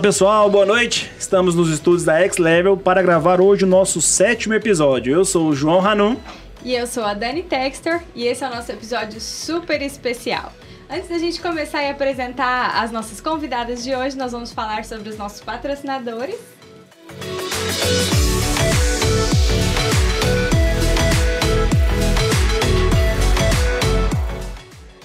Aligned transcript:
Pessoal, 0.00 0.48
boa 0.48 0.64
noite. 0.64 1.10
Estamos 1.18 1.54
nos 1.56 1.68
estúdios 1.70 2.04
da 2.04 2.18
X 2.20 2.38
Level 2.38 2.76
para 2.76 3.02
gravar 3.02 3.40
hoje 3.40 3.64
o 3.64 3.66
nosso 3.66 4.00
sétimo 4.00 4.54
episódio. 4.54 5.12
Eu 5.12 5.24
sou 5.24 5.48
o 5.48 5.54
João 5.54 5.84
Hanum. 5.84 6.16
E 6.64 6.72
eu 6.74 6.86
sou 6.86 7.04
a 7.04 7.14
Dani 7.14 7.42
Textor 7.42 8.00
e 8.14 8.26
esse 8.26 8.44
é 8.44 8.48
o 8.48 8.54
nosso 8.54 8.70
episódio 8.70 9.20
super 9.20 9.82
especial. 9.82 10.52
Antes 10.88 11.08
da 11.08 11.18
gente 11.18 11.40
começar 11.40 11.82
e 11.82 11.90
apresentar 11.90 12.82
as 12.82 12.90
nossas 12.92 13.20
convidadas 13.20 13.82
de 13.82 13.94
hoje, 13.94 14.16
nós 14.16 14.32
vamos 14.32 14.52
falar 14.52 14.84
sobre 14.84 15.08
os 15.08 15.18
nossos 15.18 15.40
patrocinadores. 15.40 16.36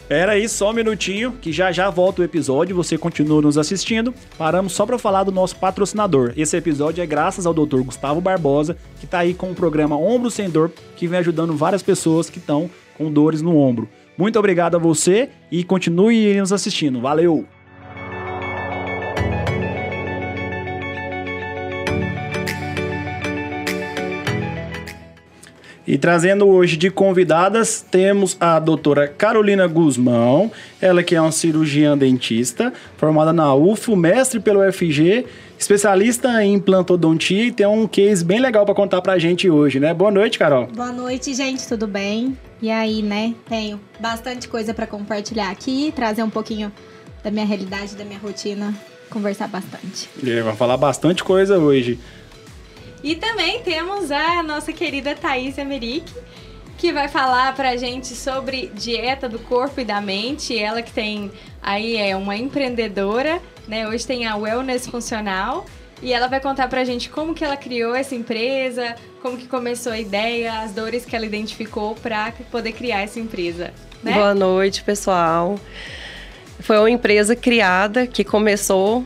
Era 0.10 0.34
aí 0.34 0.48
só 0.50 0.72
um 0.72 0.74
minutinho, 0.74 1.32
que 1.42 1.52
já 1.52 1.72
já 1.72 1.90
volta 1.90 2.22
o 2.22 2.26
episódio, 2.26 2.76
você 2.76 2.98
continua 2.98 3.42
nos 3.42 3.58
assistindo. 3.58 4.14
Paramos 4.38 4.74
só 4.74 4.86
para 4.86 5.00
falar 5.00 5.24
do 5.24 5.32
nosso 5.32 5.56
patrocinador. 5.56 6.34
Esse 6.36 6.58
episódio 6.58 7.02
é 7.02 7.06
graças 7.06 7.46
ao 7.46 7.54
Dr. 7.54 7.82
Gustavo 7.82 8.20
Barbosa, 8.20 8.78
que 9.00 9.06
está 9.06 9.20
aí 9.20 9.34
com 9.34 9.52
o 9.52 9.56
programa 9.56 9.98
Ombro 9.98 10.30
Sem 10.30 10.50
Dor, 10.50 10.72
que 10.96 11.08
vem 11.08 11.20
ajudando 11.20 11.56
várias 11.56 11.82
pessoas 11.82 12.30
que 12.30 12.38
estão 12.38 12.70
com 12.98 13.12
dores 13.12 13.42
no 13.42 13.58
ombro. 13.58 13.88
Muito 14.18 14.38
obrigado 14.38 14.76
a 14.76 14.80
você 14.80 15.30
e 15.52 15.64
continue 15.64 16.36
nos 16.36 16.54
assistindo. 16.54 17.02
Valeu! 17.02 17.48
E 25.86 25.98
trazendo 25.98 26.48
hoje 26.48 26.78
de 26.78 26.90
convidadas, 26.90 27.82
temos 27.82 28.38
a 28.40 28.58
doutora 28.58 29.06
Carolina 29.06 29.68
Guzmão, 29.68 30.50
ela 30.82 31.04
que 31.04 31.14
é 31.14 31.20
uma 31.20 31.32
cirurgiã 31.32 31.98
dentista, 31.98 32.72
formada 32.96 33.34
na 33.34 33.54
UFO, 33.54 33.94
mestre 33.94 34.40
pelo 34.40 34.60
FG, 34.72 35.26
especialista 35.60 36.42
em 36.42 36.54
implantodontia 36.54 37.48
e 37.48 37.52
tem 37.52 37.68
um 37.68 37.86
case 37.86 38.24
bem 38.24 38.40
legal 38.40 38.66
para 38.66 38.74
contar 38.74 39.02
pra 39.02 39.20
gente 39.20 39.50
hoje, 39.50 39.78
né? 39.78 39.94
Boa 39.94 40.10
noite, 40.10 40.40
Carol. 40.40 40.68
Boa 40.68 40.94
noite, 40.94 41.34
gente, 41.34 41.68
tudo 41.68 41.86
bem? 41.86 42.38
E 42.62 42.72
aí, 42.72 43.02
né? 43.02 43.36
Tenho 43.50 43.78
bastante 44.00 44.48
coisa 44.48 44.74
para 44.74 44.88
compartilhar 44.88 45.50
aqui, 45.50 45.92
trazer 45.94 46.24
um 46.24 46.30
pouquinho 46.30 46.72
da 47.22 47.30
minha 47.30 47.46
realidade, 47.46 47.94
da 47.96 48.06
minha 48.06 48.20
rotina, 48.20 48.74
conversar 49.10 49.50
bastante. 49.50 50.10
É, 50.26 50.42
vamos 50.42 50.58
falar 50.58 50.78
bastante 50.78 51.26
coisa 51.26 51.60
hoje. 51.60 52.00
E 53.04 53.16
também 53.16 53.62
temos 53.62 54.10
a 54.12 54.42
nossa 54.42 54.72
querida 54.72 55.14
Thaís 55.14 55.58
Emerick, 55.58 56.10
que 56.78 56.94
vai 56.94 57.10
falar 57.10 57.54
pra 57.54 57.76
gente 57.76 58.16
sobre 58.16 58.72
dieta 58.74 59.28
do 59.28 59.38
corpo 59.40 59.82
e 59.82 59.86
da 59.86 60.00
mente. 60.00 60.58
Ela 60.58 60.82
que 60.82 60.92
tem 60.92 61.30
aí 61.62 61.98
é 61.98 62.16
uma 62.16 62.38
empreendedora, 62.38 63.42
né? 63.68 63.88
Hoje 63.90 64.08
tem 64.08 64.26
a 64.26 64.38
Wellness 64.38 64.88
Funcional. 64.88 65.66
E 66.02 66.12
ela 66.14 66.28
vai 66.28 66.40
contar 66.40 66.68
pra 66.68 66.84
gente 66.84 67.10
como 67.10 67.34
que 67.34 67.46
ela 67.46 67.56
criou 67.56 67.96
essa 67.96 68.14
empresa, 68.16 68.96
como 69.22 69.38
que 69.38 69.48
começou 69.48 69.94
a 69.94 70.00
ideia, 70.00 70.60
as 70.60 70.72
dores 70.72 71.06
que 71.06 71.16
ela 71.16 71.26
identificou 71.26 71.96
para 71.96 72.34
poder 72.52 72.74
criar 72.74 73.02
essa 73.02 73.20
empresa. 73.20 73.74
Né? 74.02 74.14
Boa 74.14 74.34
noite, 74.34 74.84
pessoal. 74.84 75.58
Foi 76.60 76.78
uma 76.78 76.90
empresa 76.90 77.36
criada 77.36 78.06
que 78.06 78.24
começou 78.24 79.06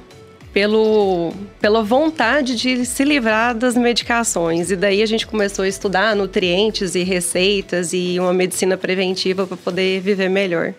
pelo, 0.57 1.31
pela 1.61 1.83
vontade 1.83 2.55
de 2.55 2.83
se 2.83 3.03
livrar 3.03 3.53
das 3.53 3.77
medicações. 3.77 4.71
E 4.71 4.75
daí 4.75 5.03
a 5.03 5.05
gente 5.05 5.27
começou 5.27 5.61
a 5.61 5.67
estudar 5.67 6.15
nutrientes 6.15 6.95
e 6.95 7.03
receitas 7.03 7.93
e 7.93 8.19
uma 8.19 8.33
medicina 8.33 8.75
preventiva 8.75 9.45
para 9.45 9.55
poder 9.55 10.01
viver 10.01 10.31
melhor. 10.31 10.73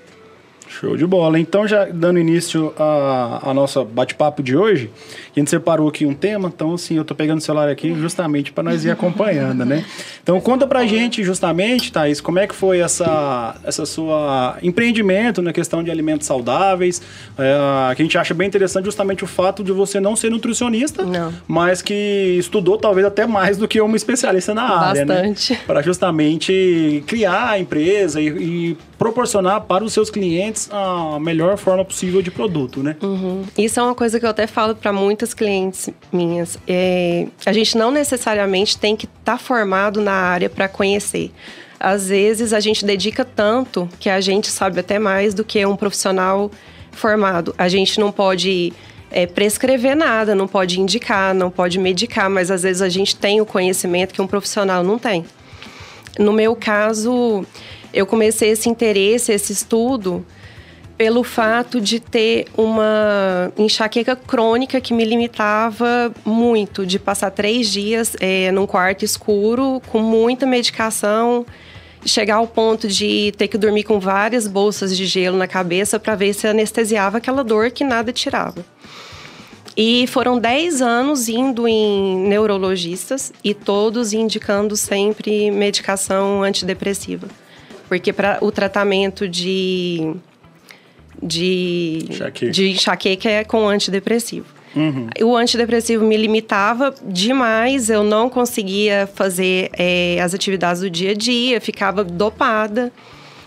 Show 0.68 0.96
de 0.96 1.06
bola. 1.06 1.38
Então, 1.38 1.66
já 1.66 1.86
dando 1.86 2.18
início 2.18 2.72
a, 2.78 3.50
a 3.50 3.54
nossa 3.54 3.84
bate-papo 3.84 4.42
de 4.42 4.56
hoje, 4.56 4.90
a 5.34 5.38
gente 5.38 5.50
separou 5.50 5.88
aqui 5.88 6.04
um 6.04 6.14
tema, 6.14 6.50
então, 6.54 6.74
assim, 6.74 6.96
eu 6.96 7.04
tô 7.04 7.14
pegando 7.14 7.38
o 7.38 7.40
celular 7.40 7.68
aqui 7.68 7.94
justamente 7.94 8.52
para 8.52 8.64
nós 8.64 8.84
ir 8.84 8.90
acompanhando, 8.90 9.64
né? 9.64 9.84
Então, 10.22 10.38
conta 10.40 10.66
pra 10.66 10.86
gente, 10.86 11.24
justamente, 11.24 11.90
Thaís, 11.90 12.20
como 12.20 12.38
é 12.38 12.46
que 12.46 12.54
foi 12.54 12.80
essa, 12.80 13.56
essa 13.64 13.86
sua 13.86 14.58
empreendimento 14.62 15.40
na 15.40 15.52
questão 15.52 15.82
de 15.82 15.90
alimentos 15.90 16.26
saudáveis, 16.26 17.00
é, 17.38 17.94
que 17.94 18.02
a 18.02 18.04
gente 18.04 18.18
acha 18.18 18.34
bem 18.34 18.46
interessante 18.46 18.84
justamente 18.84 19.24
o 19.24 19.26
fato 19.26 19.64
de 19.64 19.72
você 19.72 19.98
não 20.00 20.14
ser 20.14 20.30
nutricionista, 20.30 21.02
não. 21.02 21.32
mas 21.46 21.80
que 21.80 22.36
estudou 22.38 22.76
talvez 22.76 23.06
até 23.06 23.26
mais 23.26 23.56
do 23.56 23.66
que 23.66 23.80
uma 23.80 23.96
especialista 23.96 24.52
na 24.52 24.62
área, 24.62 25.04
né? 25.04 25.14
Bastante. 25.14 25.52
né? 25.54 25.60
Para 25.66 25.82
justamente 25.82 27.02
criar 27.06 27.50
a 27.50 27.58
empresa 27.58 28.20
e, 28.20 28.26
e 28.26 28.78
proporcionar 28.98 29.62
para 29.62 29.84
os 29.84 29.92
seus 29.92 30.10
clientes 30.10 30.57
a 30.70 31.18
melhor 31.20 31.56
forma 31.56 31.84
possível 31.84 32.22
de 32.22 32.30
produto, 32.30 32.82
né? 32.82 32.96
Uhum. 33.02 33.44
Isso 33.56 33.78
é 33.78 33.82
uma 33.82 33.94
coisa 33.94 34.18
que 34.18 34.26
eu 34.26 34.30
até 34.30 34.46
falo 34.46 34.74
para 34.74 34.92
muitas 34.92 35.34
clientes 35.34 35.90
minhas. 36.12 36.58
É, 36.66 37.26
a 37.46 37.52
gente 37.52 37.76
não 37.76 37.90
necessariamente 37.90 38.78
tem 38.78 38.96
que 38.96 39.06
estar 39.06 39.32
tá 39.32 39.38
formado 39.38 40.00
na 40.00 40.12
área 40.12 40.48
para 40.48 40.68
conhecer. 40.68 41.30
Às 41.78 42.08
vezes 42.08 42.52
a 42.52 42.60
gente 42.60 42.84
dedica 42.84 43.24
tanto 43.24 43.88
que 44.00 44.10
a 44.10 44.20
gente 44.20 44.48
sabe 44.48 44.80
até 44.80 44.98
mais 44.98 45.34
do 45.34 45.44
que 45.44 45.64
um 45.64 45.76
profissional 45.76 46.50
formado. 46.90 47.54
A 47.56 47.68
gente 47.68 48.00
não 48.00 48.10
pode 48.10 48.72
é, 49.10 49.26
prescrever 49.26 49.96
nada, 49.96 50.34
não 50.34 50.48
pode 50.48 50.80
indicar, 50.80 51.34
não 51.34 51.50
pode 51.50 51.78
medicar, 51.78 52.28
mas 52.28 52.50
às 52.50 52.62
vezes 52.62 52.82
a 52.82 52.88
gente 52.88 53.16
tem 53.16 53.40
o 53.40 53.46
conhecimento 53.46 54.12
que 54.12 54.20
um 54.20 54.26
profissional 54.26 54.82
não 54.82 54.98
tem. 54.98 55.24
No 56.18 56.32
meu 56.32 56.56
caso, 56.56 57.44
eu 57.92 58.06
comecei 58.06 58.50
esse 58.50 58.68
interesse, 58.68 59.32
esse 59.32 59.52
estudo, 59.52 60.26
pelo 60.98 61.22
fato 61.22 61.80
de 61.80 62.00
ter 62.00 62.46
uma 62.56 63.52
enxaqueca 63.56 64.16
crônica 64.16 64.80
que 64.80 64.92
me 64.92 65.04
limitava 65.04 66.12
muito, 66.24 66.84
de 66.84 66.98
passar 66.98 67.30
três 67.30 67.70
dias 67.70 68.16
é, 68.18 68.50
num 68.50 68.66
quarto 68.66 69.04
escuro, 69.04 69.80
com 69.86 70.00
muita 70.00 70.44
medicação, 70.44 71.46
chegar 72.04 72.34
ao 72.36 72.48
ponto 72.48 72.88
de 72.88 73.32
ter 73.38 73.46
que 73.46 73.56
dormir 73.56 73.84
com 73.84 74.00
várias 74.00 74.48
bolsas 74.48 74.96
de 74.96 75.06
gelo 75.06 75.38
na 75.38 75.46
cabeça 75.46 76.00
para 76.00 76.16
ver 76.16 76.34
se 76.34 76.48
anestesiava 76.48 77.18
aquela 77.18 77.44
dor 77.44 77.70
que 77.70 77.84
nada 77.84 78.12
tirava. 78.12 78.66
E 79.76 80.08
foram 80.08 80.40
10 80.40 80.82
anos 80.82 81.28
indo 81.28 81.68
em 81.68 82.16
neurologistas 82.26 83.32
e 83.44 83.54
todos 83.54 84.12
indicando 84.12 84.76
sempre 84.76 85.52
medicação 85.52 86.42
antidepressiva. 86.42 87.28
Porque 87.88 88.12
para 88.12 88.38
o 88.40 88.50
tratamento 88.50 89.28
de 89.28 90.16
de 91.22 92.06
enxaqueca. 92.10 92.52
de 92.52 92.70
enxaqueca 92.70 93.28
é 93.28 93.44
com 93.44 93.68
antidepressivo. 93.68 94.46
Uhum. 94.76 95.08
O 95.22 95.36
antidepressivo 95.36 96.04
me 96.04 96.16
limitava 96.16 96.94
demais, 97.02 97.90
eu 97.90 98.04
não 98.04 98.28
conseguia 98.28 99.08
fazer 99.14 99.70
é, 99.72 100.20
as 100.20 100.34
atividades 100.34 100.82
do 100.82 100.90
dia 100.90 101.12
a 101.12 101.14
dia, 101.14 101.60
ficava 101.60 102.04
dopada. 102.04 102.92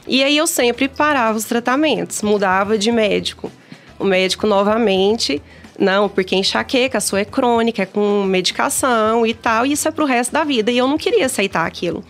E 0.08 0.24
aí 0.24 0.36
eu 0.36 0.48
sempre 0.48 0.88
parava 0.88 1.38
os 1.38 1.46
tratamentos, 1.46 2.22
mudava 2.22 2.78
de 2.78 2.92
médico. 2.92 3.52
O 4.00 4.04
médico 4.04 4.48
novamente, 4.48 5.42
não, 5.78 6.10
porque 6.10 6.36
enxaqueca, 6.36 6.98
a 6.98 7.02
sua 7.02 7.20
é 7.20 7.26
crônica, 7.26 7.84
é 7.84 7.86
com 7.86 8.24
medicação 8.24 9.26
e 9.26 9.34
tal, 9.34 9.66
e 9.66 9.74
isso 9.74 9.88
é 9.88 9.92
pro 9.92 10.06
resto 10.06 10.32
da 10.32 10.44
vida. 10.44 10.72
E 10.72 10.78
eu 10.78 10.88
não 10.88 10.98
queria 10.98 11.28
aceitar 11.28 11.66
aquilo. 11.66 12.04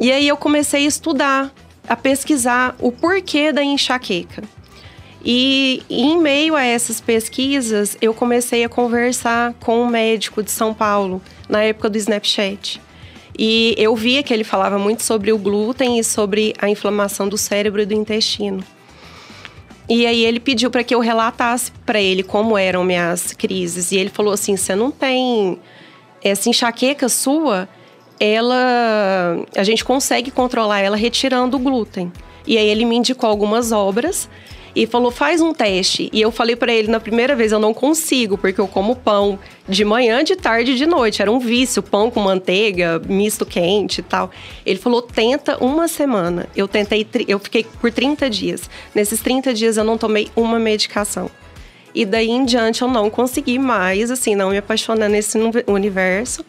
E 0.00 0.10
aí 0.10 0.26
eu 0.26 0.36
comecei 0.36 0.84
a 0.84 0.88
estudar 0.88 1.52
a 1.90 1.96
pesquisar 1.96 2.76
o 2.78 2.92
porquê 2.92 3.50
da 3.50 3.64
enxaqueca. 3.64 4.44
E 5.24 5.82
em 5.90 6.16
meio 6.20 6.54
a 6.54 6.62
essas 6.62 7.00
pesquisas, 7.00 7.98
eu 8.00 8.14
comecei 8.14 8.62
a 8.62 8.68
conversar 8.68 9.54
com 9.54 9.82
um 9.82 9.88
médico 9.88 10.40
de 10.40 10.52
São 10.52 10.72
Paulo, 10.72 11.20
na 11.48 11.64
época 11.64 11.90
do 11.90 11.98
Snapchat. 11.98 12.80
E 13.36 13.74
eu 13.76 13.96
via 13.96 14.22
que 14.22 14.32
ele 14.32 14.44
falava 14.44 14.78
muito 14.78 15.02
sobre 15.02 15.32
o 15.32 15.38
glúten 15.38 15.98
e 15.98 16.04
sobre 16.04 16.54
a 16.60 16.70
inflamação 16.70 17.28
do 17.28 17.36
cérebro 17.36 17.82
e 17.82 17.86
do 17.86 17.92
intestino. 17.92 18.62
E 19.88 20.06
aí 20.06 20.24
ele 20.24 20.38
pediu 20.38 20.70
para 20.70 20.84
que 20.84 20.94
eu 20.94 21.00
relatasse 21.00 21.72
para 21.84 22.00
ele 22.00 22.22
como 22.22 22.56
eram 22.56 22.84
minhas 22.84 23.32
crises. 23.32 23.90
E 23.90 23.96
ele 23.96 24.10
falou 24.10 24.32
assim: 24.32 24.56
"Você 24.56 24.76
não 24.76 24.92
tem 24.92 25.58
essa 26.22 26.48
enxaqueca 26.48 27.08
sua? 27.08 27.68
Ela 28.20 29.42
a 29.56 29.64
gente 29.64 29.82
consegue 29.82 30.30
controlar 30.30 30.80
ela 30.80 30.96
retirando 30.96 31.56
o 31.56 31.60
glúten. 31.60 32.12
E 32.46 32.58
aí 32.58 32.68
ele 32.68 32.84
me 32.84 32.96
indicou 32.96 33.28
algumas 33.28 33.72
obras 33.72 34.28
e 34.76 34.86
falou: 34.86 35.10
"Faz 35.10 35.40
um 35.40 35.54
teste". 35.54 36.10
E 36.12 36.20
eu 36.20 36.30
falei 36.30 36.54
para 36.54 36.72
ele 36.72 36.88
na 36.88 37.00
primeira 37.00 37.34
vez: 37.34 37.50
"Eu 37.50 37.58
não 37.58 37.72
consigo, 37.72 38.36
porque 38.36 38.60
eu 38.60 38.68
como 38.68 38.94
pão 38.94 39.38
de 39.66 39.84
manhã, 39.84 40.22
de 40.22 40.36
tarde 40.36 40.72
e 40.72 40.76
de 40.76 40.86
noite. 40.86 41.22
Era 41.22 41.32
um 41.32 41.38
vício, 41.38 41.82
pão 41.82 42.10
com 42.10 42.20
manteiga, 42.20 43.00
misto 43.08 43.46
quente 43.46 44.00
e 44.00 44.02
tal". 44.02 44.30
Ele 44.66 44.78
falou: 44.78 45.00
"Tenta 45.00 45.56
uma 45.64 45.88
semana". 45.88 46.46
Eu 46.54 46.68
tentei, 46.68 47.06
eu 47.26 47.38
fiquei 47.38 47.64
por 47.80 47.90
30 47.90 48.28
dias. 48.28 48.68
Nesses 48.94 49.20
30 49.20 49.54
dias 49.54 49.78
eu 49.78 49.84
não 49.84 49.96
tomei 49.96 50.28
uma 50.36 50.58
medicação. 50.58 51.30
E 51.94 52.04
daí 52.04 52.30
em 52.30 52.44
diante 52.44 52.82
eu 52.82 52.88
não 52.88 53.10
consegui 53.10 53.58
mais, 53.58 54.10
assim, 54.10 54.36
não 54.36 54.50
me 54.50 54.58
apaixonar 54.58 55.08
nesse 55.08 55.36
universo. 55.66 56.44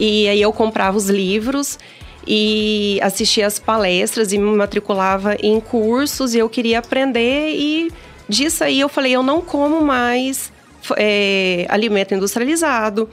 E 0.00 0.26
aí 0.26 0.40
eu 0.40 0.50
comprava 0.50 0.96
os 0.96 1.10
livros 1.10 1.78
e 2.26 2.98
assistia 3.02 3.46
as 3.46 3.58
palestras 3.58 4.32
e 4.32 4.38
me 4.38 4.56
matriculava 4.56 5.36
em 5.42 5.60
cursos 5.60 6.34
e 6.34 6.38
eu 6.38 6.48
queria 6.48 6.78
aprender 6.78 7.54
e 7.54 7.92
disso 8.26 8.64
aí 8.64 8.80
eu 8.80 8.88
falei, 8.88 9.12
eu 9.12 9.22
não 9.22 9.42
como 9.42 9.82
mais 9.82 10.50
é, 10.96 11.66
alimento 11.68 12.14
industrializado. 12.14 13.10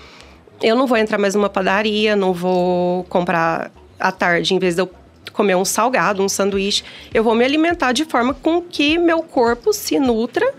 Eu 0.62 0.78
não 0.78 0.88
vou 0.88 0.98
entrar 0.98 1.18
mais 1.18 1.36
numa 1.36 1.50
padaria, 1.50 2.16
não 2.16 2.32
vou 2.32 3.04
comprar 3.04 3.70
à 4.00 4.12
tarde, 4.12 4.54
em 4.54 4.60
vez 4.60 4.76
de 4.76 4.82
eu 4.82 4.90
comer 5.34 5.56
um 5.56 5.66
salgado, 5.66 6.24
um 6.24 6.30
sanduíche, 6.30 6.84
eu 7.14 7.24
vou 7.24 7.36
me 7.36 7.44
alimentar 7.44 7.92
de 7.92 8.06
forma 8.06 8.34
com 8.34 8.62
que 8.62 8.98
meu 8.98 9.22
corpo 9.22 9.74
se 9.74 10.00
nutra 10.00 10.52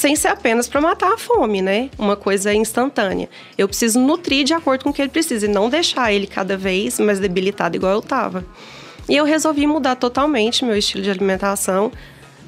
sem 0.00 0.16
ser 0.16 0.28
apenas 0.28 0.66
para 0.66 0.80
matar 0.80 1.12
a 1.12 1.18
fome, 1.18 1.60
né? 1.60 1.90
Uma 1.98 2.16
coisa 2.16 2.54
instantânea. 2.54 3.28
Eu 3.58 3.68
preciso 3.68 4.00
nutrir 4.00 4.44
de 4.44 4.54
acordo 4.54 4.82
com 4.82 4.88
o 4.88 4.92
que 4.94 5.02
ele 5.02 5.10
precisa 5.10 5.44
e 5.44 5.48
não 5.48 5.68
deixar 5.68 6.10
ele 6.10 6.26
cada 6.26 6.56
vez 6.56 6.98
mais 6.98 7.20
debilitado 7.20 7.76
igual 7.76 7.92
eu 7.92 7.98
estava. 7.98 8.42
E 9.06 9.14
eu 9.14 9.26
resolvi 9.26 9.66
mudar 9.66 9.96
totalmente 9.96 10.64
meu 10.64 10.74
estilo 10.74 11.04
de 11.04 11.10
alimentação. 11.10 11.92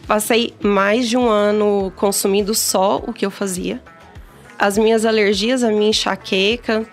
Passei 0.07 0.55
mais 0.63 1.07
de 1.07 1.19
um 1.19 1.29
ano 1.29 1.93
consumindo 1.95 2.55
só 2.55 2.97
o 3.07 3.13
que 3.13 3.27
eu 3.27 3.31
fazia. 3.31 3.83
As 4.59 4.79
minhas 4.79 5.05
alergias, 5.05 5.63
a 5.63 5.69
minha 5.69 5.91
enxaqueca, 5.91 6.87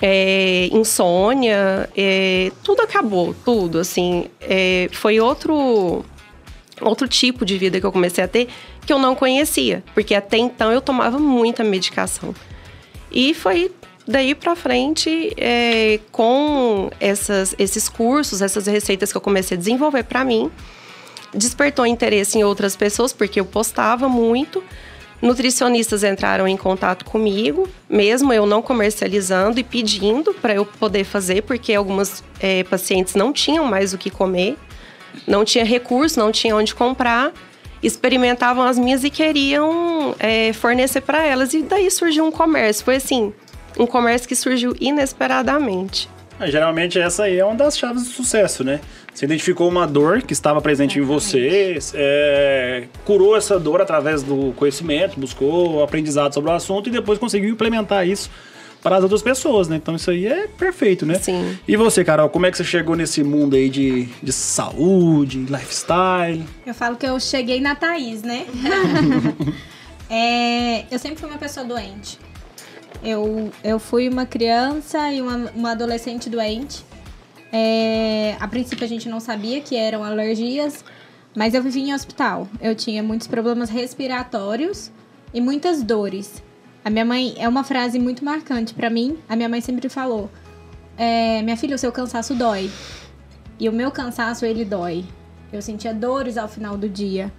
é, 0.00 0.70
insônia, 0.72 1.90
é, 1.94 2.50
tudo 2.62 2.80
acabou, 2.80 3.34
tudo, 3.44 3.78
assim. 3.78 4.28
É, 4.40 4.88
foi 4.92 5.20
outro, 5.20 6.02
outro 6.80 7.06
tipo 7.06 7.44
de 7.44 7.58
vida 7.58 7.78
que 7.78 7.84
eu 7.84 7.92
comecei 7.92 8.24
a 8.24 8.28
ter 8.28 8.48
que 8.84 8.92
eu 8.92 8.98
não 8.98 9.14
conhecia, 9.14 9.82
porque 9.94 10.14
até 10.14 10.36
então 10.36 10.70
eu 10.70 10.80
tomava 10.80 11.18
muita 11.18 11.64
medicação. 11.64 12.34
E 13.10 13.32
foi 13.32 13.70
daí 14.06 14.34
para 14.34 14.54
frente, 14.54 15.32
é, 15.36 16.00
com 16.12 16.90
essas, 17.00 17.54
esses 17.58 17.88
cursos, 17.88 18.42
essas 18.42 18.66
receitas 18.66 19.10
que 19.10 19.16
eu 19.16 19.20
comecei 19.20 19.56
a 19.56 19.58
desenvolver 19.58 20.04
para 20.04 20.24
mim, 20.24 20.50
despertou 21.32 21.86
interesse 21.86 22.38
em 22.38 22.44
outras 22.44 22.76
pessoas, 22.76 23.12
porque 23.12 23.40
eu 23.40 23.44
postava 23.44 24.08
muito. 24.08 24.62
Nutricionistas 25.22 26.04
entraram 26.04 26.46
em 26.46 26.56
contato 26.56 27.04
comigo, 27.04 27.66
mesmo 27.88 28.32
eu 28.32 28.44
não 28.44 28.60
comercializando 28.60 29.58
e 29.58 29.64
pedindo 29.64 30.34
para 30.34 30.54
eu 30.54 30.66
poder 30.66 31.04
fazer, 31.04 31.42
porque 31.42 31.72
algumas 31.72 32.22
é, 32.38 32.62
pacientes 32.64 33.14
não 33.14 33.32
tinham 33.32 33.64
mais 33.64 33.94
o 33.94 33.98
que 33.98 34.10
comer, 34.10 34.56
não 35.26 35.44
tinha 35.44 35.64
recurso, 35.64 36.18
não 36.18 36.30
tinha 36.30 36.54
onde 36.54 36.74
comprar, 36.74 37.32
experimentavam 37.86 38.64
as 38.64 38.78
minhas 38.78 39.04
e 39.04 39.10
queriam 39.10 40.14
é, 40.18 40.52
fornecer 40.52 41.00
para 41.00 41.24
elas. 41.24 41.52
E 41.54 41.62
daí 41.62 41.90
surgiu 41.90 42.24
um 42.24 42.30
comércio. 42.30 42.84
Foi 42.84 42.96
assim, 42.96 43.32
um 43.78 43.86
comércio 43.86 44.28
que 44.28 44.34
surgiu 44.34 44.74
inesperadamente. 44.80 46.08
Ah, 46.38 46.48
geralmente 46.48 46.98
essa 46.98 47.24
aí 47.24 47.38
é 47.38 47.44
uma 47.44 47.54
das 47.54 47.78
chaves 47.78 48.02
do 48.02 48.08
sucesso, 48.08 48.64
né? 48.64 48.80
Você 49.14 49.24
identificou 49.24 49.68
uma 49.68 49.86
dor 49.86 50.22
que 50.22 50.32
estava 50.32 50.60
presente 50.60 50.98
em 50.98 51.02
você, 51.02 51.78
é, 51.94 52.84
curou 53.04 53.36
essa 53.36 53.60
dor 53.60 53.80
através 53.80 54.24
do 54.24 54.52
conhecimento, 54.56 55.20
buscou 55.20 55.84
aprendizado 55.84 56.34
sobre 56.34 56.50
o 56.50 56.52
assunto 56.52 56.88
e 56.88 56.92
depois 56.92 57.20
conseguiu 57.20 57.50
implementar 57.50 58.08
isso 58.08 58.28
para 58.84 58.98
as 58.98 59.02
outras 59.02 59.22
pessoas, 59.22 59.66
né? 59.66 59.76
Então 59.76 59.96
isso 59.96 60.10
aí 60.10 60.26
é 60.26 60.46
perfeito, 60.46 61.06
né? 61.06 61.14
Sim. 61.14 61.58
E 61.66 61.74
você, 61.74 62.04
Carol, 62.04 62.28
como 62.28 62.44
é 62.44 62.50
que 62.50 62.58
você 62.58 62.64
chegou 62.64 62.94
nesse 62.94 63.24
mundo 63.24 63.56
aí 63.56 63.70
de, 63.70 64.04
de 64.22 64.30
saúde, 64.30 65.38
lifestyle? 65.38 66.44
Eu 66.66 66.74
falo 66.74 66.94
que 66.94 67.06
eu 67.06 67.18
cheguei 67.18 67.62
na 67.62 67.74
Thaís, 67.74 68.22
né? 68.22 68.44
é, 70.10 70.84
eu 70.90 70.98
sempre 70.98 71.16
fui 71.16 71.30
uma 71.30 71.38
pessoa 71.38 71.64
doente. 71.64 72.18
Eu, 73.02 73.50
eu 73.64 73.78
fui 73.78 74.06
uma 74.06 74.26
criança 74.26 75.10
e 75.10 75.22
uma, 75.22 75.50
uma 75.56 75.70
adolescente 75.70 76.28
doente. 76.28 76.84
É, 77.50 78.36
a 78.38 78.46
princípio 78.46 78.84
a 78.84 78.88
gente 78.88 79.08
não 79.08 79.18
sabia 79.18 79.62
que 79.62 79.76
eram 79.76 80.04
alergias, 80.04 80.84
mas 81.34 81.54
eu 81.54 81.62
vivi 81.62 81.80
em 81.80 81.94
hospital. 81.94 82.46
Eu 82.60 82.74
tinha 82.74 83.02
muitos 83.02 83.28
problemas 83.28 83.70
respiratórios 83.70 84.90
e 85.32 85.40
muitas 85.40 85.82
dores. 85.82 86.42
A 86.84 86.90
minha 86.90 87.04
mãe 87.04 87.34
é 87.38 87.48
uma 87.48 87.64
frase 87.64 87.98
muito 87.98 88.22
marcante 88.22 88.74
para 88.74 88.90
mim. 88.90 89.16
A 89.26 89.34
minha 89.34 89.48
mãe 89.48 89.60
sempre 89.60 89.88
falou: 89.88 90.30
é, 90.98 91.40
"Minha 91.42 91.56
filha, 91.56 91.74
o 91.74 91.78
seu 91.78 91.90
cansaço 91.90 92.34
dói". 92.34 92.70
E 93.58 93.68
o 93.68 93.72
meu 93.72 93.90
cansaço 93.90 94.44
ele 94.44 94.64
dói. 94.64 95.04
Eu 95.52 95.62
sentia 95.62 95.94
dores 95.94 96.36
ao 96.36 96.48
final 96.48 96.76
do 96.76 96.88
dia. 96.88 97.32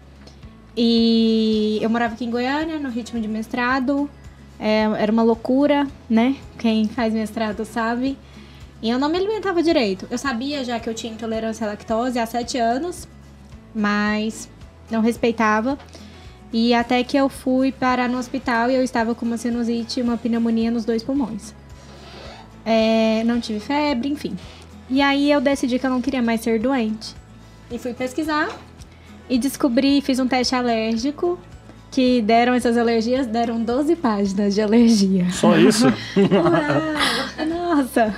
E 0.75 1.77
eu 1.81 1.89
morava 1.89 2.15
aqui 2.15 2.25
em 2.25 2.31
Goiânia, 2.31 2.79
no 2.79 2.89
ritmo 2.89 3.19
de 3.19 3.27
mestrado. 3.27 4.09
É, 4.59 4.83
era 4.97 5.11
uma 5.11 5.23
loucura, 5.23 5.87
né? 6.09 6.35
Quem 6.57 6.87
faz 6.87 7.13
mestrado 7.13 7.63
sabe. 7.65 8.17
E 8.81 8.89
eu 8.89 8.97
não 8.97 9.09
me 9.09 9.17
alimentava 9.17 9.61
direito. 9.61 10.07
Eu 10.09 10.17
sabia 10.17 10.63
já 10.63 10.79
que 10.79 10.89
eu 10.89 10.93
tinha 10.93 11.13
intolerância 11.13 11.65
à 11.65 11.69
lactose 11.69 12.17
há 12.17 12.25
sete 12.25 12.57
anos, 12.57 13.07
mas 13.73 14.49
não 14.89 15.01
respeitava. 15.01 15.77
E 16.57 16.73
até 16.73 17.03
que 17.03 17.17
eu 17.17 17.27
fui 17.27 17.69
parar 17.69 18.07
no 18.07 18.17
hospital 18.17 18.71
e 18.71 18.75
eu 18.75 18.81
estava 18.81 19.13
com 19.13 19.25
uma 19.25 19.35
sinusite 19.35 19.99
e 19.99 20.01
uma 20.01 20.15
pneumonia 20.15 20.71
nos 20.71 20.85
dois 20.85 21.03
pulmões. 21.03 21.53
É, 22.65 23.25
não 23.25 23.41
tive 23.41 23.59
febre, 23.59 24.07
enfim. 24.07 24.37
E 24.89 25.01
aí 25.01 25.29
eu 25.29 25.41
decidi 25.41 25.77
que 25.77 25.85
eu 25.85 25.89
não 25.89 26.01
queria 26.01 26.21
mais 26.21 26.39
ser 26.39 26.57
doente. 26.57 27.13
E 27.69 27.77
fui 27.77 27.93
pesquisar 27.93 28.47
e 29.29 29.37
descobri, 29.37 29.99
fiz 29.99 30.17
um 30.17 30.29
teste 30.29 30.55
alérgico 30.55 31.37
que 31.91 32.21
deram 32.21 32.53
essas 32.53 32.77
alergias, 32.77 33.27
deram 33.27 33.61
12 33.61 33.93
páginas 33.97 34.55
de 34.55 34.61
alergia. 34.61 35.29
Só 35.31 35.57
isso? 35.57 35.87
Uau, 36.15 37.45
nossa! 37.47 38.15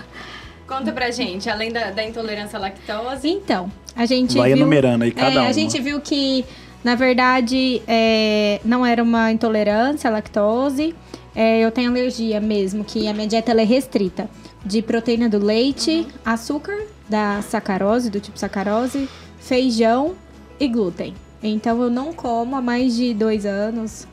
Conta 0.67 0.91
pra 0.91 1.09
gente, 1.09 1.49
além 1.49 1.71
da, 1.71 1.89
da 1.89 2.03
intolerância 2.03 2.59
à 2.59 2.61
lactose. 2.61 3.29
Então, 3.29 3.71
a 3.95 4.05
gente 4.05 4.37
Vai 4.37 4.49
viu... 4.49 4.57
enumerando 4.57 5.05
aí 5.05 5.11
cada 5.11 5.37
é, 5.37 5.39
uma. 5.39 5.49
A 5.49 5.53
gente 5.53 5.81
viu 5.81 5.99
que, 5.99 6.45
na 6.83 6.95
verdade, 6.95 7.81
é, 7.87 8.61
não 8.63 8.85
era 8.85 9.03
uma 9.03 9.31
intolerância 9.31 10.09
à 10.09 10.13
lactose. 10.13 10.95
É, 11.35 11.59
eu 11.59 11.71
tenho 11.71 11.89
alergia 11.89 12.39
mesmo, 12.39 12.83
que 12.83 13.07
a 13.07 13.13
minha 13.13 13.27
dieta 13.27 13.51
é 13.51 13.63
restrita. 13.63 14.29
De 14.65 14.81
proteína 14.81 15.29
do 15.29 15.37
leite, 15.37 16.07
açúcar, 16.25 16.77
da 17.07 17.41
sacarose, 17.41 18.09
do 18.09 18.19
tipo 18.19 18.37
sacarose, 18.37 19.09
feijão 19.39 20.15
e 20.59 20.67
glúten. 20.67 21.13
Então 21.41 21.81
eu 21.81 21.89
não 21.89 22.13
como 22.13 22.55
há 22.55 22.61
mais 22.61 22.95
de 22.95 23.13
dois 23.13 23.45
anos 23.45 24.07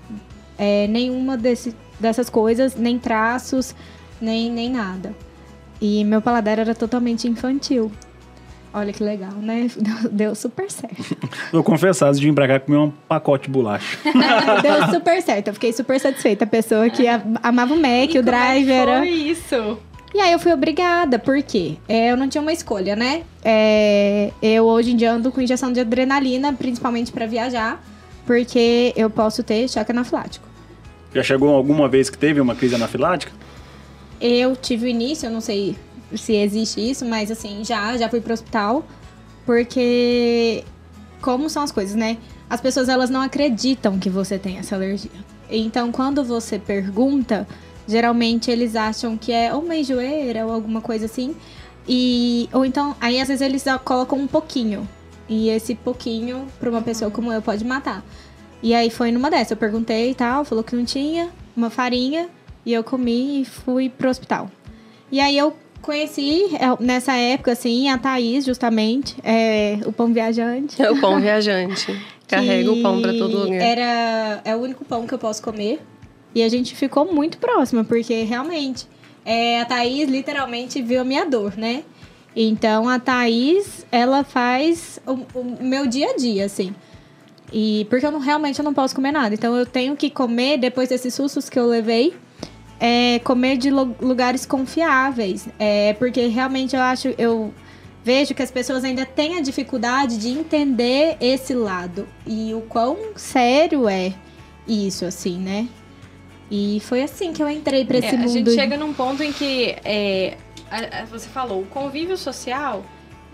é, 0.58 0.86
nenhuma 0.86 1.36
desse, 1.36 1.74
dessas 1.98 2.28
coisas, 2.28 2.76
nem 2.76 2.98
traços, 2.98 3.74
nem, 4.20 4.50
nem 4.50 4.70
nada. 4.70 5.14
E 5.80 6.04
meu 6.04 6.22
paladar 6.22 6.58
era 6.58 6.74
totalmente 6.74 7.26
infantil. 7.26 7.90
Olha 8.74 8.92
que 8.92 9.04
legal, 9.04 9.32
né? 9.34 9.68
Deu 10.10 10.34
super 10.34 10.68
certo. 10.68 11.16
Vou 11.52 11.62
confessar, 11.62 12.08
antes 12.08 12.18
de 12.18 12.26
vir 12.26 12.34
pra 12.34 12.48
cá, 12.48 12.58
comer 12.58 12.78
um 12.78 12.90
pacote 12.90 13.44
de 13.44 13.50
bolacha. 13.50 13.98
Deu 14.60 14.88
super 14.92 15.22
certo. 15.22 15.48
Eu 15.48 15.54
fiquei 15.54 15.72
super 15.72 16.00
satisfeita. 16.00 16.42
A 16.42 16.46
pessoa 16.46 16.90
que 16.90 17.06
amava 17.40 17.72
o 17.72 17.76
Mac, 17.76 17.88
E 17.88 18.00
o 18.00 18.02
é 18.02 18.06
que 18.08 18.22
drive 18.22 18.68
era. 18.68 18.98
Foi 18.98 19.08
isso. 19.08 19.78
E 20.12 20.20
aí 20.20 20.32
eu 20.32 20.38
fui 20.38 20.52
obrigada, 20.52 21.18
por 21.18 21.40
quê? 21.42 21.76
É, 21.88 22.10
eu 22.12 22.16
não 22.16 22.28
tinha 22.28 22.40
uma 22.40 22.52
escolha, 22.52 22.94
né? 22.94 23.22
É, 23.44 24.30
eu 24.40 24.64
hoje 24.64 24.92
em 24.92 24.96
dia 24.96 25.12
ando 25.12 25.30
com 25.32 25.40
injeção 25.40 25.72
de 25.72 25.80
adrenalina, 25.80 26.52
principalmente 26.52 27.10
pra 27.10 27.26
viajar, 27.26 27.82
porque 28.24 28.92
eu 28.96 29.10
posso 29.10 29.42
ter 29.42 29.68
choque 29.68 29.90
anafilático. 29.90 30.46
Já 31.12 31.22
chegou 31.22 31.52
alguma 31.52 31.88
vez 31.88 32.10
que 32.10 32.18
teve 32.18 32.40
uma 32.40 32.54
crise 32.54 32.76
anafilática? 32.76 33.32
Eu 34.20 34.54
tive 34.54 34.86
o 34.86 34.88
início, 34.88 35.26
eu 35.26 35.32
não 35.32 35.40
sei 35.40 35.76
se 36.14 36.34
existe 36.34 36.80
isso, 36.80 37.04
mas 37.04 37.30
assim, 37.30 37.64
já, 37.64 37.96
já 37.96 38.08
fui 38.08 38.20
pro 38.20 38.32
hospital, 38.32 38.84
porque 39.46 40.64
como 41.20 41.48
são 41.48 41.62
as 41.62 41.72
coisas, 41.72 41.94
né? 41.94 42.18
As 42.48 42.60
pessoas 42.60 42.88
elas 42.88 43.10
não 43.10 43.20
acreditam 43.20 43.98
que 43.98 44.10
você 44.10 44.38
tem 44.38 44.58
essa 44.58 44.74
alergia. 44.74 45.10
Então, 45.50 45.90
quando 45.90 46.22
você 46.22 46.58
pergunta, 46.58 47.46
geralmente 47.86 48.50
eles 48.50 48.76
acham 48.76 49.16
que 49.16 49.32
é 49.32 49.52
uma 49.54 49.76
enjoeira 49.76 50.46
ou 50.46 50.52
alguma 50.52 50.80
coisa 50.80 51.06
assim. 51.06 51.34
E 51.88 52.48
ou 52.52 52.64
então, 52.64 52.94
aí 53.00 53.20
às 53.20 53.28
vezes 53.28 53.42
eles 53.42 53.64
colocam 53.84 54.18
um 54.18 54.26
pouquinho. 54.26 54.88
E 55.28 55.48
esse 55.48 55.74
pouquinho 55.74 56.46
para 56.60 56.70
uma 56.70 56.82
pessoa 56.82 57.10
como 57.10 57.32
eu 57.32 57.40
pode 57.40 57.64
matar. 57.64 58.04
E 58.62 58.74
aí 58.74 58.90
foi 58.90 59.10
numa 59.10 59.30
dessa, 59.30 59.52
eu 59.52 59.56
perguntei 59.56 60.10
e 60.10 60.14
tal, 60.14 60.44
falou 60.44 60.64
que 60.64 60.74
não 60.74 60.84
tinha, 60.84 61.30
uma 61.56 61.68
farinha, 61.68 62.28
e 62.64 62.72
eu 62.72 62.82
comi 62.82 63.42
e 63.42 63.44
fui 63.44 63.90
pro 63.90 64.08
hospital. 64.08 64.50
E 65.12 65.20
aí 65.20 65.36
eu 65.36 65.54
conheci, 65.84 66.56
é, 66.56 66.82
nessa 66.82 67.14
época, 67.14 67.52
assim, 67.52 67.88
a 67.88 67.98
Thaís, 67.98 68.44
justamente, 68.44 69.14
é, 69.22 69.78
o 69.86 69.92
pão 69.92 70.12
viajante. 70.12 70.82
O 70.82 71.00
pão 71.00 71.20
viajante. 71.20 71.94
Carrega 72.26 72.72
o 72.72 72.82
pão 72.82 73.00
pra 73.02 73.12
todo 73.12 73.38
lugar. 73.44 73.60
Era, 73.60 74.40
é 74.44 74.56
o 74.56 74.60
único 74.60 74.84
pão 74.84 75.06
que 75.06 75.12
eu 75.12 75.18
posso 75.18 75.42
comer. 75.42 75.80
E 76.34 76.42
a 76.42 76.48
gente 76.48 76.74
ficou 76.74 77.12
muito 77.12 77.38
próxima, 77.38 77.84
porque 77.84 78.22
realmente, 78.22 78.86
é, 79.24 79.60
a 79.60 79.64
Thaís 79.64 80.08
literalmente 80.08 80.82
viu 80.82 81.02
a 81.02 81.04
minha 81.04 81.24
dor, 81.24 81.56
né? 81.56 81.84
Então 82.34 82.88
a 82.88 82.98
Thaís, 82.98 83.86
ela 83.92 84.24
faz 84.24 85.00
o, 85.06 85.12
o 85.38 85.62
meu 85.62 85.86
dia 85.86 86.10
a 86.10 86.16
dia, 86.16 86.46
assim. 86.46 86.74
E 87.52 87.86
porque 87.88 88.04
eu 88.04 88.10
não, 88.10 88.18
realmente 88.18 88.58
eu 88.58 88.64
não 88.64 88.74
posso 88.74 88.94
comer 88.94 89.12
nada. 89.12 89.34
Então 89.34 89.54
eu 89.54 89.64
tenho 89.64 89.94
que 89.94 90.10
comer, 90.10 90.58
depois 90.58 90.88
desses 90.88 91.14
sustos 91.14 91.48
que 91.48 91.58
eu 91.58 91.66
levei, 91.66 92.14
é, 92.80 93.18
comer 93.20 93.56
de 93.56 93.70
lu- 93.70 93.96
lugares 94.00 94.44
confiáveis. 94.46 95.48
É, 95.58 95.92
porque 95.94 96.26
realmente 96.28 96.74
eu 96.76 96.82
acho, 96.82 97.08
eu 97.18 97.52
vejo 98.04 98.34
que 98.34 98.42
as 98.42 98.50
pessoas 98.50 98.84
ainda 98.84 99.06
têm 99.06 99.38
a 99.38 99.40
dificuldade 99.40 100.18
de 100.18 100.28
entender 100.30 101.16
esse 101.20 101.54
lado. 101.54 102.06
E 102.26 102.52
o 102.54 102.60
quão 102.62 102.96
sério 103.16 103.88
é 103.88 104.12
isso, 104.68 105.04
assim, 105.04 105.38
né? 105.38 105.68
E 106.50 106.80
foi 106.84 107.02
assim 107.02 107.32
que 107.32 107.42
eu 107.42 107.48
entrei 107.48 107.84
pra 107.84 107.98
esse 107.98 108.08
É, 108.08 108.10
a 108.10 108.18
mundo. 108.18 108.28
gente 108.30 108.50
chega 108.54 108.76
num 108.76 108.92
ponto 108.92 109.22
em 109.22 109.32
que 109.32 109.74
é, 109.84 110.36
a- 110.70 111.00
a- 111.02 111.04
você 111.06 111.28
falou, 111.28 111.62
o 111.62 111.66
convívio 111.66 112.16
social 112.18 112.84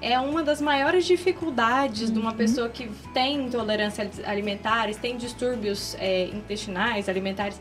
é 0.01 0.19
uma 0.19 0.43
das 0.43 0.61
maiores 0.61 1.05
dificuldades 1.05 2.11
de 2.11 2.17
Uhum. 2.17 2.23
uma 2.25 2.33
pessoa 2.33 2.69
que 2.69 2.89
tem 3.13 3.47
intolerância 3.47 4.09
alimentares, 4.25 4.97
tem 4.97 5.17
distúrbios 5.17 5.97
é, 5.99 6.27
intestinais, 6.33 7.09
alimentares. 7.09 7.61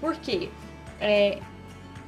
Por 0.00 0.14
quê? 0.16 0.48
É, 1.02 1.38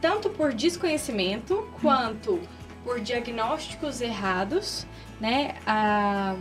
tanto 0.01 0.31
por 0.31 0.53
desconhecimento 0.55 1.67
quanto 1.83 2.41
por 2.85 3.01
diagnósticos 3.01 4.01
errados, 4.01 4.87
né? 5.21 5.55
A- 5.67 6.37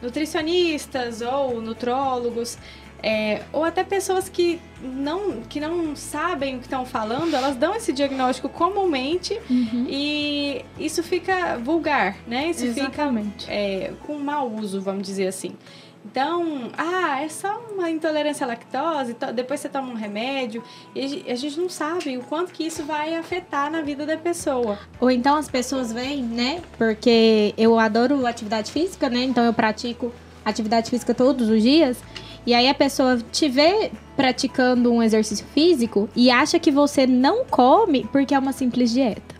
nutricionistas 0.00 1.20
ou 1.22 1.60
nutrólogos 1.60 2.58
é, 3.04 3.42
ou 3.52 3.64
até 3.64 3.82
pessoas 3.82 4.28
que 4.28 4.60
não, 4.80 5.40
que 5.42 5.58
não 5.58 5.96
sabem 5.96 6.54
o 6.56 6.58
que 6.58 6.66
estão 6.66 6.84
falando, 6.86 7.34
elas 7.34 7.56
dão 7.56 7.74
esse 7.74 7.92
diagnóstico 7.92 8.48
comumente 8.48 9.40
Uhum. 9.50 9.86
e 9.88 10.64
isso 10.78 11.02
fica 11.02 11.56
vulgar, 11.58 12.16
né? 12.28 12.50
Isso 12.50 12.64
Exatamente. 12.64 13.40
fica 13.46 13.52
é, 13.52 13.92
com 14.06 14.18
mau 14.18 14.48
uso, 14.52 14.80
vamos 14.80 15.02
dizer 15.04 15.26
assim. 15.26 15.56
Então, 16.04 16.70
ah, 16.76 17.22
é 17.22 17.28
só 17.28 17.60
uma 17.72 17.88
intolerância 17.88 18.44
à 18.44 18.48
lactose, 18.48 19.14
to- 19.14 19.32
depois 19.32 19.60
você 19.60 19.68
toma 19.68 19.88
um 19.90 19.94
remédio, 19.94 20.62
e 20.94 21.24
a 21.30 21.34
gente 21.36 21.58
não 21.60 21.68
sabe 21.68 22.18
o 22.18 22.22
quanto 22.22 22.52
que 22.52 22.64
isso 22.66 22.82
vai 22.82 23.14
afetar 23.14 23.70
na 23.70 23.82
vida 23.82 24.04
da 24.04 24.16
pessoa. 24.16 24.78
Ou 25.00 25.10
então 25.10 25.36
as 25.36 25.48
pessoas 25.48 25.92
vêm, 25.92 26.22
né? 26.22 26.60
Porque 26.76 27.54
eu 27.56 27.78
adoro 27.78 28.26
atividade 28.26 28.72
física, 28.72 29.08
né? 29.08 29.22
Então 29.22 29.44
eu 29.44 29.52
pratico 29.52 30.12
atividade 30.44 30.90
física 30.90 31.14
todos 31.14 31.48
os 31.48 31.62
dias. 31.62 31.96
E 32.44 32.52
aí 32.52 32.68
a 32.68 32.74
pessoa 32.74 33.18
te 33.30 33.48
vê 33.48 33.92
praticando 34.16 34.92
um 34.92 35.00
exercício 35.00 35.46
físico 35.54 36.08
e 36.16 36.28
acha 36.32 36.58
que 36.58 36.72
você 36.72 37.06
não 37.06 37.44
come 37.44 38.04
porque 38.10 38.34
é 38.34 38.38
uma 38.38 38.52
simples 38.52 38.90
dieta. 38.90 39.36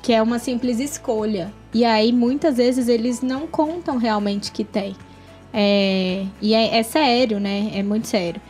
Que 0.00 0.12
é 0.12 0.22
uma 0.22 0.38
simples 0.38 0.78
escolha. 0.78 1.52
E 1.74 1.84
aí 1.84 2.12
muitas 2.12 2.56
vezes 2.58 2.86
eles 2.86 3.20
não 3.20 3.48
contam 3.48 3.96
realmente 3.96 4.52
que 4.52 4.62
tem. 4.62 4.94
É, 5.52 6.24
e 6.40 6.54
é, 6.54 6.78
é 6.78 6.82
sério, 6.82 7.40
né? 7.40 7.70
É 7.74 7.82
muito 7.82 8.06
sério. 8.06 8.40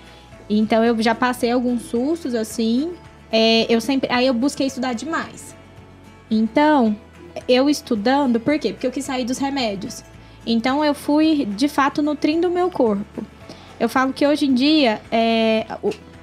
Então 0.48 0.84
eu 0.84 1.00
já 1.00 1.14
passei 1.14 1.50
alguns 1.50 1.82
sustos 1.82 2.34
assim. 2.34 2.92
É, 3.30 3.72
eu 3.72 3.80
sempre. 3.80 4.10
Aí 4.12 4.26
eu 4.26 4.34
busquei 4.34 4.66
estudar 4.66 4.92
demais. 4.92 5.54
Então, 6.30 6.96
eu 7.48 7.68
estudando, 7.68 8.38
por 8.38 8.58
quê? 8.58 8.72
Porque 8.72 8.86
eu 8.86 8.90
quis 8.90 9.04
sair 9.04 9.24
dos 9.24 9.38
remédios. 9.38 10.04
Então 10.46 10.84
eu 10.84 10.94
fui 10.94 11.44
de 11.44 11.68
fato 11.68 12.02
nutrindo 12.02 12.48
o 12.48 12.50
meu 12.50 12.70
corpo. 12.70 13.24
Eu 13.78 13.88
falo 13.88 14.12
que 14.12 14.26
hoje 14.26 14.46
em 14.46 14.54
dia, 14.54 15.00
é, 15.10 15.66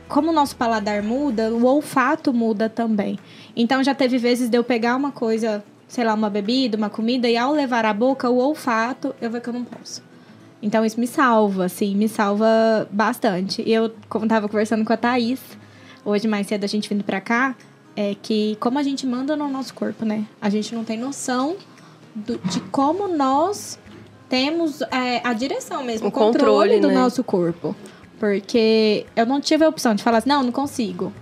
como 0.08 0.30
o 0.30 0.34
nosso 0.34 0.56
paladar 0.56 1.02
muda, 1.04 1.52
o 1.52 1.66
olfato 1.66 2.34
muda 2.34 2.70
também. 2.70 3.18
Então 3.56 3.84
já 3.84 3.96
teve 3.96 4.18
vezes 4.18 4.50
de 4.50 4.58
eu 4.58 4.64
pegar 4.64 4.96
uma 4.96 5.12
coisa, 5.12 5.64
sei 5.88 6.04
lá, 6.04 6.14
uma 6.14 6.30
bebida, 6.30 6.78
uma 6.78 6.90
comida, 6.90 7.28
e 7.28 7.36
ao 7.36 7.52
levar 7.52 7.86
à 7.86 7.94
boca, 7.94 8.30
o 8.30 8.38
olfato, 8.38 9.16
eu 9.22 9.30
vejo 9.30 9.44
que 9.44 9.50
eu 9.50 9.54
não 9.54 9.64
posso. 9.64 10.07
Então 10.62 10.84
isso 10.86 11.00
me 11.00 11.06
salva, 11.08 11.66
assim, 11.66 11.96
me 11.96 12.08
salva 12.10 12.88
bastante. 12.92 13.62
E 13.66 13.72
eu, 13.74 13.92
como 14.10 14.28
tava 14.28 14.48
conversando 14.48 14.84
com 14.84 14.92
a 14.94 14.98
Thaís, 14.98 15.40
hoje 16.04 16.28
mais 16.28 16.48
cedo 16.48 16.64
a 16.64 16.68
gente 16.68 16.90
vindo 16.90 17.04
pra 17.04 17.22
cá, 17.22 17.56
é 17.96 18.16
que 18.22 18.58
como 18.60 18.80
a 18.80 18.84
gente 18.84 19.06
manda 19.06 19.36
no 19.36 19.48
nosso 19.48 19.74
corpo, 19.74 20.04
né? 20.06 20.26
A 20.42 20.50
gente 20.50 20.74
não 20.74 20.84
tem 20.84 20.98
noção 20.98 21.56
do- 22.16 22.40
de 22.46 22.60
como 22.72 23.08
nós 23.08 23.78
temos 24.30 24.82
é, 24.82 25.22
a 25.24 25.32
direção 25.34 25.84
mesmo, 25.84 26.06
O 26.08 26.10
o 26.10 26.12
controle, 26.12 26.46
controle, 26.48 26.80
do 26.80 26.88
né? 26.88 26.94
nosso 26.96 27.24
corpo. 27.24 27.76
Porque 28.20 29.06
eu 29.16 29.26
não 29.26 29.40
tive 29.40 29.64
a 29.64 29.70
opção 29.70 29.94
de 29.94 30.02
falar 30.04 30.18
assim, 30.20 30.30
não, 30.30 30.42
não 30.44 30.52
consigo. 30.52 31.14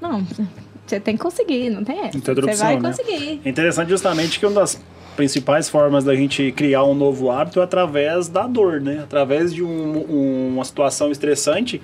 Não, 0.00 0.24
você 0.86 1.00
tem 1.00 1.16
que 1.16 1.22
conseguir, 1.22 1.68
não 1.70 1.82
tem 1.82 1.98
essa. 1.98 2.16
Não 2.16 2.20
tem 2.20 2.30
outra 2.32 2.44
Você 2.46 2.50
opção, 2.52 2.66
vai 2.66 2.76
né? 2.80 2.88
conseguir. 2.90 3.40
É 3.44 3.48
interessante 3.48 3.88
justamente 3.88 4.38
que 4.38 4.46
uma 4.46 4.60
das 4.60 4.80
principais 5.16 5.68
formas 5.68 6.04
da 6.04 6.14
gente 6.14 6.52
criar 6.52 6.84
um 6.84 6.94
novo 6.94 7.30
hábito 7.30 7.60
é 7.60 7.62
através 7.64 8.28
da 8.28 8.46
dor, 8.46 8.80
né? 8.80 9.00
Através 9.02 9.52
de 9.52 9.62
um- 9.62 10.04
um- 10.10 10.48
uma 10.54 10.64
situação 10.64 11.10
estressante 11.10 11.80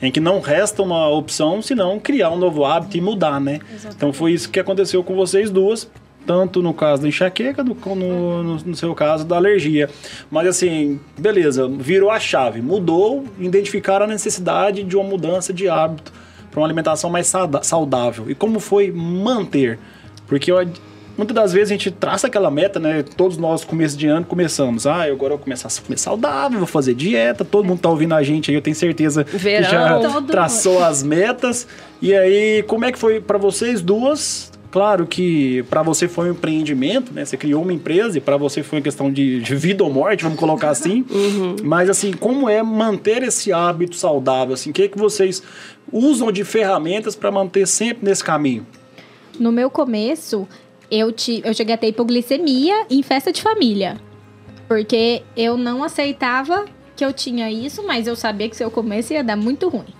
em 0.00 0.12
que 0.12 0.20
não 0.20 0.40
resta 0.40 0.82
uma 0.82 1.08
opção 1.08 1.60
senão 1.60 1.98
criar 1.98 2.30
um 2.30 2.36
novo 2.38 2.64
hábito 2.64 2.96
e 2.96 3.00
mudar, 3.00 3.40
né? 3.40 3.58
Então 3.96 4.12
foi 4.12 4.32
isso 4.32 4.48
que 4.48 4.60
aconteceu 4.60 5.02
com 5.02 5.14
vocês 5.16 5.50
duas, 5.50 5.90
tanto 6.24 6.62
no 6.62 6.72
caso 6.72 7.02
da 7.02 7.08
enxaqueca, 7.08 7.64
do, 7.64 7.74
no, 7.74 8.42
no, 8.44 8.54
no 8.56 8.76
seu 8.76 8.94
caso 8.94 9.24
da 9.24 9.36
alergia. 9.36 9.88
Mas 10.30 10.46
assim, 10.46 11.00
beleza, 11.18 11.66
virou 11.68 12.10
a 12.10 12.20
chave, 12.20 12.60
mudou, 12.62 13.24
identificaram 13.40 14.04
a 14.04 14.08
necessidade 14.08 14.84
de 14.84 14.94
uma 14.96 15.04
mudança 15.04 15.52
de 15.52 15.68
hábito 15.68 16.12
para 16.50 16.60
uma 16.60 16.66
alimentação 16.66 17.10
mais 17.10 17.32
saudável. 17.62 18.30
E 18.30 18.34
como 18.34 18.60
foi 18.60 18.92
manter? 18.92 19.78
Porque 20.26 20.52
eu, 20.52 20.58
muitas 21.18 21.34
das 21.34 21.52
vezes 21.52 21.70
a 21.70 21.74
gente 21.74 21.90
traça 21.90 22.28
aquela 22.28 22.50
meta, 22.50 22.78
né? 22.78 23.02
Todos 23.02 23.36
nós, 23.36 23.64
começo 23.64 23.96
de 23.96 24.06
ano, 24.06 24.24
começamos. 24.24 24.86
Ah, 24.86 25.08
eu 25.08 25.14
agora 25.14 25.34
eu 25.34 25.36
vou 25.36 25.44
começar 25.44 25.68
a 25.68 25.82
comer 25.84 25.98
saudável, 25.98 26.58
vou 26.58 26.66
fazer 26.66 26.94
dieta. 26.94 27.44
Todo 27.44 27.66
mundo 27.66 27.80
tá 27.80 27.90
ouvindo 27.90 28.14
a 28.14 28.22
gente 28.22 28.50
aí, 28.50 28.56
eu 28.56 28.62
tenho 28.62 28.76
certeza 28.76 29.24
Verão. 29.24 29.64
que 29.64 29.70
já 29.70 29.98
Todo 29.98 30.28
traçou 30.28 30.82
as 30.82 31.02
metas. 31.02 31.66
E 32.00 32.14
aí, 32.14 32.62
como 32.62 32.84
é 32.84 32.92
que 32.92 32.98
foi 32.98 33.20
para 33.20 33.36
vocês 33.36 33.82
duas? 33.82 34.52
Claro 34.70 35.06
que 35.06 35.62
para 35.64 35.82
você 35.82 36.06
foi 36.06 36.28
um 36.28 36.32
empreendimento, 36.32 37.12
né? 37.12 37.24
Você 37.24 37.36
criou 37.36 37.62
uma 37.62 37.72
empresa 37.72 38.18
e 38.18 38.20
para 38.20 38.36
você 38.36 38.62
foi 38.62 38.78
uma 38.78 38.82
questão 38.82 39.10
de, 39.10 39.40
de 39.40 39.56
vida 39.56 39.82
ou 39.82 39.90
morte, 39.90 40.22
vamos 40.22 40.38
colocar 40.38 40.70
assim. 40.70 41.04
Mas 41.64 41.88
assim, 41.88 42.12
como 42.12 42.48
é 42.48 42.62
manter 42.62 43.22
esse 43.22 43.52
hábito 43.52 43.96
saudável? 43.96 44.54
Assim, 44.54 44.70
o 44.70 44.72
que 44.72 44.82
é 44.82 44.88
que 44.88 44.98
vocês 44.98 45.42
usam 45.90 46.30
de 46.30 46.44
ferramentas 46.44 47.16
para 47.16 47.30
manter 47.30 47.66
sempre 47.66 48.06
nesse 48.06 48.22
caminho? 48.22 48.66
No 49.40 49.50
meu 49.50 49.70
começo, 49.70 50.46
eu, 50.90 51.12
ti, 51.12 51.42
eu 51.44 51.52
cheguei 51.54 51.74
a 51.74 51.78
ter 51.78 51.88
hipoglicemia 51.88 52.86
em 52.90 53.02
festa 53.02 53.32
de 53.32 53.42
família. 53.42 53.96
Porque 54.66 55.22
eu 55.36 55.56
não 55.56 55.82
aceitava 55.82 56.66
que 56.94 57.04
eu 57.04 57.12
tinha 57.12 57.50
isso, 57.50 57.86
mas 57.86 58.06
eu 58.06 58.16
sabia 58.16 58.48
que 58.48 58.56
se 58.56 58.62
eu 58.64 58.70
comesse 58.70 59.14
ia 59.14 59.24
dar 59.24 59.36
muito 59.36 59.68
ruim. 59.68 59.94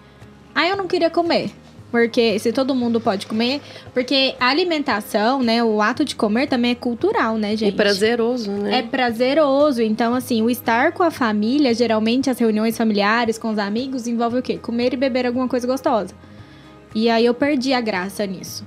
Aí 0.54 0.68
eu 0.68 0.76
não 0.76 0.87
queria 0.87 1.09
comer. 1.09 1.50
Porque 1.90 2.38
se 2.38 2.52
todo 2.52 2.75
mundo 2.75 3.00
pode 3.00 3.26
comer. 3.26 3.62
Porque 3.95 4.35
a 4.38 4.49
alimentação, 4.49 5.42
né? 5.42 5.64
O 5.64 5.80
ato 5.80 6.04
de 6.04 6.14
comer 6.14 6.47
também 6.47 6.73
é 6.73 6.75
cultural, 6.75 7.38
né, 7.38 7.57
gente? 7.57 7.73
E 7.73 7.76
prazeroso, 7.76 8.50
né? 8.50 8.80
É 8.80 8.83
prazeroso. 8.83 9.80
Então, 9.80 10.14
assim, 10.14 10.42
o 10.42 10.50
estar 10.50 10.92
com 10.92 11.02
a 11.02 11.11
família, 11.11 11.73
geralmente 11.73 12.28
as 12.28 12.38
reuniões 12.38 12.76
familiares 12.76 13.38
com 13.38 13.50
os 13.50 13.59
amigos, 13.59 14.07
envolve 14.07 14.38
o 14.38 14.42
quê? 14.42 14.59
Comer 14.59 14.92
e 14.92 14.97
beber 14.97 15.26
alguma 15.26 15.49
coisa 15.49 15.66
gostosa. 15.66 16.14
E 16.95 17.09
aí 17.09 17.25
eu 17.25 17.33
perdi 17.33 17.73
a 17.73 17.80
graça 17.80 18.26
nisso. 18.26 18.66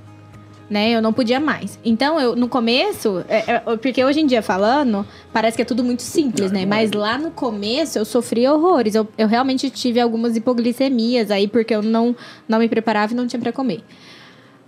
Né? 0.72 0.92
Eu 0.92 1.02
não 1.02 1.12
podia 1.12 1.38
mais. 1.38 1.78
Então, 1.84 2.18
eu 2.18 2.34
no 2.34 2.48
começo, 2.48 3.22
é- 3.28 3.44
é- 3.56 3.76
porque 3.76 4.02
hoje 4.02 4.20
em 4.20 4.26
dia 4.26 4.40
falando, 4.40 5.06
parece 5.30 5.54
que 5.54 5.60
é 5.60 5.66
tudo 5.66 5.84
muito 5.84 6.00
simples, 6.00 6.50
né? 6.50 6.64
Mas 6.64 6.92
lá 6.92 7.18
no 7.18 7.30
começo 7.30 7.98
eu 7.98 8.06
sofri 8.06 8.48
horrores. 8.48 8.94
Eu, 8.94 9.06
eu 9.18 9.28
realmente 9.28 9.68
tive 9.68 10.00
algumas 10.00 10.34
hipoglicemias 10.34 11.30
aí, 11.30 11.46
porque 11.46 11.74
eu 11.74 11.82
não, 11.82 12.16
não 12.48 12.58
me 12.58 12.70
preparava 12.70 13.12
e 13.12 13.16
não 13.16 13.26
tinha 13.26 13.38
pra 13.38 13.52
comer. 13.52 13.82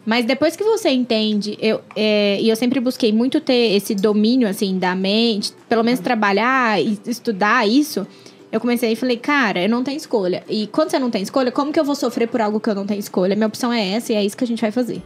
Mas 0.05 0.27
depois 0.27 0.55
que 0.55 0.63
você 0.63 0.91
entende, 0.91 1.57
eu, 1.59 1.81
é, 1.97 2.39
e 2.39 2.51
eu 2.51 2.57
sempre 2.57 2.81
busquei 2.81 3.11
muito 3.11 3.41
ter 3.41 3.75
esse 3.75 3.95
domínio, 3.95 4.47
assim, 4.47 4.79
da 4.79 4.95
mente, 4.95 5.55
pelo 5.71 5.83
menos 5.83 6.01
trabalhar 6.01 6.79
e 6.83 6.99
estudar 7.07 7.67
isso, 7.67 8.07
eu 8.53 8.61
comecei 8.61 8.93
e 8.93 8.97
falei, 8.97 9.17
cara, 9.17 9.63
eu 9.63 9.71
não 9.71 9.83
tenho 9.83 9.97
escolha. 9.97 10.45
E 10.51 10.67
quando 10.67 10.91
você 10.91 10.99
não 10.99 11.11
tem 11.11 11.23
escolha, 11.23 11.51
como 11.51 11.73
que 11.73 11.81
eu 11.81 11.85
vou 11.85 11.95
sofrer 11.95 12.29
por 12.29 12.43
algo 12.43 12.61
que 12.61 12.69
eu 12.69 12.75
não 12.75 12.85
tenho 12.85 13.01
escolha? 13.01 13.35
Minha 13.35 13.47
opção 13.47 13.73
é 13.73 13.93
essa 13.93 14.13
e 14.13 14.17
é 14.17 14.23
isso 14.23 14.37
que 14.37 14.45
a 14.45 14.47
gente 14.47 14.61
vai 14.61 14.71
fazer. 14.71 15.01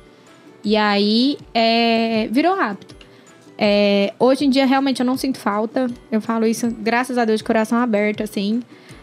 E 0.64 0.76
aí, 0.76 1.38
é, 1.54 2.28
virou 2.30 2.58
hábito. 2.58 2.96
É, 3.56 4.12
hoje 4.18 4.44
em 4.44 4.50
dia, 4.50 4.66
realmente, 4.66 5.00
eu 5.00 5.06
não 5.06 5.16
sinto 5.16 5.38
falta. 5.38 5.88
Eu 6.10 6.20
falo 6.20 6.46
isso, 6.46 6.70
graças 6.70 7.18
a 7.18 7.24
Deus, 7.24 7.38
de 7.38 7.44
coração 7.44 7.78
aberto, 7.78 8.22
assim. 8.22 8.62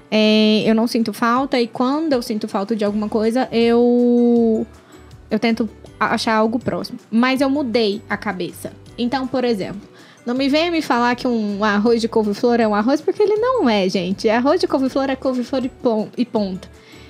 É, 0.10 0.64
eu 0.66 0.74
não 0.74 0.88
sinto 0.88 1.12
falta. 1.12 1.60
E 1.60 1.68
quando 1.68 2.14
eu 2.14 2.22
sinto 2.22 2.48
falta 2.48 2.76
de 2.76 2.86
alguma 2.86 3.10
coisa, 3.10 3.50
eu 3.52 4.66
eu 5.30 5.40
tento 5.40 5.70
achar 6.00 6.36
algo 6.36 6.60
próximo. 6.60 7.00
Mas 7.12 7.42
eu 7.42 7.50
mudei 7.50 8.02
a 8.10 8.16
cabeça. 8.16 8.72
Então, 8.98 9.28
por 9.28 9.44
exemplo, 9.44 9.82
não 10.26 10.34
me 10.34 10.48
venha 10.48 10.72
me 10.72 10.82
falar 10.82 11.16
que 11.16 11.28
um 11.28 11.64
arroz 11.64 12.00
de 12.00 12.08
couve-flor 12.08 12.60
é 12.60 12.68
um 12.68 12.76
arroz, 12.76 13.02
porque 13.02 13.22
ele 13.22 13.36
não 13.36 13.70
é, 13.70 13.90
gente. 13.90 14.30
Arroz 14.30 14.62
de 14.62 14.68
couve-flor 14.68 15.10
é 15.10 15.16
couve-flor 15.16 15.66
e 15.66 15.72
e 16.18 16.26
ponto. 16.26 16.70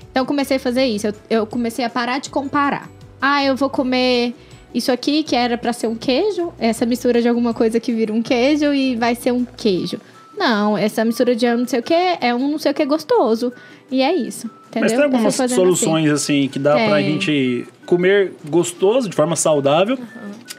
Então, 0.09 0.23
eu 0.23 0.25
comecei 0.25 0.57
a 0.57 0.59
fazer 0.59 0.85
isso. 0.85 1.07
Eu, 1.07 1.13
eu 1.29 1.45
comecei 1.45 1.85
a 1.85 1.89
parar 1.89 2.19
de 2.19 2.29
comparar. 2.29 2.89
Ah, 3.27 3.43
eu 3.43 3.55
vou 3.55 3.71
comer 3.71 4.35
isso 4.71 4.91
aqui, 4.91 5.23
que 5.23 5.35
era 5.35 5.57
pra 5.57 5.73
ser 5.73 5.87
um 5.87 5.95
queijo. 5.95 6.53
Essa 6.59 6.85
mistura 6.85 7.23
de 7.23 7.27
alguma 7.27 7.55
coisa 7.55 7.79
que 7.79 7.91
vira 7.91 8.13
um 8.13 8.21
queijo 8.21 8.71
e 8.71 8.95
vai 8.95 9.15
ser 9.15 9.31
um 9.31 9.43
queijo. 9.43 9.99
Não, 10.37 10.77
essa 10.77 11.03
mistura 11.03 11.35
de 11.35 11.47
não 11.47 11.67
sei 11.67 11.79
o 11.79 11.83
que 11.83 11.93
é 11.93 12.35
um 12.35 12.47
não 12.47 12.59
sei 12.59 12.71
o 12.71 12.75
que 12.75 12.85
gostoso. 12.85 13.51
E 13.89 14.03
é 14.03 14.13
isso. 14.13 14.47
Entendeu? 14.67 14.81
Mas 14.81 14.91
tem 14.91 15.03
algumas 15.03 15.35
fazendo 15.35 15.57
soluções 15.57 16.11
assim, 16.11 16.47
que 16.47 16.59
dá 16.59 16.73
pra 16.73 16.97
Tem. 16.97 17.13
gente 17.13 17.67
comer 17.87 18.33
gostoso, 18.47 19.09
de 19.09 19.15
forma 19.15 19.35
saudável 19.35 19.97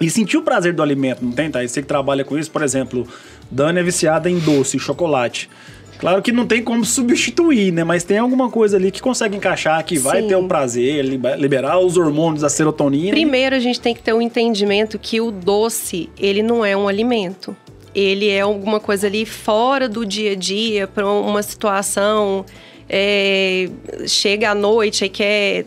e 0.00 0.10
sentir 0.10 0.36
o 0.36 0.42
prazer 0.42 0.72
do 0.72 0.82
alimento, 0.82 1.24
não 1.24 1.30
tem, 1.30 1.48
Thaís? 1.48 1.70
Você 1.70 1.82
que 1.82 1.88
trabalha 1.88 2.24
com 2.24 2.36
isso, 2.36 2.50
por 2.50 2.62
exemplo, 2.62 3.06
Dani 3.48 3.78
é 3.78 3.82
viciada 3.84 4.28
em 4.28 4.40
doce, 4.40 4.76
chocolate. 4.76 5.48
Claro 5.98 6.20
que 6.22 6.30
não 6.32 6.46
tem 6.46 6.62
como 6.62 6.84
substituir, 6.84 7.72
né? 7.72 7.82
Mas 7.84 8.04
tem 8.04 8.18
alguma 8.18 8.50
coisa 8.50 8.76
ali 8.76 8.90
que 8.90 9.00
consegue 9.00 9.36
encaixar, 9.36 9.84
que 9.84 9.98
vai 9.98 10.22
Sim. 10.22 10.28
ter 10.28 10.36
um 10.36 10.46
prazer, 10.46 11.04
liber- 11.04 11.38
liberar 11.38 11.78
os 11.78 11.96
hormônios 11.96 12.42
da 12.42 12.48
serotonina. 12.48 13.10
Primeiro, 13.10 13.56
a 13.56 13.58
gente 13.60 13.80
tem 13.80 13.94
que 13.94 14.02
ter 14.02 14.12
um 14.12 14.20
entendimento 14.20 14.98
que 14.98 15.20
o 15.20 15.30
doce, 15.30 16.08
ele 16.18 16.42
não 16.42 16.64
é 16.64 16.76
um 16.76 16.86
alimento. 16.88 17.56
Ele 17.94 18.28
é 18.28 18.40
alguma 18.42 18.78
coisa 18.78 19.06
ali 19.06 19.24
fora 19.24 19.88
do 19.88 20.04
dia 20.04 20.32
a 20.32 20.34
dia, 20.34 20.86
para 20.86 21.08
uma 21.08 21.42
situação. 21.42 22.44
é, 22.88 23.68
chega 24.06 24.50
à 24.50 24.54
noite 24.54 25.04
e 25.04 25.08
quer. 25.08 25.64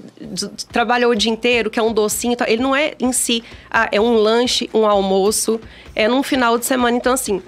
trabalhou 0.71 1.11
o 1.11 1.15
dia 1.15 1.31
inteiro, 1.31 1.69
quer 1.69 1.81
um 1.81 1.91
docinho. 1.91 2.37
Ele 2.47 2.61
não 2.61 2.75
é 2.75 2.93
em 2.99 3.11
si. 3.11 3.43
ah, 3.69 3.89
é 3.91 3.99
um 3.99 4.13
lanche, 4.15 4.69
um 4.73 4.85
almoço, 4.85 5.59
é 5.95 6.07
num 6.07 6.23
final 6.23 6.57
de 6.57 6.65
semana. 6.65 6.95
Então, 6.95 7.13
assim, 7.13 7.41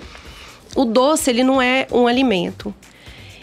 o 0.76 0.86
doce, 0.86 1.30
ele 1.30 1.44
não 1.44 1.62
é 1.62 1.88
um 1.92 2.08
alimento. 2.08 2.74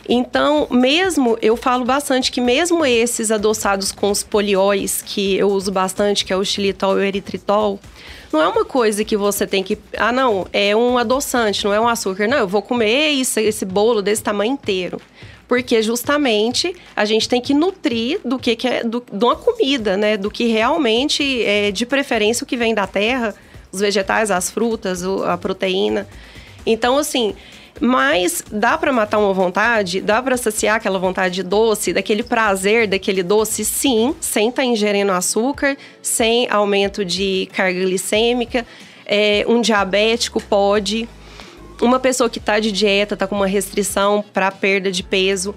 Então, 0.08 0.66
mesmo, 0.70 1.37
eu 1.42 1.54
falo 1.54 1.85
bastante 1.85 2.32
que 2.32 2.40
mesmo 2.40 2.85
esses 2.87 3.30
adoçados 3.30 3.92
com 3.92 4.11
os 4.11 4.23
polióis, 4.23 5.02
que 5.04 5.37
eu 5.37 5.49
uso 5.49 5.70
bastante, 5.70 6.25
que 6.25 6.32
é 6.32 6.37
o 6.37 6.44
xilitol 6.44 6.97
e 6.97 7.00
o 7.00 7.04
eritritol, 7.04 7.78
não 8.32 8.40
é 8.40 8.49
uma 8.49 8.64
coisa 8.64 9.04
que 9.04 9.16
você 9.16 9.47
tem 9.47 9.62
que... 9.62 9.78
Ah, 9.97 10.11
não, 10.11 10.47
é 10.50 10.75
um 10.75 10.97
adoçante, 10.97 11.62
não 11.64 11.75
é 11.75 11.80
um 11.80 11.87
açúcar. 11.87 12.26
Não, 12.26 12.38
eu 12.38 12.49
vou 12.49 12.62
comer 12.62 13.11
isso, 13.11 13.38
esse 13.38 13.66
bolo 13.66 14.00
desse 14.00 14.23
tamanho 14.23 14.52
inteiro. 14.52 14.99
Porque 15.47 15.82
justamente 15.82 16.75
a 16.97 17.04
gente 17.04 17.28
tem 17.28 17.40
que 17.40 17.52
nutrir 17.52 18.20
do 18.25 18.38
que, 18.38 18.56
que 18.56 18.68
é 18.68 18.85
do, 18.85 19.02
de 19.11 19.25
uma 19.25 19.37
comida, 19.37 19.97
né? 19.97 20.16
Do 20.16 20.30
que 20.30 20.47
realmente 20.47 21.42
é 21.42 21.70
de 21.70 21.87
preferência 21.87 22.44
o 22.44 22.47
que 22.47 22.56
vem 22.56 22.75
da 22.75 22.87
terra, 22.87 23.35
os 23.73 23.80
vegetais, 23.80 24.30
as 24.30 24.50
frutas, 24.50 25.02
a 25.02 25.38
proteína. 25.38 26.06
Então, 26.69 26.99
assim, 26.99 27.35
mas 27.81 28.45
dá 28.51 28.77
pra 28.77 28.93
matar 28.93 29.19
uma 29.19 29.33
vontade, 29.33 30.01
dá 30.01 30.23
pra 30.23 30.37
saciar 30.37 30.77
aquela 30.77 30.99
vontade 30.99 31.37
de 31.37 31.43
doce, 31.43 31.93
daquele 31.93 32.23
prazer 32.23 32.87
daquele 32.87 33.23
doce, 33.23 33.65
sim, 33.65 34.15
sem 34.21 34.49
estar 34.51 34.65
ingerindo 34.65 35.13
açúcar, 35.13 35.77
sem 36.03 36.49
aumento 36.51 37.05
de 37.05 37.49
carga 37.55 37.81
glicêmica. 37.81 38.67
É, 39.07 39.45
um 39.49 39.61
diabético 39.61 40.43
pode. 40.43 41.09
Uma 41.81 41.99
pessoa 41.99 42.29
que 42.29 42.39
está 42.39 42.59
de 42.59 42.73
dieta, 42.73 43.15
está 43.15 43.27
com 43.27 43.37
uma 43.37 43.47
restrição 43.47 44.25
para 44.35 44.51
perda 44.51 44.91
de 44.91 45.03
peso, 45.03 45.55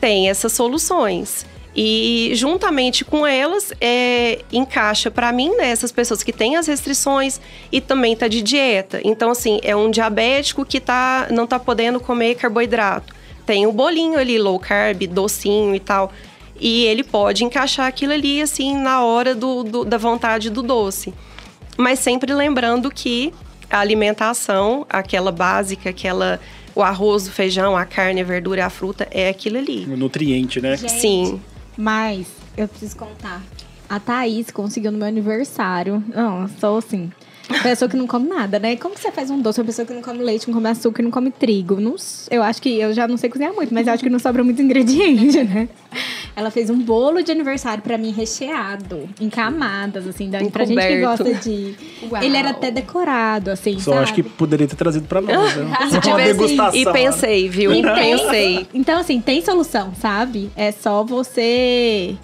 tem 0.00 0.30
essas 0.30 0.52
soluções. 0.52 1.44
E 1.76 2.30
juntamente 2.34 3.04
com 3.04 3.26
elas, 3.26 3.72
é, 3.80 4.42
encaixa 4.52 5.10
para 5.10 5.32
mim 5.32 5.50
né, 5.56 5.70
essas 5.70 5.90
pessoas 5.90 6.22
que 6.22 6.32
têm 6.32 6.56
as 6.56 6.66
restrições 6.68 7.40
e 7.72 7.80
também 7.80 8.14
tá 8.14 8.28
de 8.28 8.42
dieta. 8.42 9.00
Então, 9.02 9.30
assim, 9.30 9.58
é 9.62 9.74
um 9.74 9.90
diabético 9.90 10.64
que 10.64 10.78
tá, 10.80 11.26
não 11.32 11.46
tá 11.46 11.58
podendo 11.58 11.98
comer 11.98 12.36
carboidrato. 12.36 13.12
Tem 13.44 13.66
o 13.66 13.72
bolinho 13.72 14.18
ali, 14.18 14.38
low 14.38 14.58
carb, 14.58 15.02
docinho 15.08 15.74
e 15.74 15.80
tal. 15.80 16.12
E 16.60 16.84
ele 16.84 17.02
pode 17.02 17.44
encaixar 17.44 17.86
aquilo 17.88 18.12
ali, 18.12 18.40
assim, 18.40 18.76
na 18.76 19.02
hora 19.04 19.34
do, 19.34 19.64
do- 19.64 19.84
da 19.84 19.98
vontade 19.98 20.48
do 20.50 20.62
doce. 20.62 21.12
Mas 21.76 21.98
sempre 21.98 22.32
lembrando 22.32 22.88
que 22.88 23.34
a 23.68 23.80
alimentação, 23.80 24.86
aquela 24.88 25.32
básica, 25.32 25.90
aquela 25.90 26.38
o 26.72 26.82
arroz, 26.82 27.26
o 27.28 27.32
feijão, 27.32 27.76
a 27.76 27.84
carne, 27.84 28.20
a 28.20 28.24
verdura, 28.24 28.64
a 28.66 28.70
fruta, 28.70 29.06
é 29.10 29.28
aquilo 29.28 29.58
ali. 29.58 29.84
O 29.90 29.96
nutriente, 29.96 30.60
né? 30.60 30.76
Gente, 30.76 30.92
Sim. 30.92 31.40
Mas 31.76 32.28
eu 32.56 32.68
preciso 32.68 32.96
contar. 32.96 33.42
A 33.88 34.00
Thaís 34.00 34.50
conseguiu 34.50 34.90
no 34.90 34.98
meu 34.98 35.06
aniversário. 35.06 36.02
Não, 36.08 36.48
sou 36.48 36.78
assim. 36.78 37.12
Pessoa 37.62 37.88
que 37.88 37.96
não 37.96 38.06
come 38.06 38.26
nada, 38.28 38.58
né? 38.58 38.74
Como 38.76 38.94
que 38.94 39.00
você 39.00 39.12
faz 39.12 39.30
um 39.30 39.38
doce? 39.40 39.60
Uma 39.60 39.66
pessoa 39.66 39.84
que 39.86 39.92
não 39.92 40.00
come 40.02 40.18
leite, 40.22 40.46
não 40.48 40.54
come 40.54 40.68
açúcar, 40.68 41.02
não 41.02 41.10
come 41.10 41.30
trigo. 41.30 41.78
Não, 41.80 41.94
eu 42.30 42.42
acho 42.42 42.60
que 42.62 42.80
eu 42.80 42.92
já 42.94 43.06
não 43.06 43.16
sei 43.18 43.28
cozinhar 43.28 43.52
muito, 43.52 43.72
mas 43.74 43.86
eu 43.86 43.92
acho 43.92 44.02
que 44.02 44.08
não 44.08 44.18
sobra 44.18 44.42
muito 44.42 44.60
ingrediente, 44.62 45.42
né? 45.44 45.68
Ela 46.34 46.50
fez 46.50 46.68
um 46.70 46.78
bolo 46.78 47.22
de 47.22 47.30
aniversário 47.30 47.82
pra 47.82 47.96
mim 47.98 48.10
recheado, 48.12 49.08
em 49.20 49.28
camadas, 49.30 50.06
assim, 50.06 50.28
da, 50.30 50.38
pra 50.50 50.64
gente 50.64 50.80
que 50.80 51.00
gosta 51.00 51.34
de. 51.34 51.74
Uau. 52.10 52.22
Ele 52.22 52.36
era 52.36 52.50
até 52.50 52.70
decorado, 52.70 53.50
assim, 53.50 53.78
Só 53.78 53.92
sabe? 53.92 54.02
acho 54.04 54.14
que 54.14 54.22
poderia 54.22 54.66
ter 54.66 54.76
trazido 54.76 55.06
pra 55.06 55.20
nós. 55.20 55.54
né? 55.56 55.76
Se 55.90 56.00
tivesse-. 56.00 56.78
E 56.80 56.84
pensei, 56.92 57.48
viu? 57.48 57.72
E 57.72 57.82
tem- 57.82 57.94
Pensei. 58.18 58.66
Então, 58.74 58.98
assim, 59.00 59.20
tem 59.20 59.42
solução, 59.42 59.92
sabe? 60.00 60.50
É 60.56 60.72
só 60.72 61.04
você 61.04 62.16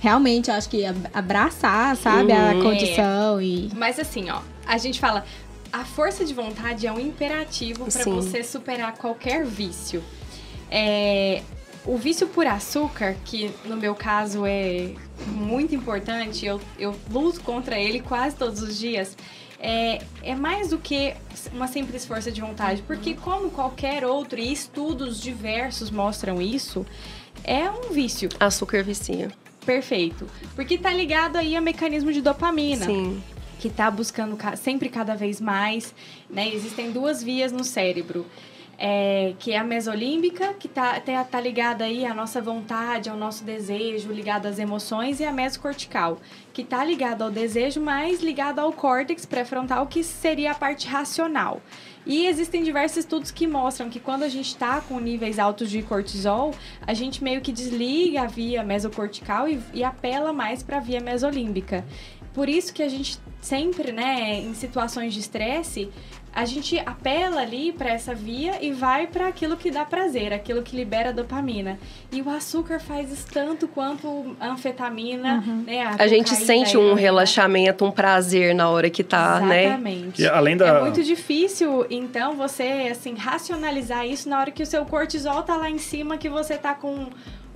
realmente, 0.00 0.48
eu 0.50 0.54
acho 0.54 0.68
que 0.68 0.84
ab- 0.84 1.08
abraçar, 1.12 1.96
sabe, 1.96 2.32
a 2.32 2.52
Uhum. 2.54 2.62
condição 2.62 3.42
e. 3.42 3.68
Mas 3.76 3.98
assim, 3.98 4.30
ó, 4.30 4.38
a 4.68 4.76
gente 4.76 5.00
fala, 5.00 5.24
a 5.72 5.84
força 5.84 6.24
de 6.24 6.34
vontade 6.34 6.86
é 6.86 6.92
um 6.92 7.00
imperativo 7.00 7.90
para 7.90 8.04
você 8.04 8.44
superar 8.44 8.94
qualquer 8.96 9.44
vício. 9.44 10.04
É, 10.70 11.42
o 11.86 11.96
vício 11.96 12.28
por 12.28 12.46
açúcar, 12.46 13.16
que 13.24 13.50
no 13.64 13.76
meu 13.76 13.94
caso 13.94 14.44
é 14.44 14.92
muito 15.26 15.74
importante, 15.74 16.44
eu, 16.44 16.60
eu 16.78 16.94
luto 17.10 17.40
contra 17.40 17.78
ele 17.78 18.00
quase 18.00 18.36
todos 18.36 18.62
os 18.62 18.78
dias. 18.78 19.16
É, 19.58 20.00
é 20.22 20.34
mais 20.36 20.68
do 20.68 20.78
que 20.78 21.14
uma 21.52 21.66
simples 21.66 22.04
força 22.04 22.30
de 22.30 22.40
vontade, 22.40 22.82
porque 22.82 23.14
como 23.14 23.50
qualquer 23.50 24.04
outro, 24.04 24.38
e 24.38 24.52
estudos 24.52 25.20
diversos 25.20 25.90
mostram 25.90 26.40
isso, 26.40 26.86
é 27.42 27.68
um 27.70 27.90
vício 27.90 28.28
Açúcar 28.38 28.84
vicia. 28.84 29.30
perfeito. 29.66 30.26
Porque 30.54 30.78
tá 30.78 30.92
ligado 30.92 31.36
aí 31.36 31.56
a 31.56 31.60
mecanismo 31.60 32.12
de 32.12 32.20
dopamina 32.20 32.86
Sim. 32.86 33.20
Que 33.58 33.68
tá 33.68 33.90
buscando 33.90 34.36
ca- 34.36 34.56
sempre 34.56 34.88
cada 34.88 35.14
vez 35.14 35.40
mais, 35.40 35.94
né? 36.30 36.48
Existem 36.52 36.90
duas 36.92 37.22
vias 37.22 37.52
no 37.52 37.64
cérebro. 37.64 38.24
é, 38.80 39.34
que 39.40 39.50
é 39.50 39.58
a 39.58 39.64
mesolímbica, 39.64 40.54
que 40.54 40.68
tá, 40.68 41.00
tá, 41.00 41.24
tá 41.24 41.40
ligada 41.40 41.82
aí 41.84 42.06
à 42.06 42.14
nossa 42.14 42.40
vontade, 42.40 43.10
ao 43.10 43.16
nosso 43.16 43.42
desejo, 43.42 44.12
ligada 44.12 44.48
às 44.48 44.56
emoções, 44.60 45.18
e 45.18 45.24
a 45.24 45.32
mesocortical, 45.32 46.20
que 46.52 46.62
tá 46.62 46.84
ligada 46.84 47.24
ao 47.24 47.30
desejo, 47.30 47.80
mas 47.80 48.20
ligada 48.22 48.62
ao 48.62 48.72
córtex 48.72 49.26
pré-frontal, 49.26 49.84
que 49.88 50.04
seria 50.04 50.52
a 50.52 50.54
parte 50.54 50.86
racional. 50.86 51.60
E 52.06 52.26
existem 52.26 52.62
diversos 52.62 52.98
estudos 52.98 53.32
que 53.32 53.48
mostram 53.48 53.90
que 53.90 53.98
quando 53.98 54.22
a 54.22 54.28
gente 54.28 54.46
está 54.46 54.80
com 54.80 55.00
níveis 55.00 55.40
altos 55.40 55.68
de 55.68 55.82
cortisol, 55.82 56.54
a 56.86 56.94
gente 56.94 57.22
meio 57.24 57.40
que 57.40 57.50
desliga 57.50 58.22
a 58.22 58.26
via 58.26 58.62
mesocortical 58.62 59.48
e, 59.48 59.58
e 59.74 59.82
apela 59.82 60.32
mais 60.32 60.62
para 60.62 60.76
a 60.76 60.80
via 60.80 61.00
mesolímbica. 61.00 61.84
Por 62.38 62.48
isso 62.48 62.72
que 62.72 62.84
a 62.84 62.88
gente 62.88 63.18
sempre, 63.40 63.90
né, 63.90 64.38
em 64.38 64.54
situações 64.54 65.12
de 65.12 65.18
estresse, 65.18 65.88
a 66.32 66.44
gente 66.44 66.78
apela 66.86 67.40
ali 67.40 67.72
para 67.72 67.90
essa 67.90 68.14
via 68.14 68.62
e 68.64 68.70
vai 68.70 69.08
para 69.08 69.26
aquilo 69.26 69.56
que 69.56 69.72
dá 69.72 69.84
prazer, 69.84 70.32
aquilo 70.32 70.62
que 70.62 70.76
libera 70.76 71.12
dopamina. 71.12 71.80
E 72.12 72.22
o 72.22 72.30
açúcar 72.30 72.78
faz 72.78 73.10
isso 73.10 73.26
tanto 73.32 73.66
quanto 73.66 74.36
a 74.38 74.50
anfetamina, 74.52 75.42
né? 75.66 75.96
A 75.98 76.06
gente 76.06 76.30
cocaína, 76.30 76.46
sente 76.46 76.76
a 76.76 76.78
um 76.78 76.82
heroína. 76.82 77.00
relaxamento, 77.00 77.84
um 77.84 77.90
prazer 77.90 78.54
na 78.54 78.68
hora 78.70 78.88
que 78.88 79.02
tá, 79.02 79.40
né? 79.40 79.64
Exatamente. 79.64 80.22
E 80.22 80.28
além 80.28 80.56
da- 80.56 80.68
É 80.78 80.80
muito 80.80 81.02
difícil, 81.02 81.86
então, 81.90 82.36
você, 82.36 82.88
assim, 82.92 83.14
racionalizar 83.16 84.06
isso 84.06 84.28
na 84.28 84.38
hora 84.38 84.52
que 84.52 84.62
o 84.62 84.66
seu 84.66 84.84
cortisol 84.84 85.42
tá 85.42 85.56
lá 85.56 85.68
em 85.68 85.78
cima, 85.78 86.16
que 86.16 86.28
você 86.28 86.56
tá 86.56 86.72
com 86.72 87.08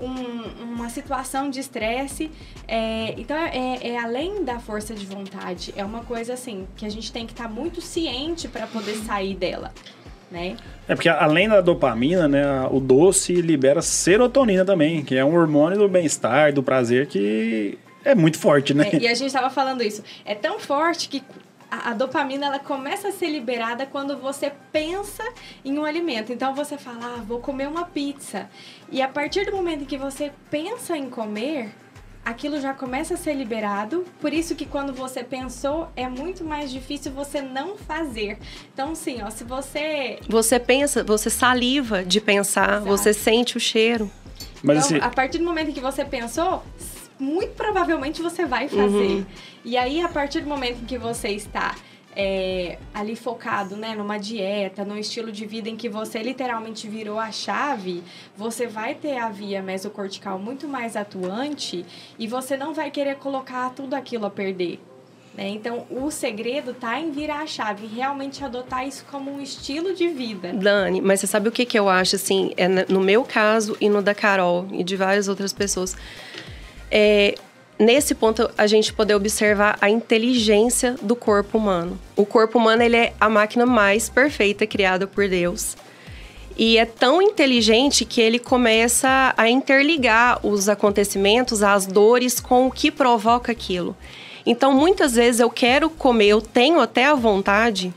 um- 0.02 0.64
uma 0.74 0.88
situação 0.88 1.48
de 1.48 1.60
estresse. 1.60 2.30
É, 2.66 3.14
então, 3.16 3.36
é, 3.36 3.78
é 3.82 3.98
além 3.98 4.44
da 4.44 4.58
força 4.58 4.94
de 4.94 5.06
vontade. 5.06 5.72
É 5.76 5.84
uma 5.84 6.00
coisa, 6.00 6.34
assim, 6.34 6.66
que 6.76 6.84
a 6.84 6.88
gente 6.90 7.12
tem 7.12 7.24
que 7.26 7.32
estar 7.32 7.48
muito 7.48 7.80
ciente 7.80 8.48
para 8.48 8.66
poder 8.66 8.96
sair 8.96 9.34
dela, 9.34 9.72
né? 10.30 10.56
É 10.88 10.94
porque 10.94 11.08
além 11.08 11.48
da 11.48 11.60
dopamina, 11.60 12.26
né, 12.26 12.42
o 12.70 12.80
doce 12.80 13.34
libera 13.40 13.80
serotonina 13.80 14.64
também, 14.64 15.02
que 15.04 15.16
é 15.16 15.24
um 15.24 15.34
hormônio 15.34 15.78
do 15.78 15.88
bem-estar, 15.88 16.52
do 16.52 16.62
prazer 16.62 17.06
que 17.06 17.78
é 18.04 18.14
muito 18.14 18.38
forte, 18.38 18.74
né? 18.74 18.88
É, 18.92 18.96
e 18.96 19.06
a 19.06 19.14
gente 19.14 19.28
estava 19.28 19.48
falando 19.48 19.82
isso. 19.82 20.02
É 20.24 20.34
tão 20.34 20.58
forte 20.58 21.08
que 21.08 21.22
a, 21.72 21.90
a 21.90 21.94
dopamina 21.94 22.46
ela 22.46 22.58
começa 22.58 23.08
a 23.08 23.12
ser 23.12 23.30
liberada 23.30 23.86
quando 23.86 24.18
você 24.18 24.52
pensa 24.70 25.24
em 25.64 25.78
um 25.78 25.86
alimento. 25.86 26.30
Então 26.30 26.54
você 26.54 26.76
fala, 26.76 27.16
ah, 27.16 27.22
vou 27.26 27.40
comer 27.40 27.66
uma 27.66 27.86
pizza. 27.86 28.50
E 28.90 29.00
a 29.00 29.08
partir 29.08 29.46
do 29.46 29.56
momento 29.56 29.84
em 29.84 29.86
que 29.86 29.96
você 29.96 30.30
pensa 30.50 30.94
em 30.98 31.08
comer, 31.08 31.72
aquilo 32.22 32.60
já 32.60 32.74
começa 32.74 33.14
a 33.14 33.16
ser 33.16 33.32
liberado. 33.32 34.04
Por 34.20 34.34
isso 34.34 34.54
que 34.54 34.66
quando 34.66 34.92
você 34.92 35.24
pensou, 35.24 35.88
é 35.96 36.06
muito 36.06 36.44
mais 36.44 36.70
difícil 36.70 37.10
você 37.10 37.40
não 37.40 37.78
fazer. 37.78 38.38
Então, 38.74 38.94
sim, 38.94 39.22
ó, 39.22 39.30
se 39.30 39.42
você 39.42 40.18
Você 40.28 40.60
pensa, 40.60 41.02
você 41.02 41.30
saliva 41.30 42.04
de 42.04 42.20
pensar, 42.20 42.68
Exato. 42.68 42.84
você 42.84 43.14
sente 43.14 43.56
o 43.56 43.60
cheiro. 43.60 44.10
Mas 44.62 44.84
então, 44.84 44.98
assim, 44.98 45.06
a 45.06 45.10
partir 45.10 45.38
do 45.38 45.44
momento 45.44 45.70
em 45.70 45.72
que 45.72 45.80
você 45.80 46.04
pensou, 46.04 46.62
muito 47.22 47.54
provavelmente 47.54 48.20
você 48.20 48.44
vai 48.44 48.68
fazer. 48.68 48.84
Uhum. 48.84 49.26
E 49.64 49.76
aí, 49.76 50.00
a 50.00 50.08
partir 50.08 50.40
do 50.40 50.48
momento 50.48 50.82
em 50.82 50.86
que 50.86 50.98
você 50.98 51.28
está 51.28 51.74
é, 52.14 52.78
ali 52.92 53.16
focado, 53.16 53.76
né, 53.76 53.94
numa 53.94 54.18
dieta, 54.18 54.84
num 54.84 54.98
estilo 54.98 55.30
de 55.30 55.46
vida 55.46 55.68
em 55.68 55.76
que 55.76 55.88
você 55.88 56.22
literalmente 56.22 56.88
virou 56.88 57.18
a 57.18 57.30
chave, 57.30 58.02
você 58.36 58.66
vai 58.66 58.94
ter 58.94 59.18
a 59.18 59.28
via 59.28 59.62
mesocortical 59.62 60.38
muito 60.38 60.68
mais 60.68 60.96
atuante 60.96 61.86
e 62.18 62.26
você 62.26 62.56
não 62.56 62.74
vai 62.74 62.90
querer 62.90 63.16
colocar 63.16 63.70
tudo 63.70 63.94
aquilo 63.94 64.26
a 64.26 64.30
perder. 64.30 64.80
Né? 65.34 65.48
Então, 65.48 65.86
o 65.90 66.10
segredo 66.10 66.74
tá 66.74 67.00
em 67.00 67.10
virar 67.10 67.40
a 67.40 67.46
chave, 67.46 67.86
realmente 67.86 68.44
adotar 68.44 68.86
isso 68.86 69.06
como 69.10 69.32
um 69.32 69.40
estilo 69.40 69.94
de 69.94 70.08
vida. 70.08 70.52
Dani, 70.52 71.00
mas 71.00 71.20
você 71.20 71.26
sabe 71.26 71.48
o 71.48 71.52
que, 71.52 71.64
que 71.64 71.78
eu 71.78 71.88
acho, 71.88 72.16
assim, 72.16 72.52
é 72.56 72.68
no 72.68 73.00
meu 73.00 73.24
caso 73.24 73.74
e 73.80 73.88
no 73.88 74.02
da 74.02 74.14
Carol 74.14 74.66
e 74.70 74.84
de 74.84 74.94
várias 74.94 75.28
outras 75.28 75.52
pessoas. 75.52 75.96
É, 76.94 77.36
nesse 77.78 78.14
ponto, 78.14 78.50
a 78.58 78.66
gente 78.66 78.92
poder 78.92 79.14
observar 79.14 79.78
a 79.80 79.88
inteligência 79.88 80.94
do 81.00 81.16
corpo 81.16 81.56
humano. 81.56 81.98
O 82.14 82.26
corpo 82.26 82.58
humano, 82.58 82.82
ele 82.82 82.96
é 82.96 83.14
a 83.18 83.30
máquina 83.30 83.64
mais 83.64 84.10
perfeita 84.10 84.66
criada 84.66 85.06
por 85.06 85.26
Deus. 85.26 85.74
E 86.54 86.76
é 86.76 86.84
tão 86.84 87.22
inteligente 87.22 88.04
que 88.04 88.20
ele 88.20 88.38
começa 88.38 89.32
a 89.38 89.48
interligar 89.48 90.38
os 90.46 90.68
acontecimentos, 90.68 91.62
as 91.62 91.86
dores, 91.86 92.38
com 92.38 92.66
o 92.66 92.70
que 92.70 92.90
provoca 92.90 93.50
aquilo. 93.50 93.96
Então, 94.44 94.70
muitas 94.74 95.14
vezes 95.14 95.40
eu 95.40 95.48
quero 95.48 95.88
comer, 95.88 96.26
eu 96.26 96.42
tenho 96.42 96.78
até 96.78 97.06
a 97.06 97.14
vontade 97.14 97.94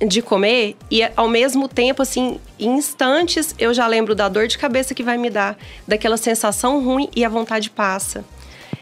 de 0.00 0.20
comer 0.20 0.76
e 0.90 1.02
ao 1.16 1.28
mesmo 1.28 1.68
tempo 1.68 2.02
assim, 2.02 2.38
em 2.58 2.76
instantes 2.76 3.54
eu 3.58 3.72
já 3.72 3.86
lembro 3.86 4.14
da 4.14 4.28
dor 4.28 4.46
de 4.46 4.58
cabeça 4.58 4.94
que 4.94 5.02
vai 5.02 5.16
me 5.16 5.30
dar, 5.30 5.56
daquela 5.86 6.16
sensação 6.16 6.84
ruim 6.84 7.08
e 7.16 7.24
a 7.24 7.28
vontade 7.28 7.70
passa. 7.70 8.24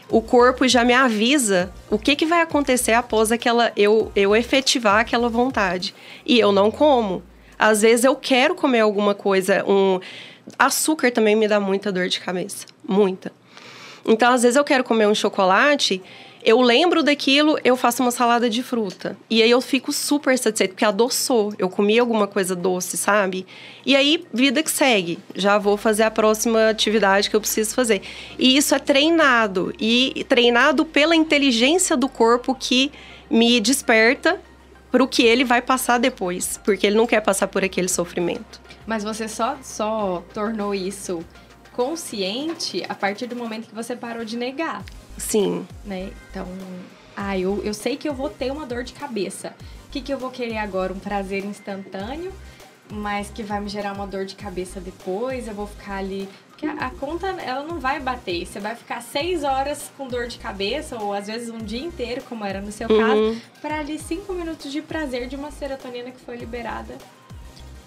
O 0.09 0.21
corpo 0.21 0.67
já 0.67 0.83
me 0.83 0.93
avisa 0.93 1.71
o 1.89 1.97
que, 1.97 2.15
que 2.15 2.25
vai 2.25 2.41
acontecer 2.41 2.93
após 2.93 3.31
aquela 3.31 3.71
eu 3.75 4.11
eu 4.15 4.35
efetivar 4.35 4.99
aquela 4.99 5.29
vontade 5.29 5.95
e 6.25 6.39
eu 6.39 6.51
não 6.51 6.69
como. 6.69 7.23
Às 7.57 7.81
vezes 7.81 8.03
eu 8.03 8.15
quero 8.15 8.53
comer 8.53 8.81
alguma 8.81 9.15
coisa, 9.15 9.63
um 9.65 9.99
açúcar 10.59 11.11
também 11.11 11.35
me 11.35 11.47
dá 11.47 11.59
muita 11.59 11.91
dor 11.91 12.09
de 12.09 12.19
cabeça, 12.19 12.65
muita. 12.87 13.31
Então, 14.05 14.31
às 14.31 14.43
vezes 14.43 14.55
eu 14.55 14.63
quero 14.63 14.83
comer 14.83 15.07
um 15.07 15.15
chocolate 15.15 16.01
eu 16.45 16.61
lembro 16.61 17.01
daquilo, 17.01 17.57
eu 17.63 17.75
faço 17.75 18.03
uma 18.03 18.11
salada 18.11 18.47
de 18.47 18.61
fruta. 18.61 19.17
E 19.27 19.41
aí 19.41 19.49
eu 19.49 19.59
fico 19.59 19.91
super 19.91 20.37
satisfeita, 20.37 20.75
porque 20.75 20.85
adoçou. 20.85 21.51
Eu 21.57 21.67
comi 21.67 21.97
alguma 21.97 22.27
coisa 22.27 22.55
doce, 22.55 22.97
sabe? 22.97 23.47
E 23.83 23.95
aí, 23.95 24.23
vida 24.31 24.61
que 24.61 24.69
segue. 24.69 25.17
Já 25.33 25.57
vou 25.57 25.75
fazer 25.75 26.03
a 26.03 26.11
próxima 26.11 26.69
atividade 26.69 27.31
que 27.31 27.35
eu 27.35 27.41
preciso 27.41 27.73
fazer. 27.73 28.03
E 28.37 28.55
isso 28.55 28.75
é 28.75 28.79
treinado. 28.79 29.73
E 29.79 30.23
treinado 30.29 30.85
pela 30.85 31.15
inteligência 31.15 31.97
do 31.97 32.07
corpo 32.07 32.53
que 32.53 32.91
me 33.27 33.59
desperta 33.59 34.39
para 34.91 35.03
o 35.03 35.07
que 35.07 35.23
ele 35.23 35.43
vai 35.43 35.63
passar 35.63 35.97
depois. 35.97 36.59
Porque 36.63 36.85
ele 36.85 36.95
não 36.95 37.07
quer 37.07 37.21
passar 37.21 37.47
por 37.47 37.63
aquele 37.63 37.89
sofrimento. 37.89 38.61
Mas 38.85 39.03
você 39.03 39.27
só, 39.27 39.57
só 39.63 40.23
tornou 40.31 40.75
isso 40.75 41.25
consciente 41.73 42.85
a 42.87 42.93
partir 42.93 43.25
do 43.25 43.35
momento 43.35 43.67
que 43.67 43.73
você 43.73 43.95
parou 43.95 44.23
de 44.23 44.37
negar. 44.37 44.83
Sim. 45.17 45.67
Né? 45.83 46.11
Então, 46.29 46.47
ah, 47.15 47.37
eu, 47.37 47.61
eu 47.63 47.73
sei 47.73 47.95
que 47.95 48.07
eu 48.07 48.13
vou 48.13 48.29
ter 48.29 48.51
uma 48.51 48.65
dor 48.65 48.83
de 48.83 48.93
cabeça. 48.93 49.53
O 49.87 49.89
que, 49.91 50.01
que 50.01 50.13
eu 50.13 50.17
vou 50.17 50.29
querer 50.29 50.57
agora? 50.57 50.91
Um 50.91 50.99
prazer 50.99 51.45
instantâneo, 51.45 52.33
mas 52.91 53.29
que 53.29 53.41
vai 53.41 53.61
me 53.61 53.69
gerar 53.69 53.93
uma 53.93 54.05
dor 54.05 54.25
de 54.25 54.35
cabeça 54.35 54.79
depois. 54.79 55.47
Eu 55.47 55.53
vou 55.53 55.67
ficar 55.67 55.97
ali. 55.97 56.27
Porque 56.49 56.65
a, 56.65 56.73
a 56.73 56.89
conta, 56.89 57.27
ela 57.27 57.63
não 57.63 57.79
vai 57.79 57.99
bater. 57.99 58.45
Você 58.45 58.59
vai 58.59 58.75
ficar 58.75 59.01
seis 59.01 59.43
horas 59.43 59.91
com 59.97 60.07
dor 60.07 60.27
de 60.27 60.37
cabeça, 60.37 60.97
ou 60.97 61.13
às 61.13 61.27
vezes 61.27 61.49
um 61.49 61.59
dia 61.59 61.81
inteiro, 61.81 62.21
como 62.27 62.43
era 62.43 62.59
no 62.61 62.71
seu 62.71 62.89
uhum. 62.89 62.99
caso, 62.99 63.41
para 63.61 63.79
ali 63.79 63.97
cinco 63.97 64.33
minutos 64.33 64.71
de 64.71 64.81
prazer 64.81 65.27
de 65.27 65.35
uma 65.35 65.51
serotonina 65.51 66.11
que 66.11 66.19
foi 66.19 66.35
liberada 66.35 66.95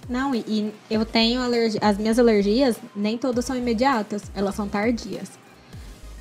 não, 0.09 0.35
e, 0.35 0.39
e, 0.49 0.75
eu 0.91 1.05
tenho 1.05 1.43
alergia. 1.43 1.81
As 1.83 1.99
minhas 1.99 2.19
alergias, 2.19 2.77
nem 2.97 3.19
todas 3.19 3.45
são 3.45 3.55
imediatas, 3.55 4.23
elas 4.35 4.55
são 4.55 4.67
tardias. 4.67 5.39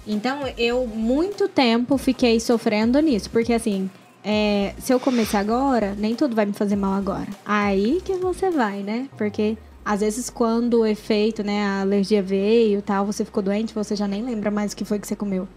Então, 0.08 0.40
eu 0.58 0.88
muito 0.88 1.50
tempo 1.50 1.98
fiquei 1.98 2.40
sofrendo 2.40 2.98
nisso, 3.02 3.30
porque 3.30 3.52
assim, 3.52 3.90
é, 4.24 4.74
se 4.80 4.94
eu 4.94 5.00
começar 5.00 5.40
agora, 5.40 5.94
nem 5.98 6.16
tudo 6.16 6.34
vai 6.34 6.46
me 6.46 6.54
fazer 6.54 6.78
mal 6.78 6.94
agora. 6.94 7.28
Aí 7.46 8.02
que 8.04 8.14
você 8.14 8.50
vai, 8.50 8.84
né? 8.84 9.10
Porque 9.18 9.58
às 9.84 10.00
vezes 10.00 10.30
quando 10.30 10.80
o 10.80 10.86
efeito, 10.86 11.44
né, 11.44 11.66
a 11.66 11.82
alergia 11.82 12.22
veio, 12.24 12.82
tal, 12.82 13.06
você 13.06 13.26
ficou 13.26 13.44
doente, 13.44 13.74
você 13.74 13.96
já 13.96 14.08
nem 14.08 14.24
lembra 14.24 14.50
mais 14.50 14.72
o 14.72 14.78
que 14.78 14.86
foi 14.86 14.98
que 14.98 15.08
você 15.08 15.16
comeu. 15.16 15.48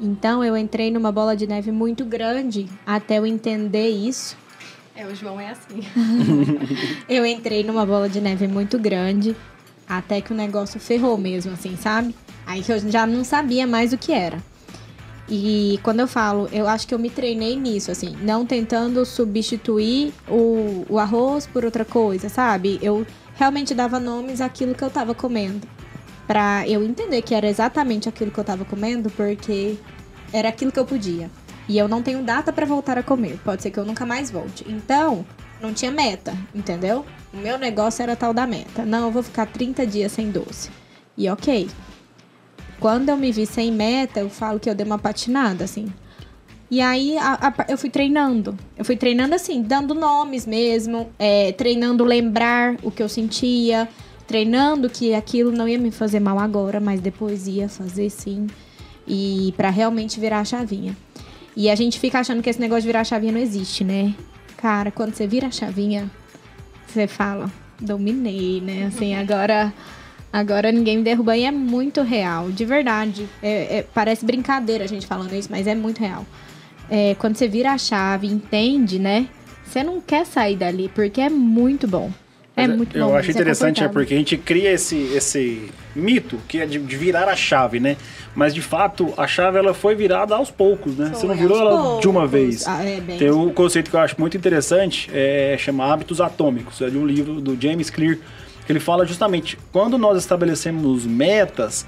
Então, 0.00 0.44
eu 0.44 0.56
entrei 0.56 0.90
numa 0.90 1.12
bola 1.12 1.36
de 1.36 1.46
neve 1.46 1.70
muito 1.70 2.04
grande 2.04 2.68
até 2.86 3.18
eu 3.18 3.26
entender 3.26 3.88
isso. 3.88 4.36
É, 4.94 5.06
o 5.06 5.14
João 5.14 5.40
é 5.40 5.50
assim. 5.50 5.80
eu 7.08 7.26
entrei 7.26 7.64
numa 7.64 7.84
bola 7.84 8.08
de 8.08 8.20
neve 8.20 8.46
muito 8.46 8.78
grande 8.78 9.34
até 9.88 10.20
que 10.20 10.32
o 10.32 10.36
negócio 10.36 10.80
ferrou 10.80 11.16
mesmo, 11.18 11.52
assim, 11.52 11.76
sabe? 11.76 12.14
Aí 12.46 12.62
que 12.62 12.72
eu 12.72 12.78
já 12.78 13.06
não 13.06 13.24
sabia 13.24 13.66
mais 13.66 13.92
o 13.92 13.98
que 13.98 14.12
era. 14.12 14.38
E 15.28 15.80
quando 15.82 16.00
eu 16.00 16.06
falo, 16.06 16.48
eu 16.52 16.68
acho 16.68 16.86
que 16.86 16.94
eu 16.94 16.98
me 16.98 17.08
treinei 17.08 17.56
nisso, 17.56 17.90
assim, 17.90 18.14
não 18.20 18.44
tentando 18.44 19.04
substituir 19.06 20.12
o, 20.28 20.84
o 20.88 20.98
arroz 20.98 21.46
por 21.46 21.64
outra 21.64 21.84
coisa, 21.84 22.28
sabe? 22.28 22.78
Eu 22.82 23.06
realmente 23.34 23.74
dava 23.74 23.98
nomes 23.98 24.40
àquilo 24.40 24.74
que 24.74 24.84
eu 24.84 24.90
tava 24.90 25.14
comendo. 25.14 25.66
Pra 26.26 26.66
eu 26.68 26.82
entender 26.82 27.22
que 27.22 27.34
era 27.34 27.48
exatamente 27.48 28.08
aquilo 28.08 28.30
que 28.30 28.38
eu 28.38 28.44
tava 28.44 28.64
comendo, 28.64 29.10
porque 29.10 29.76
era 30.32 30.48
aquilo 30.48 30.72
que 30.72 30.78
eu 30.78 30.84
podia. 30.84 31.30
E 31.68 31.78
eu 31.78 31.88
não 31.88 32.02
tenho 32.02 32.22
data 32.22 32.52
para 32.52 32.66
voltar 32.66 32.98
a 32.98 33.02
comer. 33.02 33.38
Pode 33.42 33.62
ser 33.62 33.70
que 33.70 33.78
eu 33.78 33.84
nunca 33.84 34.04
mais 34.04 34.30
volte. 34.30 34.64
Então, 34.68 35.24
não 35.60 35.72
tinha 35.72 35.90
meta, 35.90 36.36
entendeu? 36.54 37.04
O 37.32 37.38
meu 37.38 37.58
negócio 37.58 38.02
era 38.02 38.14
tal 38.14 38.34
da 38.34 38.46
meta. 38.46 38.84
Não, 38.84 39.06
eu 39.06 39.10
vou 39.10 39.22
ficar 39.22 39.46
30 39.46 39.86
dias 39.86 40.12
sem 40.12 40.30
doce. 40.30 40.70
E 41.16 41.28
ok. 41.30 41.68
Quando 42.80 43.08
eu 43.08 43.16
me 43.16 43.32
vi 43.32 43.46
sem 43.46 43.72
meta, 43.72 44.20
eu 44.20 44.28
falo 44.28 44.60
que 44.60 44.68
eu 44.68 44.74
dei 44.74 44.84
uma 44.84 44.98
patinada, 44.98 45.64
assim. 45.64 45.92
E 46.70 46.80
aí 46.80 47.16
a, 47.18 47.34
a, 47.48 47.66
eu 47.68 47.78
fui 47.78 47.90
treinando. 47.90 48.56
Eu 48.76 48.84
fui 48.84 48.96
treinando 48.96 49.34
assim, 49.34 49.62
dando 49.62 49.94
nomes 49.94 50.46
mesmo, 50.46 51.08
é, 51.18 51.52
treinando 51.52 52.04
lembrar 52.04 52.76
o 52.82 52.90
que 52.90 53.02
eu 53.02 53.08
sentia, 53.08 53.88
treinando 54.26 54.88
que 54.88 55.14
aquilo 55.14 55.52
não 55.52 55.68
ia 55.68 55.78
me 55.78 55.90
fazer 55.90 56.20
mal 56.20 56.38
agora, 56.38 56.80
mas 56.80 57.00
depois 57.00 57.46
ia 57.46 57.68
fazer 57.68 58.10
sim. 58.10 58.46
E 59.06 59.52
para 59.56 59.70
realmente 59.70 60.18
virar 60.18 60.40
a 60.40 60.44
chavinha. 60.44 60.96
E 61.56 61.70
a 61.70 61.74
gente 61.74 62.00
fica 62.00 62.18
achando 62.18 62.42
que 62.42 62.50
esse 62.50 62.60
negócio 62.60 62.82
de 62.82 62.88
virar 62.88 63.02
a 63.02 63.04
chavinha 63.04 63.32
não 63.32 63.40
existe, 63.40 63.84
né? 63.84 64.14
Cara, 64.56 64.90
quando 64.90 65.14
você 65.14 65.26
vira 65.26 65.46
a 65.46 65.50
chavinha, 65.50 66.10
você 66.86 67.06
fala, 67.06 67.50
dominei, 67.80 68.60
né? 68.60 68.86
Assim, 68.86 69.14
agora 69.14 69.72
Agora 70.34 70.72
ninguém 70.72 70.98
me 70.98 71.04
derruba 71.04 71.36
e 71.36 71.44
é 71.44 71.52
muito 71.52 72.02
real, 72.02 72.50
de 72.50 72.64
verdade. 72.64 73.28
É, 73.40 73.78
é, 73.78 73.86
parece 73.94 74.26
brincadeira 74.26 74.82
a 74.82 74.86
gente 74.88 75.06
falando 75.06 75.32
isso, 75.32 75.46
mas 75.48 75.64
é 75.68 75.76
muito 75.76 76.00
real. 76.00 76.26
É, 76.90 77.14
quando 77.20 77.36
você 77.36 77.46
vira 77.46 77.70
a 77.70 77.78
chave, 77.78 78.26
entende, 78.26 78.98
né? 78.98 79.28
Você 79.64 79.84
não 79.84 80.00
quer 80.00 80.26
sair 80.26 80.56
dali, 80.56 80.90
porque 80.92 81.20
é 81.20 81.30
muito 81.30 81.86
bom. 81.86 82.10
É 82.56 82.66
mas 82.66 82.76
muito 82.76 82.98
eu 82.98 83.04
bom. 83.04 83.12
Eu 83.12 83.16
acho 83.16 83.30
interessante 83.30 83.84
é 83.84 83.88
porque 83.88 84.12
a 84.12 84.16
gente 84.16 84.36
cria 84.36 84.72
esse, 84.72 84.96
esse 85.14 85.70
mito 85.94 86.36
que 86.48 86.58
é 86.60 86.66
de, 86.66 86.80
de, 86.80 86.96
virar 86.96 87.28
a 87.28 87.36
chave, 87.36 87.78
né? 87.78 87.96
Mas 88.34 88.52
de 88.52 88.60
fato 88.60 89.14
a 89.16 89.28
chave 89.28 89.56
ela 89.58 89.72
foi 89.72 89.94
virada 89.94 90.34
aos 90.34 90.50
poucos, 90.50 90.96
né? 90.96 91.10
Foi 91.10 91.20
Você 91.20 91.26
não 91.28 91.36
virou 91.36 91.60
ela 91.60 91.80
poucos. 91.80 92.00
de 92.00 92.08
uma 92.08 92.26
vez. 92.26 92.66
Ah, 92.66 92.84
é 92.84 93.00
Tem 93.16 93.30
um 93.30 93.52
conceito 93.52 93.88
que 93.88 93.94
eu 93.94 94.00
acho 94.00 94.16
muito 94.18 94.36
interessante, 94.36 95.08
é 95.14 95.54
chama 95.60 95.92
hábitos 95.92 96.20
atômicos, 96.20 96.80
é 96.80 96.90
de 96.90 96.98
um 96.98 97.06
livro 97.06 97.40
do 97.40 97.56
James 97.60 97.88
Clear 97.88 98.18
ele 98.68 98.80
fala 98.80 99.04
justamente 99.04 99.58
quando 99.72 99.98
nós 99.98 100.18
estabelecemos 100.18 101.04
metas, 101.04 101.86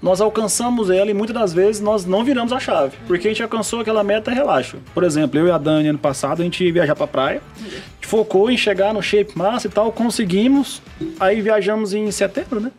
nós 0.00 0.20
alcançamos 0.20 0.90
ela 0.90 1.10
e 1.10 1.14
muitas 1.14 1.34
das 1.34 1.52
vezes 1.52 1.80
nós 1.80 2.04
não 2.04 2.24
viramos 2.24 2.52
a 2.52 2.60
chave, 2.60 2.96
porque 3.06 3.28
a 3.28 3.30
gente 3.30 3.42
alcançou 3.42 3.80
aquela 3.80 4.04
meta 4.04 4.30
relaxa. 4.30 4.78
Por 4.94 5.04
exemplo, 5.04 5.38
eu 5.38 5.46
e 5.46 5.50
a 5.50 5.58
Dani 5.58 5.88
ano 5.88 5.98
passado 5.98 6.40
a 6.40 6.44
gente 6.44 6.64
ia 6.64 6.72
viajar 6.72 6.94
para 6.94 7.06
praia, 7.06 7.42
a 7.56 7.64
gente 7.64 8.06
focou 8.06 8.50
em 8.50 8.56
chegar 8.56 8.92
no 8.94 9.02
shape 9.02 9.36
massa 9.36 9.66
e 9.66 9.70
tal, 9.70 9.90
conseguimos, 9.92 10.82
aí 11.18 11.40
viajamos 11.40 11.94
em 11.94 12.10
setembro, 12.10 12.60
né? 12.60 12.70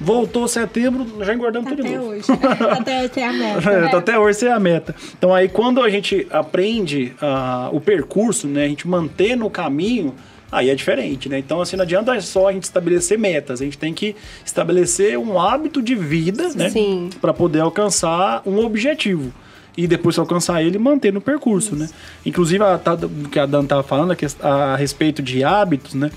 Voltou 0.00 0.48
setembro, 0.48 1.22
já 1.22 1.34
engordamos 1.34 1.68
tá 1.68 1.76
tudo 1.76 1.86
de 1.86 1.94
novo. 1.94 2.08
Hoje. 2.08 2.24
até 2.70 3.06
ser 3.06 3.22
a 3.22 3.32
meta. 3.32 3.60
É, 3.70 3.96
até 3.96 4.18
hoje 4.18 4.38
ser 4.38 4.50
a 4.50 4.58
meta. 4.58 4.94
Então 5.18 5.34
aí 5.34 5.46
quando 5.46 5.82
a 5.82 5.90
gente 5.90 6.26
aprende 6.30 7.14
uh, 7.20 7.76
o 7.76 7.80
percurso, 7.80 8.46
né, 8.48 8.64
a 8.64 8.68
gente 8.68 8.88
manter 8.88 9.36
no 9.36 9.50
caminho, 9.50 10.14
aí 10.50 10.70
é 10.70 10.74
diferente, 10.74 11.28
né? 11.28 11.38
Então, 11.38 11.60
assim, 11.60 11.76
não 11.76 11.82
adianta 11.82 12.18
só 12.20 12.48
a 12.48 12.52
gente 12.52 12.64
estabelecer 12.64 13.18
metas, 13.18 13.60
a 13.60 13.64
gente 13.64 13.78
tem 13.78 13.94
que 13.94 14.16
estabelecer 14.44 15.18
um 15.18 15.38
hábito 15.38 15.80
de 15.82 15.94
vida, 15.94 16.52
né? 16.54 16.70
Sim. 16.70 17.10
Para 17.20 17.32
poder 17.32 17.60
alcançar 17.60 18.42
um 18.44 18.64
objetivo. 18.64 19.32
E 19.76 19.86
depois 19.86 20.16
que 20.16 20.20
alcançar 20.20 20.62
ele, 20.62 20.78
manter 20.78 21.12
no 21.12 21.20
percurso, 21.20 21.76
né? 21.76 21.84
Isso. 21.84 21.94
né? 21.94 22.00
Inclusive, 22.26 22.62
a, 22.64 22.74
o 22.74 23.28
que 23.28 23.38
a 23.38 23.46
Dan 23.46 23.62
estava 23.62 23.82
falando 23.82 24.12
a, 24.42 24.48
a 24.48 24.76
respeito 24.76 25.22
de 25.22 25.44
hábitos, 25.44 25.94
né? 25.94 26.10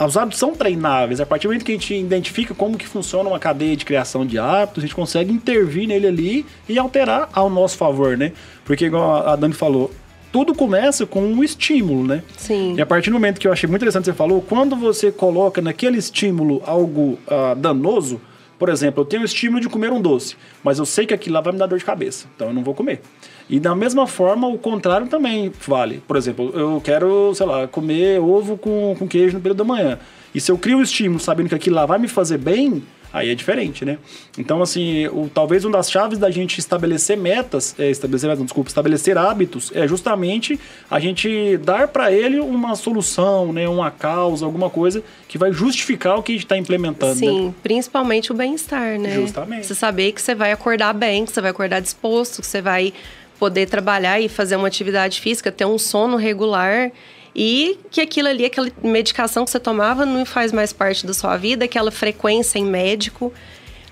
Os 0.00 0.16
hábitos 0.16 0.38
são 0.38 0.54
treináveis. 0.54 1.20
A 1.20 1.26
partir 1.26 1.46
do 1.46 1.50
momento 1.50 1.64
que 1.64 1.72
a 1.72 1.74
gente 1.74 1.92
identifica 1.94 2.54
como 2.54 2.78
que 2.78 2.86
funciona 2.86 3.28
uma 3.28 3.38
cadeia 3.38 3.76
de 3.76 3.84
criação 3.84 4.24
de 4.24 4.38
hábitos, 4.38 4.84
a 4.84 4.86
gente 4.86 4.94
consegue 4.94 5.32
intervir 5.32 5.88
nele 5.88 6.06
ali 6.06 6.46
e 6.68 6.78
alterar 6.78 7.28
ao 7.32 7.50
nosso 7.50 7.76
favor, 7.76 8.16
né? 8.16 8.32
Porque, 8.64 8.86
igual 8.86 9.26
a 9.26 9.34
Dani 9.34 9.54
falou, 9.54 9.92
tudo 10.32 10.54
começa 10.54 11.06
com 11.06 11.22
um 11.22 11.42
estímulo, 11.42 12.06
né? 12.06 12.22
Sim. 12.36 12.74
E 12.76 12.80
a 12.80 12.86
partir 12.86 13.10
do 13.10 13.14
momento 13.14 13.40
que 13.40 13.46
eu 13.46 13.52
achei 13.52 13.68
muito 13.68 13.82
interessante 13.82 14.06
você 14.06 14.12
falou, 14.12 14.42
quando 14.42 14.76
você 14.76 15.10
coloca 15.10 15.60
naquele 15.60 15.98
estímulo 15.98 16.62
algo 16.66 17.18
uh, 17.26 17.54
danoso, 17.56 18.20
por 18.58 18.68
exemplo, 18.68 19.02
eu 19.02 19.04
tenho 19.04 19.22
o 19.22 19.24
estímulo 19.24 19.60
de 19.60 19.68
comer 19.68 19.92
um 19.92 20.00
doce, 20.00 20.36
mas 20.64 20.78
eu 20.78 20.84
sei 20.84 21.06
que 21.06 21.14
aquilo 21.14 21.34
lá 21.34 21.40
vai 21.40 21.52
me 21.52 21.58
dar 21.58 21.66
dor 21.66 21.78
de 21.78 21.84
cabeça, 21.84 22.26
então 22.34 22.48
eu 22.48 22.54
não 22.54 22.64
vou 22.64 22.74
comer. 22.74 23.00
E 23.48 23.60
da 23.60 23.74
mesma 23.74 24.06
forma, 24.06 24.48
o 24.48 24.58
contrário 24.58 25.06
também 25.06 25.52
vale. 25.66 26.02
Por 26.06 26.16
exemplo, 26.16 26.50
eu 26.54 26.80
quero, 26.82 27.32
sei 27.34 27.46
lá, 27.46 27.68
comer 27.68 28.20
ovo 28.20 28.58
com, 28.58 28.94
com 28.98 29.06
queijo 29.06 29.36
no 29.36 29.40
período 29.40 29.58
da 29.58 29.64
manhã. 29.64 29.98
E 30.34 30.40
se 30.40 30.50
eu 30.50 30.58
crio 30.58 30.78
o 30.78 30.82
estímulo 30.82 31.20
sabendo 31.20 31.48
que 31.48 31.54
aquilo 31.54 31.76
lá 31.76 31.86
vai 31.86 31.98
me 31.98 32.08
fazer 32.08 32.36
bem, 32.36 32.82
aí 33.12 33.30
é 33.30 33.34
diferente, 33.34 33.84
né? 33.84 33.98
Então, 34.36 34.62
assim, 34.62 35.06
o, 35.08 35.30
talvez 35.32 35.64
uma 35.64 35.72
das 35.72 35.90
chaves 35.90 36.18
da 36.18 36.30
gente 36.30 36.58
estabelecer 36.58 37.16
metas, 37.16 37.74
é, 37.78 37.90
estabelecer, 37.90 38.36
não, 38.36 38.44
desculpa, 38.44 38.68
estabelecer 38.68 39.16
hábitos, 39.16 39.72
é 39.74 39.86
justamente 39.86 40.58
a 40.90 41.00
gente 41.00 41.56
dar 41.58 41.88
para 41.88 42.12
ele 42.12 42.38
uma 42.40 42.74
solução, 42.74 43.52
né? 43.52 43.68
Uma 43.68 43.90
causa, 43.90 44.44
alguma 44.44 44.70
coisa 44.70 45.02
que 45.26 45.38
vai 45.38 45.52
justificar 45.52 46.18
o 46.18 46.22
que 46.22 46.32
a 46.32 46.34
gente 46.34 46.44
está 46.44 46.56
implementando. 46.56 47.18
Sim, 47.18 47.46
né? 47.46 47.54
principalmente 47.62 48.32
o 48.32 48.34
bem-estar, 48.34 48.98
né? 48.98 49.14
Justamente. 49.14 49.66
Você 49.66 49.74
saber 49.74 50.12
que 50.12 50.20
você 50.20 50.34
vai 50.34 50.52
acordar 50.52 50.92
bem, 50.92 51.24
que 51.24 51.32
você 51.32 51.40
vai 51.40 51.50
acordar 51.50 51.80
disposto, 51.80 52.40
que 52.40 52.46
você 52.46 52.60
vai 52.60 52.92
poder 53.38 53.66
trabalhar 53.66 54.20
e 54.20 54.28
fazer 54.28 54.56
uma 54.56 54.66
atividade 54.66 55.20
física, 55.20 55.52
ter 55.52 55.64
um 55.64 55.78
sono 55.78 56.16
regular 56.16 56.90
e 57.34 57.78
que 57.90 58.00
aquilo 58.00 58.28
ali, 58.28 58.44
aquela 58.44 58.68
medicação 58.82 59.44
que 59.44 59.50
você 59.50 59.60
tomava 59.60 60.04
não 60.04 60.24
faz 60.24 60.52
mais 60.52 60.72
parte 60.72 61.06
da 61.06 61.14
sua 61.14 61.36
vida, 61.36 61.64
aquela 61.64 61.90
frequência 61.90 62.58
em 62.58 62.64
médico 62.64 63.32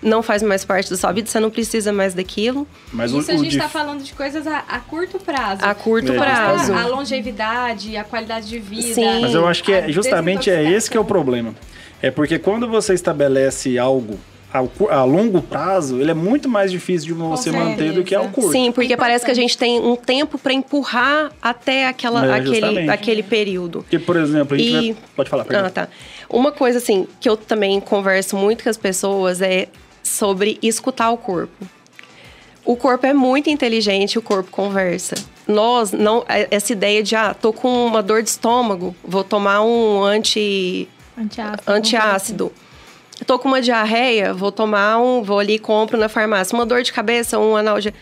não 0.02 0.22
faz 0.22 0.42
mais 0.42 0.64
parte 0.64 0.90
da 0.90 0.96
sua 0.96 1.10
vida, 1.12 1.28
você 1.28 1.40
não 1.40 1.50
precisa 1.50 1.92
mais 1.92 2.14
daquilo. 2.14 2.66
Mas 2.92 3.12
Isso 3.12 3.30
o, 3.30 3.34
a 3.34 3.36
gente 3.36 3.52
está 3.52 3.64
dif... 3.64 3.72
falando 3.72 4.02
de 4.02 4.12
coisas 4.12 4.46
a, 4.46 4.58
a, 4.68 4.78
curto 4.78 5.18
prazo. 5.18 5.64
A 5.64 5.74
curto 5.74 6.12
é. 6.12 6.16
prazo. 6.16 6.72
A, 6.72 6.82
a 6.82 6.86
longevidade, 6.86 7.96
a 7.96 8.04
qualidade 8.04 8.48
de 8.48 8.58
vida. 8.58 8.94
Sim. 8.94 9.20
Mas 9.20 9.34
eu 9.34 9.46
acho 9.46 9.64
que 9.64 9.72
é, 9.72 9.90
justamente 9.90 10.50
é 10.50 10.62
esse 10.70 10.90
que 10.90 10.96
é 10.96 11.00
o 11.00 11.04
problema. 11.04 11.54
É 12.00 12.10
porque 12.10 12.38
quando 12.38 12.68
você 12.68 12.94
estabelece 12.94 13.78
algo 13.78 14.18
a, 14.52 14.94
a, 14.94 15.04
longo 15.04 15.42
prazo, 15.42 16.00
ele 16.00 16.10
é 16.10 16.14
muito 16.14 16.48
mais 16.48 16.70
difícil 16.70 17.08
de 17.08 17.12
você 17.14 17.50
manter 17.50 17.92
do 17.92 18.04
que 18.04 18.14
ao 18.14 18.28
curto. 18.28 18.52
Sim, 18.52 18.72
porque 18.72 18.96
parece 18.96 19.24
que 19.24 19.30
a 19.30 19.34
gente 19.34 19.56
tem 19.58 19.80
um 19.80 19.96
tempo 19.96 20.38
para 20.38 20.52
empurrar 20.52 21.32
até 21.42 21.86
aquela, 21.86 22.24
é, 22.24 22.38
aquele, 22.38 22.90
aquele 22.90 23.22
período. 23.22 23.84
Que, 23.88 23.98
por 23.98 24.16
exemplo, 24.16 24.54
a 24.54 24.58
gente 24.58 24.68
e... 24.68 24.92
vai... 24.92 25.02
Pode 25.16 25.30
falar, 25.30 25.44
perdão. 25.44 25.66
Ah, 25.66 25.70
tá. 25.70 25.88
Uma 26.28 26.52
coisa, 26.52 26.78
assim, 26.78 27.06
que 27.20 27.28
eu 27.28 27.36
também 27.36 27.78
converso 27.80 28.36
muito 28.36 28.64
com 28.64 28.70
as 28.70 28.76
pessoas 28.76 29.42
é 29.42 29.68
sobre 30.02 30.58
escutar 30.62 31.10
o 31.10 31.16
corpo. 31.16 31.66
O 32.64 32.76
corpo 32.76 33.06
é 33.06 33.14
muito 33.14 33.48
inteligente, 33.48 34.18
o 34.18 34.22
corpo 34.22 34.50
conversa. 34.50 35.14
Nós, 35.46 35.92
não, 35.92 36.24
é, 36.28 36.48
essa 36.50 36.72
ideia 36.72 37.02
de, 37.02 37.14
ah, 37.14 37.34
tô 37.34 37.52
com 37.52 37.86
uma 37.86 38.02
dor 38.02 38.22
de 38.22 38.30
estômago, 38.30 38.94
vou 39.04 39.22
tomar 39.22 39.62
um 39.62 40.02
anti... 40.02 40.88
Antiácido. 41.16 41.62
Antiácido 41.66 42.52
tô 43.24 43.38
com 43.38 43.48
uma 43.48 43.60
diarreia, 43.60 44.34
vou 44.34 44.52
tomar 44.52 44.98
um, 44.98 45.22
vou 45.22 45.38
ali 45.38 45.54
e 45.54 45.58
compro 45.58 45.96
na 45.96 46.08
farmácia. 46.08 46.54
Uma 46.54 46.66
dor 46.66 46.82
de 46.82 46.92
cabeça, 46.92 47.38
um 47.38 47.56
analgésico. 47.56 47.98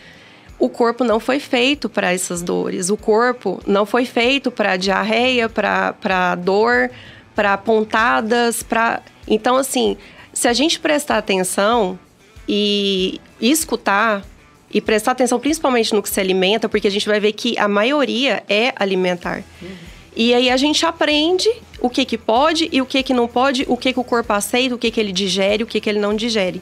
O 0.57 0.69
corpo 0.69 1.03
não 1.03 1.19
foi 1.19 1.39
feito 1.39 1.89
para 1.89 2.13
essas 2.13 2.41
dores. 2.41 2.89
O 2.89 2.97
corpo 2.97 3.61
não 3.67 3.85
foi 3.85 4.05
feito 4.05 4.49
para 4.49 4.77
diarreia, 4.77 5.49
para 5.49 6.35
dor, 6.35 6.89
para 7.35 7.57
pontadas, 7.57 8.63
para. 8.63 9.01
Então, 9.27 9.57
assim, 9.57 9.97
se 10.33 10.47
a 10.47 10.53
gente 10.53 10.79
prestar 10.79 11.17
atenção 11.17 11.99
e 12.47 13.19
escutar 13.41 14.23
e 14.71 14.81
prestar 14.81 15.11
atenção 15.11 15.39
principalmente 15.39 15.93
no 15.93 16.01
que 16.01 16.09
se 16.09 16.19
alimenta, 16.19 16.67
porque 16.67 16.87
a 16.87 16.91
gente 16.91 17.07
vai 17.07 17.19
ver 17.19 17.33
que 17.33 17.57
a 17.57 17.67
maioria 17.67 18.43
é 18.49 18.73
alimentar. 18.77 19.43
Uhum. 19.61 19.94
E 20.15 20.33
aí 20.33 20.49
a 20.49 20.57
gente 20.57 20.85
aprende 20.85 21.49
o 21.81 21.89
que 21.89 22.05
que 22.05 22.17
pode 22.17 22.69
e 22.71 22.81
o 22.81 22.85
que 22.85 23.03
que 23.03 23.13
não 23.13 23.27
pode, 23.27 23.65
o 23.67 23.75
que 23.75 23.91
que 23.91 23.99
o 23.99 24.03
corpo 24.03 24.31
aceita, 24.31 24.73
o 24.73 24.77
que 24.77 24.89
que 24.89 24.99
ele 24.99 25.11
digere, 25.11 25.63
o 25.63 25.67
que 25.67 25.81
que 25.81 25.89
ele 25.89 25.99
não 25.99 26.15
digere. 26.15 26.61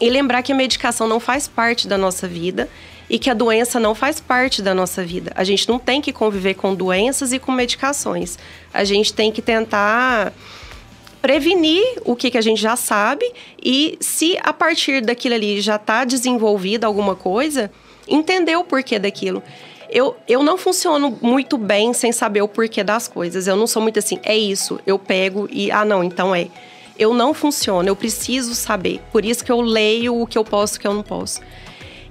E 0.00 0.08
lembrar 0.08 0.42
que 0.42 0.52
a 0.52 0.54
medicação 0.54 1.06
não 1.06 1.20
faz 1.20 1.46
parte 1.46 1.86
da 1.86 1.98
nossa 1.98 2.26
vida 2.26 2.68
e 3.10 3.18
que 3.18 3.28
a 3.28 3.34
doença 3.34 3.78
não 3.78 3.94
faz 3.94 4.20
parte 4.20 4.62
da 4.62 4.74
nossa 4.74 5.04
vida. 5.04 5.32
A 5.34 5.44
gente 5.44 5.68
não 5.68 5.78
tem 5.78 6.00
que 6.00 6.12
conviver 6.12 6.54
com 6.54 6.74
doenças 6.74 7.32
e 7.32 7.38
com 7.38 7.52
medicações. 7.52 8.38
A 8.72 8.84
gente 8.84 9.12
tem 9.12 9.30
que 9.32 9.42
tentar 9.42 10.32
prevenir 11.20 11.84
o 12.04 12.14
que, 12.14 12.30
que 12.30 12.38
a 12.38 12.40
gente 12.40 12.60
já 12.60 12.76
sabe 12.76 13.30
e 13.62 13.98
se 14.00 14.38
a 14.42 14.52
partir 14.52 15.00
daquilo 15.00 15.34
ali 15.34 15.60
já 15.60 15.76
está 15.76 16.04
desenvolvida 16.04 16.86
alguma 16.86 17.16
coisa, 17.16 17.70
entender 18.06 18.56
o 18.56 18.64
porquê 18.64 18.98
daquilo 18.98 19.42
eu, 19.90 20.16
eu 20.26 20.42
não 20.42 20.58
funciono 20.58 21.18
muito 21.20 21.56
bem 21.56 21.92
sem 21.92 22.12
saber 22.12 22.42
o 22.42 22.48
porquê 22.48 22.84
das 22.84 23.08
coisas. 23.08 23.46
Eu 23.46 23.56
não 23.56 23.66
sou 23.66 23.82
muito 23.82 23.98
assim, 23.98 24.18
é 24.22 24.36
isso, 24.36 24.78
eu 24.86 24.98
pego 24.98 25.48
e, 25.50 25.70
ah, 25.70 25.84
não, 25.84 26.04
então 26.04 26.34
é. 26.34 26.48
Eu 26.98 27.14
não 27.14 27.32
funciono, 27.32 27.88
eu 27.88 27.94
preciso 27.94 28.54
saber. 28.54 29.00
Por 29.12 29.24
isso 29.24 29.44
que 29.44 29.52
eu 29.52 29.60
leio 29.60 30.20
o 30.20 30.26
que 30.26 30.36
eu 30.36 30.44
posso 30.44 30.74
e 30.74 30.78
o 30.78 30.80
que 30.80 30.86
eu 30.86 30.94
não 30.94 31.02
posso. 31.02 31.40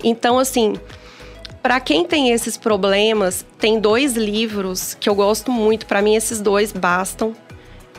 Então, 0.02 0.40
assim, 0.40 0.76
para 1.62 1.80
quem 1.82 2.06
tem 2.06 2.32
esses 2.32 2.56
problemas, 2.56 3.46
tem 3.60 3.80
dois 3.80 4.14
livros 4.16 4.96
que 4.98 5.10
eu 5.10 5.14
gosto 5.16 5.52
muito. 5.52 5.86
Para 5.86 6.02
mim, 6.02 6.16
esses 6.16 6.40
dois 6.40 6.72
bastam. 6.72 7.36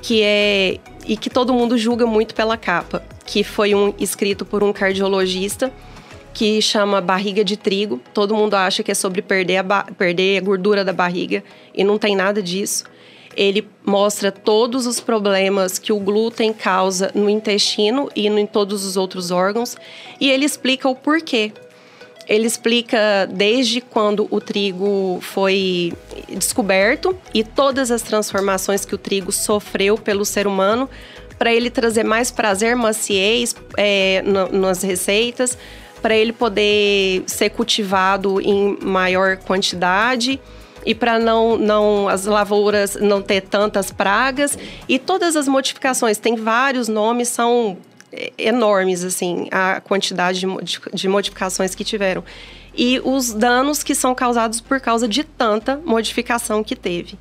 Que 0.01 0.23
é. 0.23 0.79
E 1.07 1.17
que 1.17 1.29
todo 1.29 1.53
mundo 1.53 1.77
julga 1.77 2.07
muito 2.07 2.35
pela 2.35 2.57
capa. 2.57 3.03
Que 3.27 3.45
foi 3.45 3.75
um 3.75 3.93
escrito 3.99 4.47
por 4.47 4.63
um 4.63 4.73
cardiologista 4.73 5.71
que 6.39 6.63
chama 6.63 7.01
Barriga 7.01 7.43
de 7.43 7.57
Trigo. 7.57 8.01
Todo 8.15 8.33
mundo 8.33 8.55
acha 8.55 8.85
que 8.85 8.93
é 8.93 8.95
sobre 8.95 9.21
perder 9.21 9.57
a, 9.57 9.83
perder 9.83 10.39
a 10.39 10.41
gordura 10.41 10.85
da 10.85 10.93
barriga 10.93 11.43
e 11.75 11.83
não 11.83 11.99
tem 11.99 12.15
nada 12.15 12.41
disso. 12.41 12.85
Ele 13.37 13.67
mostra 13.85 14.31
todos 14.31 14.87
os 14.87 15.01
problemas 15.01 15.81
que 15.81 15.93
o 15.93 15.99
glúten 15.99 16.53
causa 16.53 17.11
no 17.13 17.29
intestino 17.29 18.09
e 18.15 18.29
em 18.29 18.47
todos 18.47 18.85
os 18.85 18.97
outros 18.97 19.33
órgãos 19.33 19.77
e 20.21 20.31
ele 20.31 20.45
explica 20.45 20.89
o 20.89 20.95
porquê. 20.95 21.51
Ele 22.29 22.47
explica 22.47 23.27
desde 23.29 23.81
quando 23.81 24.29
o 24.31 24.41
trigo 24.41 25.19
foi 25.21 25.93
descoberto 26.29 27.19
e 27.35 27.43
todas 27.43 27.91
as 27.91 28.03
transformações 28.03 28.85
que 28.85 28.95
o 28.95 28.99
trigo 28.99 29.33
sofreu 29.33 29.99
pelo 29.99 30.25
ser 30.25 30.47
humano 30.47 30.89
para 31.37 31.53
ele 31.53 31.69
trazer 31.69 32.05
mais 32.05 32.31
prazer, 32.31 32.77
maciez 32.77 33.57
é, 33.77 34.23
nas 34.53 34.83
receitas, 34.83 35.57
para 36.01 36.17
ele 36.17 36.33
poder 36.33 37.23
ser 37.27 37.51
cultivado 37.51 38.41
em 38.41 38.79
maior 38.83 39.37
quantidade 39.37 40.41
e 40.87 40.95
para 40.95 41.19
não, 41.19 41.57
não 41.57 42.09
as 42.09 42.25
lavouras 42.25 42.97
não 42.97 43.21
ter 43.21 43.43
tantas 43.43 43.91
pragas 43.91 44.57
e 44.89 44.99
todas 44.99 45.37
as 45.37 45.49
modificações 45.49 46.19
tem 46.19 46.37
vários 46.37 46.89
nomes 46.89 47.29
são 47.29 47.77
é, 48.13 48.33
enormes 48.39 49.05
assim 49.05 49.49
a 49.51 49.81
quantidade 49.81 50.41
de, 50.41 50.81
de 50.95 51.09
modificações 51.09 51.75
que 51.75 51.85
tiveram 51.85 52.25
e 52.79 53.01
os 53.05 53.35
danos 53.35 53.83
que 53.83 53.93
são 53.93 54.15
causados 54.15 54.61
por 54.61 54.81
causa 54.81 55.09
de 55.09 55.25
tanta 55.25 55.83
modificação 55.85 56.63
que 56.63 56.77
teve. 56.77 57.19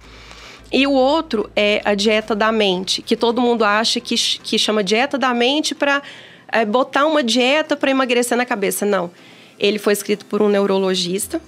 E 0.71 0.85
o 0.85 0.91
outro 0.91 1.49
é 1.55 1.81
a 1.83 1.95
dieta 1.95 2.35
da 2.35 2.51
mente, 2.51 3.01
que 3.01 3.17
todo 3.17 3.41
mundo 3.41 3.65
acha 3.65 3.99
que, 3.99 4.15
que 4.15 4.59
chama 4.59 4.83
dieta 4.83 5.17
da 5.17 5.33
mente 5.33 5.73
para 5.73 6.03
é, 6.51 6.65
botar 6.65 7.05
uma 7.05 7.23
dieta 7.23 7.75
para 7.75 7.91
emagrecer 7.91 8.38
na 8.38 8.45
cabeça. 8.45 8.86
Não. 8.86 9.12
Ele 9.60 9.79
foi 9.79 9.93
escrito 9.93 10.25
por 10.25 10.41
um 10.41 10.49
neurologista. 10.49 11.41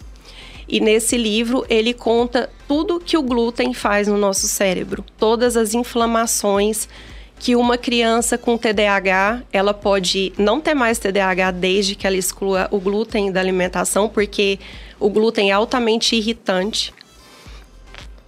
E 0.67 0.79
nesse 0.79 1.17
livro 1.17 1.65
ele 1.67 1.93
conta 1.93 2.49
tudo 2.67 2.99
que 2.99 3.17
o 3.17 3.23
glúten 3.23 3.73
faz 3.73 4.07
no 4.07 4.17
nosso 4.17 4.47
cérebro, 4.47 5.03
todas 5.17 5.57
as 5.57 5.73
inflamações 5.73 6.87
que 7.39 7.55
uma 7.55 7.77
criança 7.77 8.37
com 8.37 8.57
TDAH, 8.57 9.43
ela 9.51 9.73
pode 9.73 10.33
não 10.37 10.59
ter 10.59 10.73
mais 10.73 10.99
TDAH 10.99 11.51
desde 11.51 11.95
que 11.95 12.05
ela 12.05 12.17
exclua 12.17 12.67
o 12.69 12.79
glúten 12.79 13.31
da 13.31 13.39
alimentação, 13.39 14.09
porque 14.09 14.59
o 14.99 15.09
glúten 15.09 15.49
é 15.49 15.53
altamente 15.53 16.17
irritante. 16.17 16.93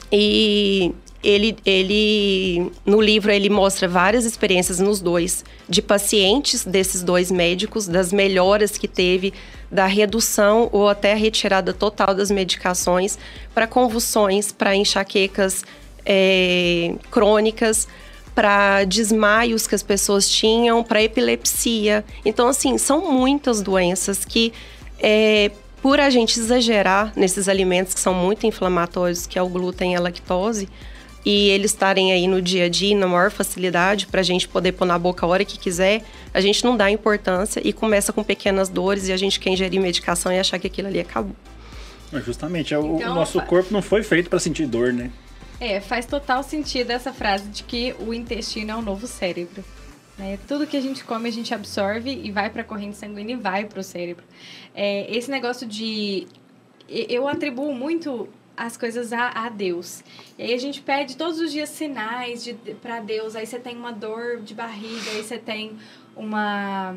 E 0.09 0.93
ele, 1.23 1.55
ele 1.65 2.71
no 2.85 2.99
livro 2.99 3.31
ele 3.31 3.49
mostra 3.49 3.87
várias 3.87 4.25
experiências 4.25 4.79
nos 4.79 4.99
dois 4.99 5.45
de 5.69 5.81
pacientes 5.81 6.65
desses 6.65 7.03
dois 7.03 7.29
médicos, 7.29 7.87
das 7.87 8.11
melhoras 8.11 8.77
que 8.77 8.87
teve, 8.87 9.33
da 9.69 9.85
redução 9.85 10.69
ou 10.71 10.89
até 10.89 11.13
a 11.13 11.15
retirada 11.15 11.73
total 11.73 12.13
das 12.13 12.31
medicações 12.31 13.17
para 13.53 13.67
convulsões, 13.67 14.51
para 14.51 14.75
enxaquecas 14.75 15.63
é, 16.05 16.95
crônicas, 17.09 17.87
para 18.33 18.83
desmaios 18.85 19.67
que 19.67 19.75
as 19.75 19.83
pessoas 19.83 20.27
tinham, 20.27 20.83
para 20.83 21.03
epilepsia. 21.03 22.03
Então, 22.25 22.47
assim, 22.47 22.77
são 22.77 23.11
muitas 23.11 23.61
doenças 23.61 24.25
que 24.25 24.53
é, 24.99 25.51
por 25.81 25.99
a 25.99 26.09
gente 26.09 26.39
exagerar 26.39 27.11
nesses 27.15 27.49
alimentos 27.49 27.93
que 27.93 27.99
são 27.99 28.13
muito 28.13 28.45
inflamatórios, 28.45 29.25
que 29.25 29.37
é 29.37 29.41
o 29.41 29.49
glúten 29.49 29.93
e 29.93 29.95
a 29.95 29.99
lactose, 29.99 30.69
e 31.25 31.49
eles 31.49 31.71
estarem 31.71 32.11
aí 32.11 32.27
no 32.27 32.41
dia 32.41 32.65
a 32.65 32.69
dia 32.69 32.97
na 32.97 33.07
maior 33.07 33.31
facilidade 33.31 34.07
para 34.07 34.21
a 34.21 34.23
gente 34.23 34.47
poder 34.47 34.71
pôr 34.71 34.85
na 34.85 34.97
boca 34.97 35.25
a 35.25 35.29
hora 35.29 35.45
que 35.45 35.57
quiser, 35.57 36.03
a 36.33 36.41
gente 36.41 36.63
não 36.63 36.75
dá 36.75 36.89
importância 36.89 37.61
e 37.63 37.71
começa 37.71 38.11
com 38.11 38.23
pequenas 38.23 38.69
dores 38.69 39.07
e 39.07 39.13
a 39.13 39.17
gente 39.17 39.39
quer 39.39 39.51
ingerir 39.51 39.79
medicação 39.79 40.31
e 40.31 40.39
achar 40.39 40.57
que 40.57 40.67
aquilo 40.67 40.87
ali 40.87 40.99
acabou. 40.99 41.35
Mas 42.11 42.25
justamente, 42.25 42.73
então, 42.73 42.95
o 42.95 42.99
nosso 43.13 43.41
corpo 43.43 43.71
não 43.71 43.81
foi 43.81 44.03
feito 44.03 44.29
para 44.29 44.39
sentir 44.39 44.65
dor, 44.65 44.91
né? 44.91 45.11
É, 45.59 45.79
faz 45.79 46.05
total 46.05 46.43
sentido 46.43 46.89
essa 46.89 47.13
frase 47.13 47.47
de 47.47 47.63
que 47.63 47.95
o 47.99 48.13
intestino 48.13 48.71
é 48.71 48.75
o 48.75 48.81
novo 48.81 49.05
cérebro. 49.05 49.63
Né? 50.17 50.37
Tudo 50.47 50.67
que 50.67 50.75
a 50.75 50.81
gente 50.81 51.03
come, 51.03 51.29
a 51.29 51.31
gente 51.31 51.53
absorve 51.53 52.09
e 52.11 52.31
vai 52.31 52.49
para 52.49 52.61
a 52.61 52.65
corrente 52.65 52.97
sanguínea 52.97 53.33
e 53.33 53.37
vai 53.37 53.65
para 53.65 53.79
o 53.79 53.83
cérebro. 53.83 54.23
É, 54.73 55.15
esse 55.15 55.29
negócio 55.29 55.67
de 55.67 56.27
eu 56.89 57.27
atribuo 57.27 57.73
muito 57.73 58.27
as 58.65 58.77
coisas 58.77 59.11
a, 59.11 59.29
a 59.29 59.49
Deus. 59.49 60.03
E 60.37 60.43
aí 60.43 60.53
a 60.53 60.57
gente 60.57 60.81
pede 60.81 61.17
todos 61.17 61.39
os 61.39 61.51
dias 61.51 61.69
sinais 61.69 62.43
de, 62.43 62.53
para 62.53 62.99
Deus. 62.99 63.35
Aí 63.35 63.45
você 63.45 63.59
tem 63.59 63.75
uma 63.75 63.91
dor 63.91 64.39
de 64.41 64.53
barriga, 64.53 65.11
aí 65.11 65.23
você 65.23 65.37
tem 65.37 65.77
uma 66.15 66.95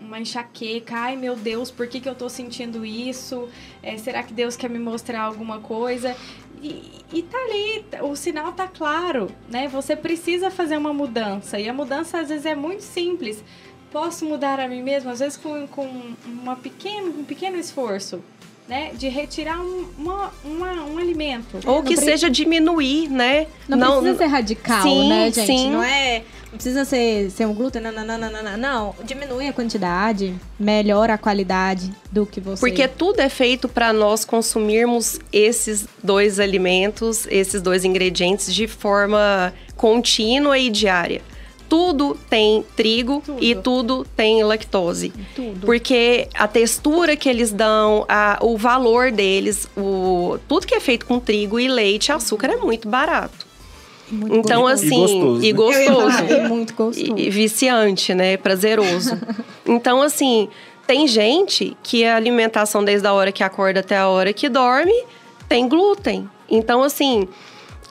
uma 0.00 0.18
enxaqueca, 0.18 0.96
ai 0.96 1.16
meu 1.16 1.36
Deus, 1.36 1.70
por 1.70 1.86
que, 1.86 2.00
que 2.00 2.08
eu 2.08 2.14
tô 2.16 2.28
sentindo 2.28 2.84
isso? 2.84 3.48
É, 3.80 3.96
será 3.96 4.20
que 4.24 4.34
Deus 4.34 4.56
quer 4.56 4.68
me 4.68 4.80
mostrar 4.80 5.20
alguma 5.22 5.60
coisa? 5.60 6.16
E, 6.60 6.90
e 7.12 7.22
tá 7.22 7.38
ali, 7.38 7.84
o 8.02 8.16
sinal 8.16 8.52
tá 8.52 8.66
claro, 8.66 9.30
né? 9.48 9.68
Você 9.68 9.94
precisa 9.94 10.50
fazer 10.50 10.76
uma 10.76 10.92
mudança. 10.92 11.60
E 11.60 11.68
a 11.68 11.72
mudança 11.72 12.18
às 12.18 12.30
vezes 12.30 12.46
é 12.46 12.56
muito 12.56 12.82
simples. 12.82 13.44
Posso 13.92 14.24
mudar 14.24 14.58
a 14.58 14.66
mim 14.66 14.82
mesmo, 14.82 15.08
às 15.08 15.20
vezes 15.20 15.36
com, 15.36 15.68
com 15.68 16.14
uma 16.26 16.56
pequeno, 16.56 17.20
um 17.20 17.24
pequeno 17.24 17.56
esforço 17.56 18.20
né, 18.72 18.90
de 18.94 19.06
retirar 19.10 19.60
um, 19.60 19.84
uma, 19.98 20.32
uma, 20.42 20.72
um 20.84 20.96
alimento. 20.96 21.58
Ou 21.66 21.82
que 21.82 21.94
seja 21.94 22.30
diminuir, 22.30 23.06
né? 23.10 23.46
Não, 23.68 23.76
não 23.76 23.98
precisa 23.98 24.16
ser 24.16 24.26
radical, 24.28 24.82
sim, 24.82 25.08
né, 25.10 25.30
gente? 25.30 25.46
Sim. 25.46 25.70
Não 25.72 25.82
é. 25.82 26.22
Não 26.50 26.56
precisa 26.56 26.84
ser, 26.86 27.30
ser 27.30 27.46
um 27.46 27.52
glúten, 27.52 27.82
não, 27.82 27.92
não, 27.92 28.04
não, 28.04 28.18
não, 28.18 28.42
não, 28.42 28.56
não. 28.56 28.94
Diminui 29.04 29.46
a 29.46 29.52
quantidade, 29.52 30.34
melhora 30.58 31.14
a 31.14 31.18
qualidade 31.18 31.92
do 32.10 32.24
que 32.24 32.40
você. 32.40 32.60
Porque 32.60 32.88
tudo 32.88 33.20
é 33.20 33.28
feito 33.28 33.68
para 33.68 33.92
nós 33.92 34.24
consumirmos 34.24 35.20
esses 35.30 35.86
dois 36.02 36.40
alimentos, 36.40 37.26
esses 37.30 37.60
dois 37.60 37.84
ingredientes 37.84 38.54
de 38.54 38.66
forma 38.66 39.52
contínua 39.76 40.58
e 40.58 40.70
diária 40.70 41.20
tudo 41.72 42.14
tem 42.28 42.62
trigo 42.76 43.22
tudo. 43.24 43.42
e 43.42 43.54
tudo 43.54 44.06
tem 44.14 44.44
lactose. 44.44 45.10
Tudo. 45.34 45.64
Porque 45.64 46.28
a 46.34 46.46
textura 46.46 47.16
que 47.16 47.26
eles 47.26 47.50
dão, 47.50 48.04
a, 48.06 48.38
o 48.42 48.58
valor 48.58 49.10
deles, 49.10 49.66
o, 49.74 50.36
tudo 50.46 50.66
que 50.66 50.74
é 50.74 50.80
feito 50.80 51.06
com 51.06 51.18
trigo 51.18 51.58
e 51.58 51.66
leite, 51.68 52.12
açúcar 52.12 52.48
é 52.48 52.56
muito 52.56 52.86
barato. 52.86 53.46
Muito 54.10 54.36
então, 54.36 54.60
gostoso. 54.60 54.84
assim, 54.84 55.46
e 55.46 55.50
gostoso. 55.50 55.82
E, 55.82 55.88
gostoso. 55.88 56.32
é 56.34 56.46
muito 56.46 56.74
gostoso. 56.74 57.18
E, 57.18 57.26
e 57.26 57.30
viciante, 57.30 58.12
né? 58.12 58.36
Prazeroso. 58.36 59.18
então, 59.64 60.02
assim, 60.02 60.50
tem 60.86 61.08
gente 61.08 61.74
que 61.82 62.04
a 62.04 62.16
alimentação 62.16 62.84
desde 62.84 63.06
a 63.06 63.14
hora 63.14 63.32
que 63.32 63.42
acorda 63.42 63.80
até 63.80 63.96
a 63.96 64.08
hora 64.08 64.30
que 64.34 64.46
dorme 64.46 64.92
tem 65.48 65.66
glúten. 65.66 66.28
Então, 66.50 66.82
assim, 66.82 67.26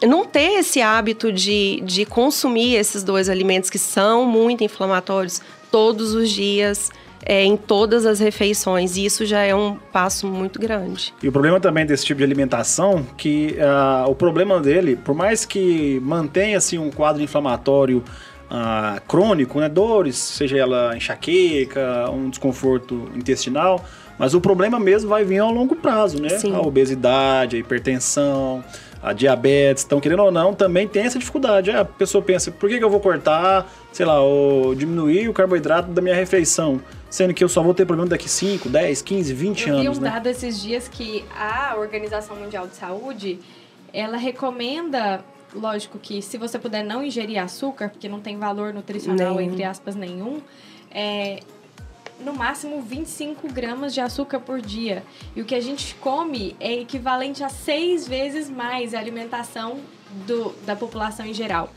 não 0.07 0.25
ter 0.25 0.59
esse 0.59 0.81
hábito 0.81 1.31
de, 1.31 1.81
de 1.85 2.05
consumir 2.05 2.75
esses 2.75 3.03
dois 3.03 3.29
alimentos 3.29 3.69
que 3.69 3.79
são 3.79 4.25
muito 4.25 4.63
inflamatórios 4.63 5.41
todos 5.71 6.13
os 6.13 6.29
dias. 6.29 6.89
É, 7.23 7.43
em 7.43 7.55
todas 7.55 8.07
as 8.07 8.19
refeições. 8.19 8.97
E 8.97 9.05
isso 9.05 9.27
já 9.27 9.41
é 9.41 9.53
um 9.53 9.75
passo 9.93 10.25
muito 10.25 10.59
grande. 10.59 11.13
E 11.21 11.27
o 11.27 11.31
problema 11.31 11.59
também 11.59 11.85
desse 11.85 12.03
tipo 12.03 12.17
de 12.17 12.23
alimentação, 12.23 13.05
que 13.15 13.57
uh, 13.59 14.09
o 14.09 14.15
problema 14.15 14.59
dele, 14.59 14.95
por 14.95 15.13
mais 15.13 15.45
que 15.45 15.99
mantenha 15.99 16.57
assim, 16.57 16.79
um 16.79 16.89
quadro 16.89 17.21
inflamatório 17.21 18.03
uh, 18.49 18.99
crônico, 19.07 19.59
né, 19.59 19.69
dores, 19.69 20.15
seja 20.17 20.57
ela 20.57 20.97
enxaqueca, 20.97 22.09
um 22.09 22.27
desconforto 22.27 23.09
intestinal, 23.15 23.85
mas 24.17 24.33
o 24.33 24.41
problema 24.41 24.79
mesmo 24.79 25.09
vai 25.09 25.23
vir 25.23 25.39
ao 25.39 25.51
longo 25.51 25.75
prazo, 25.75 26.21
né? 26.21 26.29
Sim. 26.29 26.53
A 26.53 26.59
obesidade, 26.59 27.55
a 27.55 27.59
hipertensão, 27.59 28.63
a 29.01 29.13
diabetes, 29.13 29.83
então 29.83 29.99
querendo 29.99 30.21
ou 30.23 30.31
não, 30.31 30.53
também 30.53 30.87
tem 30.87 31.03
essa 31.03 31.17
dificuldade. 31.17 31.71
É, 31.71 31.77
a 31.77 31.85
pessoa 31.85 32.23
pensa, 32.23 32.51
por 32.51 32.69
que, 32.69 32.77
que 32.77 32.83
eu 32.83 32.89
vou 32.89 32.99
cortar, 32.99 33.67
sei 33.91 34.05
lá, 34.05 34.21
ou 34.21 34.75
diminuir 34.75 35.27
o 35.27 35.33
carboidrato 35.33 35.89
da 35.89 36.01
minha 36.01 36.15
refeição? 36.15 36.79
Sendo 37.09 37.33
que 37.33 37.43
eu 37.43 37.49
só 37.49 37.61
vou 37.61 37.73
ter 37.73 37.85
problema 37.85 38.09
daqui 38.09 38.29
5, 38.29 38.69
10, 38.69 39.01
15, 39.01 39.33
20 39.33 39.61
eu 39.61 39.73
anos. 39.73 39.85
Eu 39.85 39.91
vi 39.93 39.97
um 39.97 40.01
né? 40.01 40.09
dado 40.11 40.27
esses 40.27 40.61
dias 40.61 40.87
que 40.87 41.25
a 41.35 41.75
Organização 41.77 42.35
Mundial 42.35 42.67
de 42.67 42.75
Saúde, 42.75 43.39
ela 43.91 44.17
recomenda, 44.17 45.21
lógico 45.53 45.97
que 45.97 46.21
se 46.21 46.37
você 46.37 46.59
puder 46.59 46.85
não 46.85 47.03
ingerir 47.03 47.41
açúcar, 47.41 47.89
porque 47.89 48.07
não 48.07 48.21
tem 48.21 48.37
valor 48.37 48.73
nutricional, 48.73 49.35
nenhum. 49.35 49.51
entre 49.51 49.63
aspas, 49.63 49.95
nenhum, 49.95 50.39
é, 50.89 51.39
no 52.23 52.33
máximo 52.33 52.81
25 52.81 53.51
gramas 53.51 53.93
de 53.93 54.01
açúcar 54.01 54.39
por 54.39 54.61
dia. 54.61 55.03
E 55.35 55.41
o 55.41 55.45
que 55.45 55.55
a 55.55 55.61
gente 55.61 55.95
come 55.95 56.55
é 56.59 56.73
equivalente 56.73 57.43
a 57.43 57.49
seis 57.49 58.07
vezes 58.07 58.49
mais 58.49 58.93
a 58.93 58.99
alimentação 58.99 59.79
do, 60.27 60.53
da 60.65 60.75
população 60.75 61.25
em 61.25 61.33
geral. 61.33 61.71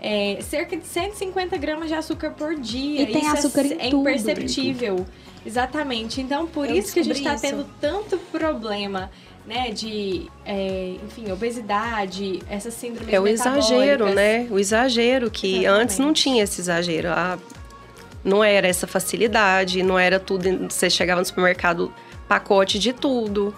É, 0.00 0.38
cerca 0.42 0.76
de 0.76 0.86
150 0.86 1.56
gramas 1.56 1.88
de 1.88 1.94
açúcar 1.94 2.30
por 2.30 2.54
dia. 2.54 3.02
E 3.02 3.06
tem 3.06 3.22
isso 3.22 3.36
açúcar 3.36 3.62
é, 3.62 3.66
em 3.66 3.72
é 3.72 3.90
tudo. 3.90 4.00
imperceptível. 4.00 5.06
Exatamente. 5.44 6.20
Então, 6.20 6.46
por 6.46 6.68
Eu 6.68 6.76
isso 6.76 6.92
que 6.92 7.00
a 7.00 7.02
gente 7.04 7.18
está 7.18 7.36
tendo 7.36 7.66
tanto 7.80 8.18
problema 8.30 9.10
né, 9.46 9.70
de, 9.70 10.30
é, 10.44 10.96
enfim, 11.04 11.32
obesidade, 11.32 12.42
essa 12.50 12.70
síndrome 12.70 13.12
É 13.12 13.18
o 13.18 13.26
exagero, 13.26 14.12
né? 14.12 14.46
O 14.50 14.58
exagero, 14.58 15.30
que 15.30 15.60
Exatamente. 15.60 15.82
antes 15.82 15.98
não 15.98 16.12
tinha 16.12 16.44
esse 16.44 16.60
exagero. 16.60 17.08
A 17.08 17.38
não 18.28 18.44
era 18.44 18.68
essa 18.68 18.86
facilidade, 18.86 19.82
não 19.82 19.98
era 19.98 20.20
tudo. 20.20 20.68
Você 20.70 20.88
chegava 20.90 21.20
no 21.20 21.24
supermercado, 21.26 21.92
pacote 22.28 22.78
de 22.78 22.92
tudo. 22.92 23.54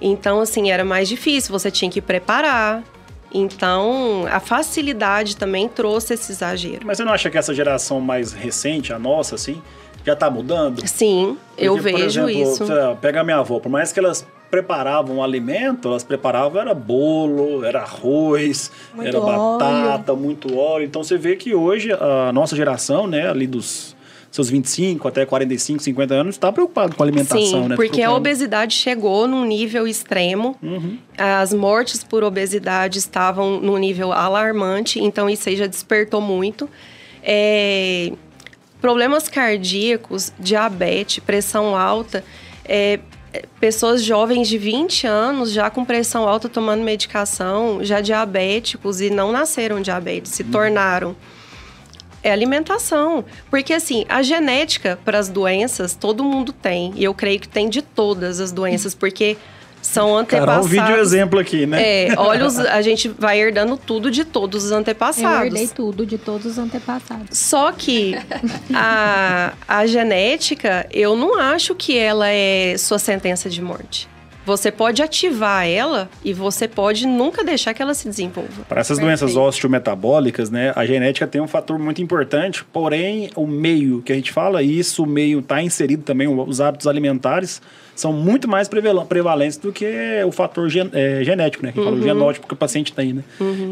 Então, 0.00 0.40
assim, 0.40 0.70
era 0.70 0.84
mais 0.84 1.08
difícil, 1.08 1.52
você 1.52 1.70
tinha 1.70 1.90
que 1.90 2.00
preparar. 2.00 2.82
Então, 3.32 4.26
a 4.30 4.40
facilidade 4.40 5.36
também 5.36 5.68
trouxe 5.68 6.14
esse 6.14 6.32
exagero. 6.32 6.80
Mas 6.84 6.96
você 6.98 7.04
não 7.04 7.12
acha 7.12 7.30
que 7.30 7.38
essa 7.38 7.54
geração 7.54 8.00
mais 8.00 8.32
recente, 8.32 8.92
a 8.92 8.98
nossa, 8.98 9.36
assim, 9.36 9.62
já 10.04 10.16
tá 10.16 10.28
mudando? 10.28 10.86
Sim, 10.88 11.36
Porque, 11.50 11.68
eu 11.68 11.74
por 11.74 11.82
vejo 11.82 12.28
exemplo, 12.28 12.30
isso. 12.30 12.64
lá, 12.64 12.96
Pega 12.96 13.20
a 13.20 13.24
minha 13.24 13.38
avó, 13.38 13.60
por 13.60 13.68
mais 13.68 13.92
que 13.92 14.00
elas 14.00 14.26
preparavam 14.50 15.18
um 15.18 15.22
alimento, 15.22 15.86
elas 15.86 16.02
preparavam 16.02 16.60
era 16.60 16.74
bolo, 16.74 17.64
era 17.64 17.82
arroz, 17.82 18.72
Muito 18.92 19.06
era 19.08 19.20
óleo. 19.20 19.58
batata, 19.58 20.14
muito 20.14 20.56
óleo. 20.58 20.84
Então 20.84 21.04
você 21.04 21.16
vê 21.16 21.36
que 21.36 21.54
hoje 21.54 21.92
a 21.92 22.32
nossa 22.32 22.56
geração, 22.56 23.06
né, 23.06 23.28
ali 23.28 23.46
dos 23.46 23.94
seus 24.30 24.48
25 24.48 25.08
até 25.08 25.26
45, 25.26 25.82
50 25.82 26.14
anos, 26.14 26.34
está 26.36 26.52
preocupado 26.52 26.94
com 26.94 27.02
a 27.02 27.06
alimentação, 27.06 27.42
Sim, 27.64 27.68
né? 27.68 27.76
porque 27.76 28.00
a 28.02 28.04
Procurando- 28.04 28.16
obesidade 28.16 28.74
chegou 28.74 29.26
num 29.26 29.44
nível 29.44 29.88
extremo. 29.88 30.56
Uhum. 30.62 30.98
As 31.18 31.52
mortes 31.52 32.04
por 32.04 32.22
obesidade 32.22 32.98
estavam 32.98 33.60
num 33.60 33.76
nível 33.76 34.12
alarmante, 34.12 35.00
então 35.00 35.28
isso 35.28 35.48
aí 35.48 35.56
já 35.56 35.66
despertou 35.66 36.20
muito. 36.20 36.70
É, 37.22 38.12
problemas 38.80 39.28
cardíacos, 39.28 40.32
diabetes, 40.38 41.22
pressão 41.24 41.76
alta, 41.76 42.24
é, 42.64 43.00
é, 43.32 43.42
pessoas 43.60 44.02
jovens 44.02 44.48
de 44.48 44.56
20 44.58 45.06
anos 45.06 45.52
já 45.52 45.68
com 45.70 45.84
pressão 45.84 46.26
alta 46.28 46.48
tomando 46.48 46.82
medicação, 46.82 47.82
já 47.82 48.00
diabéticos 48.00 49.00
e 49.00 49.10
não 49.10 49.32
nasceram 49.32 49.80
diabetes, 49.80 50.32
se 50.32 50.44
tornaram. 50.44 51.14
É 52.22 52.30
alimentação. 52.30 53.24
Porque, 53.50 53.72
assim, 53.72 54.04
a 54.08 54.22
genética 54.22 54.98
para 55.04 55.18
as 55.18 55.28
doenças, 55.28 55.94
todo 55.94 56.22
mundo 56.22 56.52
tem. 56.52 56.92
E 56.96 57.04
eu 57.04 57.14
creio 57.14 57.40
que 57.40 57.48
tem 57.48 57.68
de 57.68 57.80
todas 57.82 58.40
as 58.40 58.52
doenças, 58.52 58.94
porque 58.94 59.36
são 59.82 60.08
Carol, 60.08 60.18
antepassados. 60.18 60.66
um 60.66 60.68
vídeo 60.68 60.96
exemplo 61.00 61.38
aqui, 61.40 61.64
né? 61.64 61.82
É, 62.08 62.14
olha, 62.18 62.44
os- 62.44 62.58
a 62.58 62.82
gente 62.82 63.08
vai 63.08 63.40
herdando 63.40 63.78
tudo 63.78 64.10
de 64.10 64.26
todos 64.26 64.64
os 64.66 64.70
Eu 64.70 64.76
antepassados. 64.76 65.46
herdei 65.46 65.68
tudo 65.68 66.04
de 66.04 66.18
todos 66.18 66.44
os 66.44 66.58
antepassados. 66.58 67.38
Só 67.38 67.72
que 67.72 68.14
a, 68.74 69.54
a 69.66 69.86
genética, 69.86 70.86
eu 70.90 71.16
não 71.16 71.38
acho 71.38 71.74
que 71.74 71.96
ela 71.96 72.28
é 72.28 72.76
sua 72.76 72.98
sentença 72.98 73.48
de 73.48 73.62
morte. 73.62 74.06
Você 74.44 74.70
pode 74.70 75.02
ativar 75.02 75.66
ela 75.66 76.08
e 76.24 76.32
você 76.32 76.66
pode 76.66 77.06
nunca 77.06 77.44
deixar 77.44 77.74
que 77.74 77.82
ela 77.82 77.94
se 77.94 78.08
desenvolva. 78.08 78.62
Para 78.68 78.80
essas 78.80 78.98
Perfeito. 78.98 79.20
doenças 79.20 79.36
osteometabólicas, 79.36 80.50
né, 80.50 80.72
a 80.74 80.84
genética 80.86 81.26
tem 81.26 81.40
um 81.40 81.46
fator 81.46 81.78
muito 81.78 82.02
importante, 82.02 82.64
porém 82.72 83.30
o 83.36 83.46
meio 83.46 84.02
que 84.02 84.12
a 84.12 84.16
gente 84.16 84.32
fala, 84.32 84.62
e 84.62 84.78
isso 84.78 85.02
o 85.02 85.06
meio 85.06 85.40
está 85.40 85.62
inserido 85.62 86.02
também, 86.02 86.26
os 86.26 86.60
hábitos 86.60 86.86
alimentares 86.86 87.60
são 88.00 88.12
muito 88.12 88.48
mais 88.48 88.68
preval- 88.68 89.04
prevalentes 89.06 89.56
do 89.56 89.72
que 89.72 89.86
o 90.26 90.32
fator 90.32 90.68
gen- 90.68 90.90
é, 90.92 91.22
genético, 91.22 91.64
né, 91.64 91.72
que 91.72 91.82
fala 91.82 91.96
o 91.96 92.02
genótipo 92.02 92.46
que 92.46 92.54
o 92.54 92.56
paciente 92.56 92.92
tem, 92.92 93.12
né. 93.12 93.22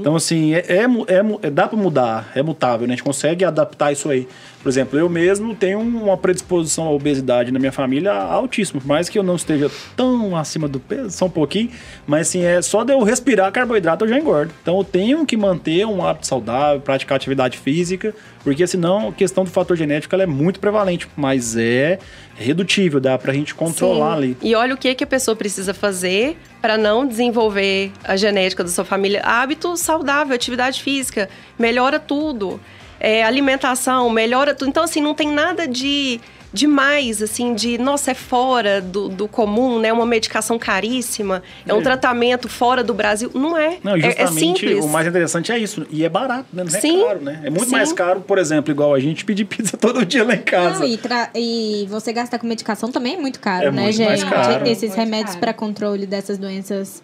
Então 0.01 0.15
assim, 0.17 0.55
é, 0.55 0.65
é 0.69 0.79
é 0.83 1.47
é- 1.47 1.51
dá 1.51 1.67
para 1.67 1.79
mudar, 1.79 2.31
é 2.35 2.43
mutável, 2.43 2.87
né, 2.87 2.93
a 2.93 2.97
gente 2.97 3.05
consegue 3.05 3.45
adaptar 3.45 3.93
isso 3.93 4.09
aí. 4.09 4.27
Por 4.63 4.69
exemplo, 4.69 4.99
eu 4.99 5.09
mesmo 5.09 5.55
tenho 5.55 5.79
uma 5.79 6.17
predisposição 6.17 6.87
à 6.87 6.91
obesidade 6.91 7.53
na 7.53 7.59
minha 7.61 7.71
família 7.73 8.13
altíssima, 8.13 8.81
por 8.81 8.89
mais 8.89 9.09
que 9.09 9.17
eu 9.19 9.23
não 9.23 9.37
esteja 9.37 9.71
tão 9.97 10.37
acima 10.37 10.67
do 10.69 10.81
peso, 10.81 11.11
só 11.11 11.27
um 11.27 11.31
pouquinho, 11.31 11.71
mas 12.07 12.29
assim, 12.29 12.43
é 12.45 12.61
só 12.61 12.83
de 12.85 12.93
eu 12.93 13.03
respirar 13.03 13.51
carboidrato 13.53 14.05
eu 14.05 14.09
já 14.09 14.19
engordo. 14.19 14.53
Então 14.63 14.77
eu 14.77 14.85
tenho 14.85 15.25
que 15.25 15.37
manter 15.37 15.87
um 15.87 16.05
hábito 16.05 16.27
saudável, 16.27 16.81
praticar 16.81 17.17
atividade 17.17 17.57
física, 17.57 18.13
porque 18.49 18.67
senão 18.67 19.09
a 19.09 19.13
questão 19.13 19.45
do 19.45 19.51
fator 19.51 19.77
genético 19.77 20.15
ela 20.15 20.23
é 20.23 20.27
muito 20.27 20.59
prevalente, 20.59 21.07
mas 21.15 21.55
é 21.55 21.99
redutível, 22.35 22.99
dá 22.99 23.19
pra 23.19 23.31
gente 23.31 23.55
controlar 23.55 24.13
Sim. 24.13 24.17
ali. 24.17 24.37
E 24.41 24.55
olha 24.55 24.73
o 24.73 24.79
que, 24.79 24.95
que 24.95 25.05
a 25.05 25.07
pessoa 25.07 25.37
precisa 25.37 25.75
fazer 25.75 26.39
para 26.59 26.79
não 26.79 27.07
desenvolver 27.07 27.93
a 28.03 28.17
genética 28.17 28.65
da 28.65 28.71
sua 28.71 28.87
família. 28.87 29.21
Hábito 29.23 29.77
saudável, 29.77 30.35
atividade 30.35 30.83
física, 30.83 31.29
melhora 31.59 32.01
tudo. 32.01 32.59
É, 32.99 33.23
alimentação, 33.23 34.09
melhora 34.09 34.55
tudo. 34.55 34.71
Então, 34.71 34.83
assim, 34.83 35.03
não 35.03 35.15
tem 35.15 35.31
nada 35.31 35.69
de 35.69 36.19
demais, 36.53 37.23
assim, 37.23 37.55
de, 37.55 37.77
nossa, 37.79 38.11
é 38.11 38.15
fora 38.15 38.81
do, 38.81 39.09
do 39.09 39.29
comum, 39.29 39.79
né? 39.79 39.93
Uma 39.93 40.07
medicação 40.07 40.59
caríssima, 40.59 41.43
é 41.67 41.75
um 41.75 41.79
É. 41.81 41.83
tratamento 41.83 42.49
fora 42.49 42.83
do 42.83 42.95
Brasil. 42.95 43.31
Não 43.35 43.57
é. 43.57 43.79
Não, 43.83 43.95
é, 43.95 43.99
é 43.99 44.03
justamente 44.03 44.61
simples. 44.61 44.85
o 44.85 44.89
mais 44.89 45.07
interessante 45.07 45.53
é 45.53 45.59
isso. 45.59 45.87
E 45.91 46.05
é 46.05 46.09
barato, 46.09 46.47
né? 46.53 46.65
Não 46.65 46.77
é 46.77 46.81
Sim, 46.81 47.05
caro, 47.05 47.21
né? 47.21 47.41
É 47.45 47.51
muito 47.51 47.67
sim. 47.67 47.73
mais 47.73 47.93
caro, 47.93 48.21
por 48.21 48.39
exemplo, 48.39 48.71
igual 48.71 48.95
a 48.95 49.01
gente 49.01 49.25
pedir 49.25 49.45
pizza 49.47 49.77
todo 49.77 50.05
dia 50.07 50.25
lá 50.25 50.35
em 50.35 50.43
casa. 50.43 50.81
Não, 50.81 50.87
e, 50.87 50.97
tra- 50.97 51.31
e 51.35 51.87
você 51.91 52.13
gastar 52.13 52.39
com 52.39 52.47
medicação 52.47 52.91
também 52.91 53.15
é 53.17 53.19
muito 53.21 53.41
caro, 53.41 53.67
É 53.67 53.71
né, 53.71 53.83
muito 53.83 53.97
gente? 53.97 54.09
mais 54.09 54.25
caro. 54.25 54.67
Esses 54.67 54.89
Muito 54.91 54.97
remédios 54.99 55.37
para 55.37 55.53
controle 55.53 56.07
dessas 56.07 56.39
doenças 56.39 57.03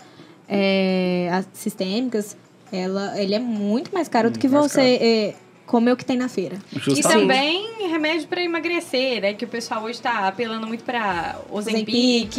é, 0.48 1.28
as- 1.32 1.48
sistêmicas, 1.52 2.36
ela, 2.72 3.20
ele 3.20 3.34
é 3.34 3.38
muito 3.38 3.92
mais 3.94 4.08
caro 4.08 4.30
do 4.30 4.38
que 4.38 4.48
você 4.48 4.80
é, 5.00 5.34
comer 5.66 5.92
o 5.92 5.96
que 5.96 6.04
tem 6.04 6.16
na 6.16 6.28
feira. 6.28 6.58
E 6.72 6.78
Justamente. 6.78 7.20
também 7.20 7.88
remédio 7.88 8.28
pra 8.28 8.42
emagrecer, 8.42 9.22
né? 9.22 9.34
Que 9.34 9.44
o 9.44 9.48
pessoal 9.48 9.82
hoje 9.82 10.00
tá 10.00 10.28
apelando 10.28 10.66
muito 10.66 10.84
pra 10.84 11.38
Ozempic. 11.50 12.36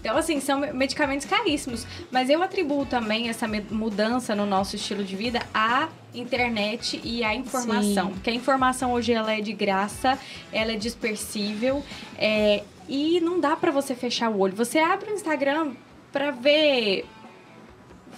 Então, 0.00 0.16
assim, 0.16 0.40
são 0.40 0.60
medicamentos 0.72 1.26
caríssimos. 1.26 1.86
Mas 2.10 2.28
eu 2.28 2.42
atribuo 2.42 2.84
também 2.86 3.28
essa 3.28 3.46
mudança 3.70 4.34
no 4.34 4.46
nosso 4.46 4.76
estilo 4.76 5.04
de 5.04 5.14
vida 5.14 5.40
à 5.54 5.88
internet 6.14 7.00
e 7.04 7.22
à 7.22 7.34
informação. 7.34 8.08
Sim. 8.08 8.14
Porque 8.14 8.30
a 8.30 8.34
informação 8.34 8.92
hoje 8.92 9.12
ela 9.12 9.32
é 9.32 9.40
de 9.40 9.52
graça, 9.52 10.18
ela 10.52 10.72
é 10.72 10.76
dispersível 10.76 11.84
é, 12.18 12.62
e 12.88 13.20
não 13.20 13.38
dá 13.38 13.54
pra 13.54 13.70
você 13.70 13.94
fechar 13.94 14.30
o 14.30 14.38
olho. 14.38 14.56
Você 14.56 14.78
abre 14.78 15.10
o 15.10 15.14
Instagram 15.14 15.72
pra 16.10 16.30
ver 16.30 17.04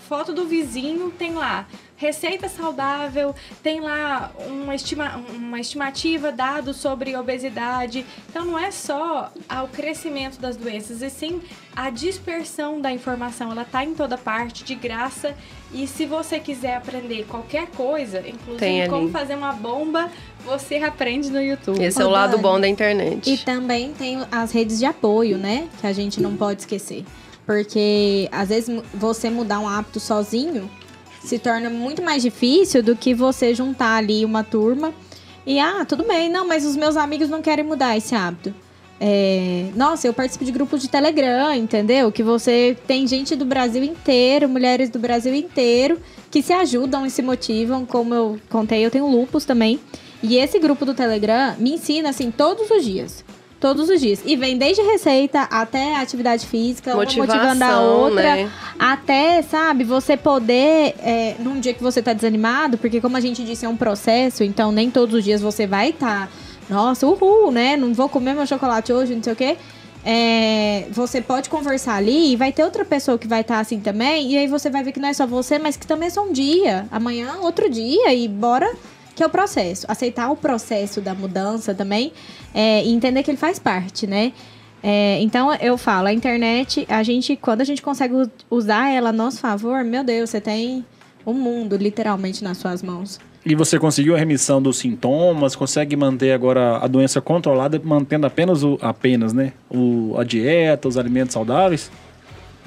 foto 0.08 0.32
do 0.32 0.46
vizinho, 0.46 1.10
tem 1.10 1.34
lá 1.34 1.66
receita 1.98 2.48
saudável, 2.48 3.34
tem 3.60 3.80
lá 3.80 4.30
uma, 4.46 4.74
estima, 4.74 5.20
uma 5.34 5.60
estimativa, 5.60 6.30
dados 6.30 6.76
sobre 6.76 7.14
obesidade. 7.16 8.06
Então 8.30 8.44
não 8.44 8.58
é 8.58 8.70
só 8.70 9.30
ah, 9.48 9.64
o 9.64 9.68
crescimento 9.68 10.40
das 10.40 10.56
doenças, 10.56 11.02
e 11.02 11.10
sim 11.10 11.42
a 11.74 11.90
dispersão 11.90 12.80
da 12.80 12.92
informação. 12.92 13.50
Ela 13.50 13.64
tá 13.64 13.84
em 13.84 13.94
toda 13.94 14.16
parte, 14.16 14.64
de 14.64 14.76
graça. 14.76 15.34
E 15.72 15.86
se 15.86 16.06
você 16.06 16.38
quiser 16.38 16.76
aprender 16.76 17.26
qualquer 17.26 17.66
coisa, 17.66 18.22
inclusive 18.26 18.88
como 18.88 19.10
fazer 19.10 19.34
uma 19.34 19.52
bomba, 19.52 20.10
você 20.44 20.76
aprende 20.76 21.30
no 21.30 21.42
YouTube. 21.42 21.82
Esse 21.82 22.00
é 22.00 22.06
o 22.06 22.08
lado 22.08 22.38
bom 22.38 22.60
da 22.60 22.68
internet. 22.68 23.30
E 23.30 23.36
também 23.38 23.92
tem 23.92 24.24
as 24.30 24.52
redes 24.52 24.78
de 24.78 24.86
apoio, 24.86 25.36
né? 25.36 25.68
Que 25.80 25.86
a 25.86 25.92
gente 25.92 26.22
não 26.22 26.36
pode 26.36 26.60
esquecer. 26.60 27.04
Porque 27.44 28.28
às 28.30 28.50
vezes 28.50 28.82
você 28.94 29.28
mudar 29.28 29.58
um 29.58 29.68
hábito 29.68 29.98
sozinho 29.98 30.70
se 31.28 31.38
torna 31.38 31.70
muito 31.70 32.02
mais 32.02 32.22
difícil 32.22 32.82
do 32.82 32.96
que 32.96 33.14
você 33.14 33.54
juntar 33.54 33.96
ali 33.96 34.24
uma 34.24 34.42
turma 34.42 34.92
e, 35.48 35.58
ah, 35.58 35.82
tudo 35.86 36.04
bem, 36.04 36.28
não, 36.28 36.46
mas 36.46 36.66
os 36.66 36.76
meus 36.76 36.94
amigos 36.94 37.30
não 37.30 37.40
querem 37.40 37.64
mudar 37.64 37.96
esse 37.96 38.14
hábito. 38.14 38.54
É, 39.00 39.70
nossa, 39.74 40.06
eu 40.06 40.12
participo 40.12 40.44
de 40.44 40.52
grupos 40.52 40.82
de 40.82 40.88
Telegram, 40.88 41.54
entendeu? 41.54 42.12
Que 42.12 42.22
você 42.22 42.76
tem 42.86 43.06
gente 43.06 43.34
do 43.34 43.46
Brasil 43.46 43.82
inteiro, 43.82 44.46
mulheres 44.46 44.90
do 44.90 44.98
Brasil 44.98 45.34
inteiro, 45.34 45.98
que 46.30 46.42
se 46.42 46.52
ajudam 46.52 47.06
e 47.06 47.10
se 47.10 47.22
motivam. 47.22 47.86
Como 47.86 48.14
eu 48.14 48.38
contei, 48.50 48.84
eu 48.84 48.90
tenho 48.90 49.06
lupus 49.06 49.46
também. 49.46 49.80
E 50.22 50.36
esse 50.36 50.58
grupo 50.58 50.84
do 50.84 50.92
Telegram 50.92 51.54
me 51.58 51.72
ensina, 51.72 52.10
assim, 52.10 52.30
todos 52.30 52.70
os 52.70 52.84
dias. 52.84 53.24
Todos 53.60 53.88
os 53.88 54.00
dias. 54.00 54.20
E 54.24 54.36
vem 54.36 54.56
desde 54.56 54.80
receita 54.82 55.42
até 55.42 55.96
atividade 55.96 56.46
física, 56.46 56.90
uma 56.90 56.98
motivando 56.98 57.32
a 57.32 57.36
Motivação, 57.48 58.00
outra. 58.02 58.22
né? 58.36 58.52
Até, 58.78 59.42
sabe, 59.42 59.82
você 59.82 60.16
poder, 60.16 60.94
é, 61.00 61.34
num 61.40 61.58
dia 61.58 61.74
que 61.74 61.82
você 61.82 62.00
tá 62.00 62.12
desanimado, 62.12 62.78
porque 62.78 63.00
como 63.00 63.16
a 63.16 63.20
gente 63.20 63.44
disse, 63.44 63.66
é 63.66 63.68
um 63.68 63.76
processo, 63.76 64.44
então 64.44 64.70
nem 64.70 64.90
todos 64.90 65.16
os 65.16 65.24
dias 65.24 65.40
você 65.40 65.66
vai 65.66 65.90
estar, 65.90 66.30
nossa, 66.70 67.04
uhul, 67.04 67.50
né? 67.50 67.76
Não 67.76 67.92
vou 67.92 68.08
comer 68.08 68.34
meu 68.34 68.46
chocolate 68.46 68.92
hoje, 68.92 69.16
não 69.16 69.22
sei 69.22 69.32
o 69.32 69.36
quê. 69.36 69.56
É, 70.04 70.86
você 70.92 71.20
pode 71.20 71.50
conversar 71.50 71.96
ali 71.96 72.32
e 72.32 72.36
vai 72.36 72.52
ter 72.52 72.62
outra 72.62 72.84
pessoa 72.84 73.18
que 73.18 73.26
vai 73.26 73.40
estar 73.40 73.58
assim 73.58 73.80
também, 73.80 74.30
e 74.30 74.38
aí 74.38 74.46
você 74.46 74.70
vai 74.70 74.84
ver 74.84 74.92
que 74.92 75.00
não 75.00 75.08
é 75.08 75.12
só 75.12 75.26
você, 75.26 75.58
mas 75.58 75.76
que 75.76 75.86
também 75.86 76.06
é 76.06 76.10
só 76.10 76.22
um 76.22 76.32
dia, 76.32 76.86
amanhã, 76.92 77.38
outro 77.42 77.68
dia, 77.68 78.14
e 78.14 78.28
bora 78.28 78.72
que 79.18 79.22
é 79.24 79.26
o 79.26 79.28
processo. 79.28 79.84
Aceitar 79.88 80.30
o 80.30 80.36
processo 80.36 81.00
da 81.00 81.12
mudança 81.12 81.74
também 81.74 82.12
é, 82.54 82.84
e 82.84 82.90
entender 82.90 83.24
que 83.24 83.30
ele 83.32 83.36
faz 83.36 83.58
parte, 83.58 84.06
né? 84.06 84.32
É, 84.80 85.20
então 85.20 85.52
eu 85.54 85.76
falo, 85.76 86.06
a 86.06 86.12
internet, 86.12 86.86
a 86.88 87.02
gente, 87.02 87.34
quando 87.34 87.60
a 87.60 87.64
gente 87.64 87.82
consegue 87.82 88.14
usar 88.48 88.90
ela 88.90 89.08
a 89.10 89.12
nosso 89.12 89.40
favor, 89.40 89.82
meu 89.82 90.04
Deus, 90.04 90.30
você 90.30 90.40
tem 90.40 90.86
o 91.26 91.32
mundo 91.32 91.76
literalmente 91.76 92.44
nas 92.44 92.58
suas 92.58 92.80
mãos. 92.80 93.18
E 93.44 93.56
você 93.56 93.76
conseguiu 93.76 94.14
a 94.14 94.18
remissão 94.18 94.62
dos 94.62 94.78
sintomas, 94.78 95.56
consegue 95.56 95.96
manter 95.96 96.30
agora 96.30 96.76
a 96.76 96.86
doença 96.86 97.20
controlada, 97.20 97.80
mantendo 97.82 98.24
apenas, 98.24 98.62
o, 98.62 98.78
apenas 98.80 99.32
né, 99.32 99.52
o, 99.68 100.14
a 100.16 100.22
dieta, 100.22 100.86
os 100.86 100.96
alimentos 100.96 101.32
saudáveis? 101.32 101.90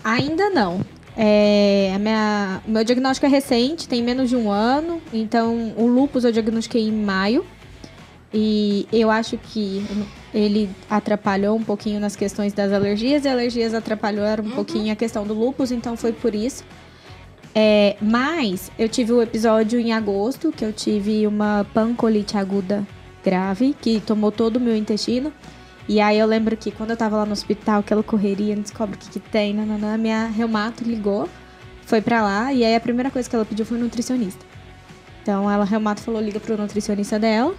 Ainda 0.03 0.49
não. 0.49 0.81
É, 1.16 1.91
a 1.93 1.99
minha, 1.99 2.62
o 2.68 2.72
meu 2.72 2.84
diagnóstico 2.84 3.26
é 3.26 3.30
recente, 3.30 3.88
tem 3.88 4.01
menos 4.01 4.30
de 4.30 4.36
um 4.36 4.49
ano. 4.49 5.01
Então, 5.14 5.74
o 5.78 5.88
lupus 5.88 6.24
eu 6.24 6.32
diagnostiquei 6.32 6.88
em 6.88 6.91
maio. 6.91 7.45
E 8.34 8.88
eu 8.93 9.12
acho 9.12 9.38
que 9.38 9.86
ele 10.34 10.70
atrapalhou 10.89 11.57
um 11.57 11.64
pouquinho 11.64 11.99
nas 11.99 12.16
questões 12.16 12.53
das 12.53 12.72
alergias. 12.72 13.26
E 13.26 13.28
alergias 13.28 13.74
atrapalharam 13.74 14.45
um 14.45 14.51
pouquinho 14.51 14.91
a 14.91 14.95
questão 14.95 15.26
do 15.26 15.34
lupus, 15.34 15.72
então 15.72 15.97
foi 15.97 16.14
por 16.14 16.34
isso. 16.34 16.64
É, 17.53 17.97
mas 18.01 18.72
eu 18.80 18.88
tive 18.88 19.12
o 19.12 19.22
episódio 19.22 19.78
em 19.80 19.91
agosto, 19.91 20.51
que 20.51 20.64
eu 20.64 20.72
tive 20.72 21.28
uma 21.28 21.66
pancolite 21.74 22.38
aguda 22.38 22.88
grave, 23.24 23.76
que 23.80 23.99
tomou 23.99 24.32
todo 24.32 24.55
o 24.55 24.59
meu 24.59 24.76
intestino. 24.76 25.34
E 25.88 25.99
aí 25.99 26.17
eu 26.17 26.27
lembro 26.27 26.55
que 26.55 26.71
quando 26.71 26.91
eu 26.91 26.97
tava 26.97 27.17
lá 27.17 27.25
no 27.25 27.34
hospital, 27.34 27.79
aquela 27.79 28.03
correria, 28.03 28.55
não 28.55 28.61
descobre 28.61 28.95
o 28.95 28.97
que, 28.99 29.09
que 29.09 29.19
tem, 29.19 29.53
nananã, 29.53 29.97
minha 29.97 30.27
reumato 30.27 30.84
ligou, 30.84 31.27
foi 31.86 32.01
pra 32.01 32.21
lá, 32.21 32.53
e 32.53 32.63
aí 32.63 32.75
a 32.75 32.79
primeira 32.79 33.09
coisa 33.09 33.29
que 33.29 33.36
ela 33.36 33.45
pediu 33.45 33.65
foi 33.65 33.77
um 33.77 33.82
nutricionista. 33.82 34.45
Então 35.21 35.49
ela, 35.49 35.65
reumato, 35.65 36.01
falou, 36.01 36.21
liga 36.21 36.39
pro 36.39 36.57
nutricionista 36.57 37.19
dela. 37.19 37.53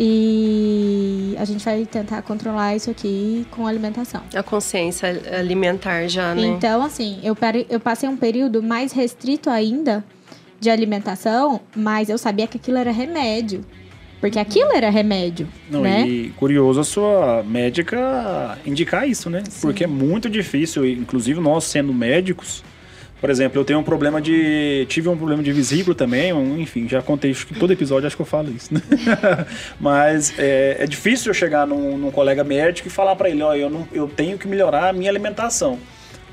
E 0.00 1.34
a 1.38 1.44
gente 1.44 1.64
vai 1.64 1.84
tentar 1.84 2.22
controlar 2.22 2.76
isso 2.76 2.88
aqui 2.88 3.44
com 3.50 3.66
alimentação. 3.66 4.22
A 4.32 4.44
consciência 4.44 5.08
alimentar 5.36 6.06
já, 6.06 6.36
né? 6.36 6.46
Então, 6.46 6.82
assim, 6.82 7.18
eu, 7.24 7.36
eu 7.68 7.80
passei 7.80 8.08
um 8.08 8.16
período 8.16 8.62
mais 8.62 8.92
restrito 8.92 9.50
ainda 9.50 10.04
de 10.60 10.70
alimentação, 10.70 11.60
mas 11.74 12.08
eu 12.08 12.16
sabia 12.16 12.46
que 12.46 12.56
aquilo 12.58 12.78
era 12.78 12.92
remédio. 12.92 13.64
Porque 14.20 14.38
aquilo 14.38 14.72
era 14.72 14.90
remédio, 14.90 15.46
Não, 15.70 15.80
né? 15.82 16.06
E 16.06 16.30
curioso 16.36 16.80
a 16.80 16.84
sua 16.84 17.44
médica 17.46 18.58
indicar 18.66 19.08
isso, 19.08 19.30
né? 19.30 19.42
Porque 19.60 19.84
é 19.84 19.86
muito 19.86 20.28
difícil, 20.28 20.84
inclusive 20.86 21.40
nós 21.40 21.64
sendo 21.64 21.92
médicos. 21.94 22.64
Por 23.20 23.30
exemplo, 23.30 23.58
eu 23.60 23.64
tenho 23.64 23.78
um 23.80 23.82
problema 23.82 24.20
de. 24.20 24.86
Tive 24.88 25.08
um 25.08 25.16
problema 25.16 25.42
de 25.42 25.52
vesícula 25.52 25.94
também, 25.94 26.32
um- 26.32 26.56
enfim, 26.58 26.88
já 26.88 27.02
contei, 27.02 27.32
acho 27.32 27.46
que 27.48 27.54
todo 27.54 27.72
episódio 27.72 28.06
acho 28.06 28.14
que 28.14 28.22
eu 28.22 28.26
falo 28.26 28.48
isso, 28.50 28.72
né? 28.72 28.80
Mas 29.80 30.32
é, 30.38 30.76
é 30.80 30.86
difícil 30.86 31.30
eu 31.30 31.34
chegar 31.34 31.66
num, 31.66 31.98
num 31.98 32.10
colega 32.12 32.44
médico 32.44 32.86
e 32.88 32.90
falar 32.90 33.16
pra 33.16 33.28
ele: 33.28 33.42
ó, 33.42 33.54
eu, 33.54 33.68
não, 33.70 33.88
eu 33.92 34.06
tenho 34.08 34.38
que 34.38 34.46
melhorar 34.46 34.88
a 34.88 34.92
minha 34.92 35.10
alimentação. 35.10 35.78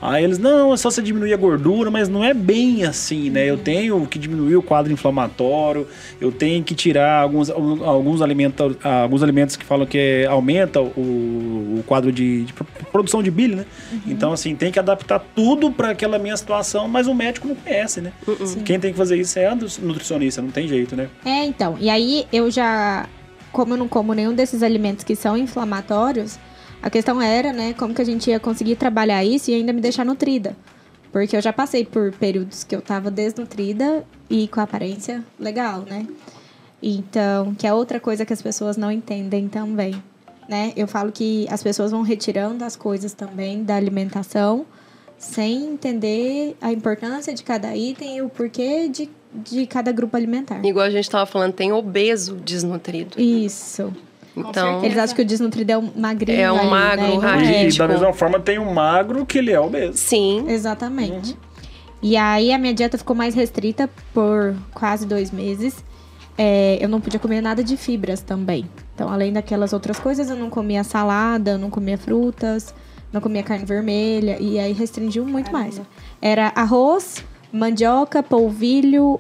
Aí 0.02 0.24
eles, 0.24 0.38
não, 0.38 0.74
é 0.74 0.78
só 0.78 0.92
você 0.92 1.02
diminuir 1.02 1.34
a 1.34 1.38
gordura, 1.38 1.90
mas 1.90 2.08
não 2.10 2.24
é 2.24 2.34
bem 2.34 2.84
assim, 2.84 3.30
né? 3.30 3.50
Eu 3.50 3.58
tenho 3.58 4.06
que 4.06 4.20
diminuir 4.20 4.56
o 4.56 4.62
quadro 4.62 4.92
inflamatório, 4.92 5.88
eu 6.22 6.32
tenho 6.32 6.64
que 6.64 6.76
tirar 6.76 7.22
alguns, 7.22 7.50
alguns, 7.50 8.22
alimentos, 8.22 8.78
alguns 8.84 9.24
alimentos 9.24 9.56
que 9.56 9.66
falam 9.66 9.86
que 9.88 9.98
é- 9.98 10.26
aumenta 10.28 10.82
o, 10.82 10.90
o 11.80 11.84
quadro 11.88 12.12
de, 12.12 12.44
de 12.44 12.54
pro- 12.54 12.68
produção 12.92 13.24
de 13.24 13.32
bile, 13.32 13.56
né? 13.56 13.66
Então, 14.06 14.32
assim, 14.34 14.56
tem 14.56 14.72
que 14.72 14.78
adaptar 14.78 15.20
tudo 15.36 15.72
para 15.72 15.90
aquela 15.92 16.20
minha 16.20 16.36
situação, 16.38 16.88
mas 16.88 17.08
o 17.08 17.14
médico 17.16 17.48
não 17.48 17.56
conhece, 17.56 18.02
né? 18.02 18.12
Quem 18.66 18.80
tem 18.80 18.92
que 18.92 18.98
fazer 18.98 19.18
isso 19.18 19.40
é 19.40 19.48
a 19.48 19.56
nutricionista, 19.56 20.42
não 20.42 20.52
tem 20.52 20.68
jeito, 20.68 20.96
né? 20.96 21.08
É, 21.26 21.46
então. 21.46 21.78
E 21.80 21.90
aí 21.90 22.28
eu 22.32 22.52
já, 22.52 23.08
como 23.52 23.74
eu 23.74 23.78
não 23.78 23.88
como 23.88 24.14
nenhum 24.14 24.34
desses 24.34 24.62
alimentos 24.62 25.04
que 25.04 25.16
são 25.16 25.38
inflamatórios, 25.38 26.38
a 26.82 26.90
questão 26.90 27.22
era, 27.22 27.52
né, 27.52 27.74
como 27.74 27.94
que 27.94 28.02
a 28.02 28.06
gente 28.06 28.30
ia 28.30 28.40
conseguir 28.40 28.76
trabalhar 28.76 29.24
isso 29.24 29.50
e 29.52 29.54
ainda 29.54 29.74
me 29.74 29.82
deixar 29.82 30.06
nutrida. 30.06 30.56
Porque 31.12 31.36
eu 31.36 31.42
já 31.42 31.54
passei 31.54 31.86
por 31.86 32.12
períodos 32.12 32.64
que 32.64 32.76
eu 32.76 32.82
tava 32.82 33.10
desnutrida 33.10 34.04
e 34.30 34.48
com 34.50 34.60
aparência 34.60 35.24
legal, 35.40 35.82
né? 35.82 36.06
Então, 36.84 37.56
que 37.56 37.66
é 37.66 37.74
outra 37.74 38.00
coisa 38.00 38.26
que 38.26 38.34
as 38.34 38.42
pessoas 38.42 38.76
não 38.76 38.92
entendem 38.92 39.48
também, 39.48 39.96
né? 40.48 40.74
Eu 40.76 40.88
falo 40.88 41.12
que 41.12 41.48
as 41.50 41.64
pessoas 41.64 41.92
vão 41.92 42.02
retirando 42.02 42.64
as 42.64 42.76
coisas 42.76 43.14
também 43.14 43.64
da 43.64 43.76
alimentação 43.76 44.66
sem 45.18 45.66
entender 45.66 46.56
a 46.62 46.72
importância 46.72 47.34
de 47.34 47.44
cada 47.44 47.76
item 47.76 48.18
e 48.18 48.22
o 48.22 48.30
porquê 48.30 48.88
de, 48.88 49.10
de 49.34 49.66
cada 49.66 49.92
grupo 49.92 50.16
alimentar. 50.16 50.64
Igual 50.66 50.86
a 50.86 50.90
gente 50.90 51.10
tava 51.10 51.26
falando, 51.26 51.54
tem 51.54 51.72
obeso 51.72 52.36
desnutrido. 52.36 53.20
Isso. 53.20 53.94
Então. 54.36 54.84
Eles 54.84 54.98
acham 54.98 55.16
que 55.16 55.22
o 55.22 55.26
desnutrido 55.26 55.72
é 55.72 55.78
um 55.78 55.92
magrinho. 55.96 56.40
É 56.40 56.52
um 56.52 56.60
ali, 56.60 56.70
magro, 56.70 57.08
né? 57.08 57.14
E 57.14 57.18
raquítico. 57.18 57.78
da 57.78 57.88
mesma 57.88 58.14
forma 58.14 58.40
tem 58.40 58.60
um 58.60 58.74
magro 58.74 59.26
que 59.26 59.38
ele 59.38 59.52
é 59.52 59.60
obeso. 59.60 59.98
sim. 59.98 60.46
Exatamente. 60.50 61.38
E 62.02 62.16
aí 62.18 62.54
a 62.54 62.58
minha 62.58 62.74
dieta 62.74 62.98
ficou 62.98 63.16
mais 63.16 63.34
restrita 63.34 63.90
por 64.14 64.56
quase 64.74 65.08
dois 65.08 65.32
meses. 65.32 65.84
É, 66.38 66.78
eu 66.82 66.90
não 66.90 67.00
podia 67.00 67.20
comer 67.20 67.42
nada 67.42 67.64
de 67.64 67.78
fibras 67.78 68.22
também. 68.22 68.70
Então, 68.94 69.10
além 69.10 69.32
daquelas 69.34 69.74
outras 69.74 69.98
coisas, 70.00 70.30
eu 70.30 70.36
não 70.36 70.50
comia 70.50 70.84
salada, 70.84 71.52
eu 71.52 71.58
não 71.58 71.70
comia 71.70 71.98
frutas, 71.98 72.76
não 73.12 73.22
comia 73.22 73.42
carne 73.42 73.66
vermelha, 73.66 74.38
e 74.40 74.60
aí 74.60 74.74
restringiu 74.74 75.26
muito 75.26 75.52
mais. 75.52 75.82
Era 76.22 76.52
arroz, 76.56 77.24
mandioca, 77.52 78.22
polvilho, 78.22 79.20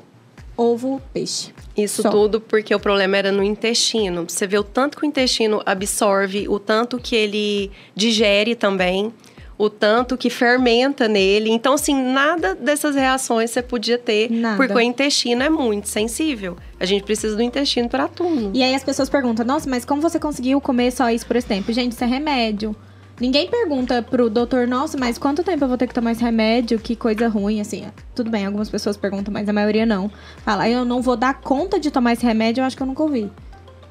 ovo, 0.57 1.01
peixe. 1.13 1.54
Isso 1.77 2.01
Só. 2.01 2.09
tudo 2.09 2.39
porque 2.39 2.73
o 2.73 2.79
problema 2.79 3.17
era 3.17 3.31
no 3.31 3.43
intestino. 3.43 4.25
Você 4.27 4.47
vê 4.47 4.57
o 4.57 4.63
tanto 4.63 4.97
que 4.97 5.05
o 5.05 5.07
intestino 5.07 5.61
absorve, 5.65 6.47
o 6.47 6.57
tanto 6.57 6.97
que 6.97 7.15
ele 7.15 7.71
digere 7.93 8.55
também, 8.55 9.13
o 9.57 9.69
tanto 9.69 10.17
que 10.17 10.29
fermenta 10.29 11.07
nele. 11.07 11.49
Então, 11.49 11.73
assim, 11.73 11.95
nada 11.95 12.55
dessas 12.55 12.95
reações 12.95 13.51
você 13.51 13.61
podia 13.61 13.97
ter, 13.97 14.29
Nada. 14.31 14.57
porque 14.57 14.73
o 14.73 14.81
intestino 14.81 15.43
é 15.43 15.49
muito 15.49 15.87
sensível. 15.87 16.57
A 16.79 16.85
gente 16.85 17.03
precisa 17.03 17.35
do 17.35 17.41
intestino 17.41 17.89
para 17.89 18.07
tudo. 18.07 18.51
E 18.53 18.63
aí 18.63 18.75
as 18.75 18.83
pessoas 18.83 19.09
perguntam, 19.09 19.45
nossa, 19.45 19.69
mas 19.69 19.85
como 19.85 20.01
você 20.01 20.19
conseguiu 20.19 20.59
comer 20.59 20.91
só 20.91 21.09
isso 21.09 21.25
por 21.25 21.35
esse 21.35 21.47
tempo? 21.47 21.71
Gente, 21.71 21.93
isso 21.93 22.03
é 22.03 22.07
remédio. 22.07 22.75
Ninguém 23.19 23.49
pergunta 23.49 24.01
pro 24.01 24.29
doutor, 24.29 24.67
nossa, 24.67 24.97
mas 24.97 25.17
quanto 25.17 25.41
tempo 25.43 25.63
eu 25.63 25.67
vou 25.69 25.77
ter 25.77 25.87
que 25.87 25.93
tomar 25.93 26.11
esse 26.11 26.21
remédio? 26.21 26.77
Que 26.77 26.95
coisa 26.97 27.27
ruim, 27.29 27.61
assim. 27.61 27.85
Tudo 28.13 28.29
bem, 28.29 28.45
algumas 28.45 28.69
pessoas 28.69 28.97
perguntam, 28.97 29.33
mas 29.33 29.47
a 29.47 29.53
maioria 29.53 29.85
não. 29.85 30.11
Fala, 30.43 30.67
eu 30.69 30.83
não 30.83 31.01
vou 31.01 31.15
dar 31.15 31.39
conta 31.39 31.79
de 31.79 31.89
tomar 31.89 32.11
esse 32.13 32.25
remédio, 32.25 32.61
eu 32.61 32.65
acho 32.65 32.75
que 32.75 32.83
eu 32.83 32.87
nunca 32.87 33.01
ouvi. 33.03 33.31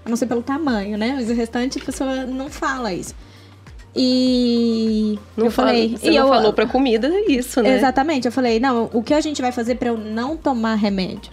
A 0.04 0.08
não 0.10 0.16
ser 0.16 0.26
pelo 0.26 0.42
tamanho, 0.42 0.98
né? 0.98 1.12
Mas 1.16 1.30
o 1.30 1.34
restante, 1.34 1.78
a 1.78 1.82
pessoa 1.84 2.26
não 2.26 2.50
fala 2.50 2.92
isso. 2.92 3.14
E 3.96 5.18
Não 5.36 5.46
eu 5.46 5.50
fala- 5.50 5.68
falei... 5.68 5.96
você 5.96 6.06
e 6.10 6.18
não 6.18 6.26
eu, 6.26 6.28
falou 6.28 6.52
pra 6.52 6.66
comida 6.66 7.08
isso, 7.28 7.62
né? 7.62 7.76
Exatamente, 7.76 8.26
eu 8.26 8.32
falei, 8.32 8.58
não, 8.58 8.90
o 8.92 9.02
que 9.02 9.14
a 9.14 9.20
gente 9.20 9.40
vai 9.40 9.52
fazer 9.52 9.76
pra 9.76 9.88
eu 9.88 9.96
não 9.96 10.36
tomar 10.36 10.74
remédio? 10.74 11.32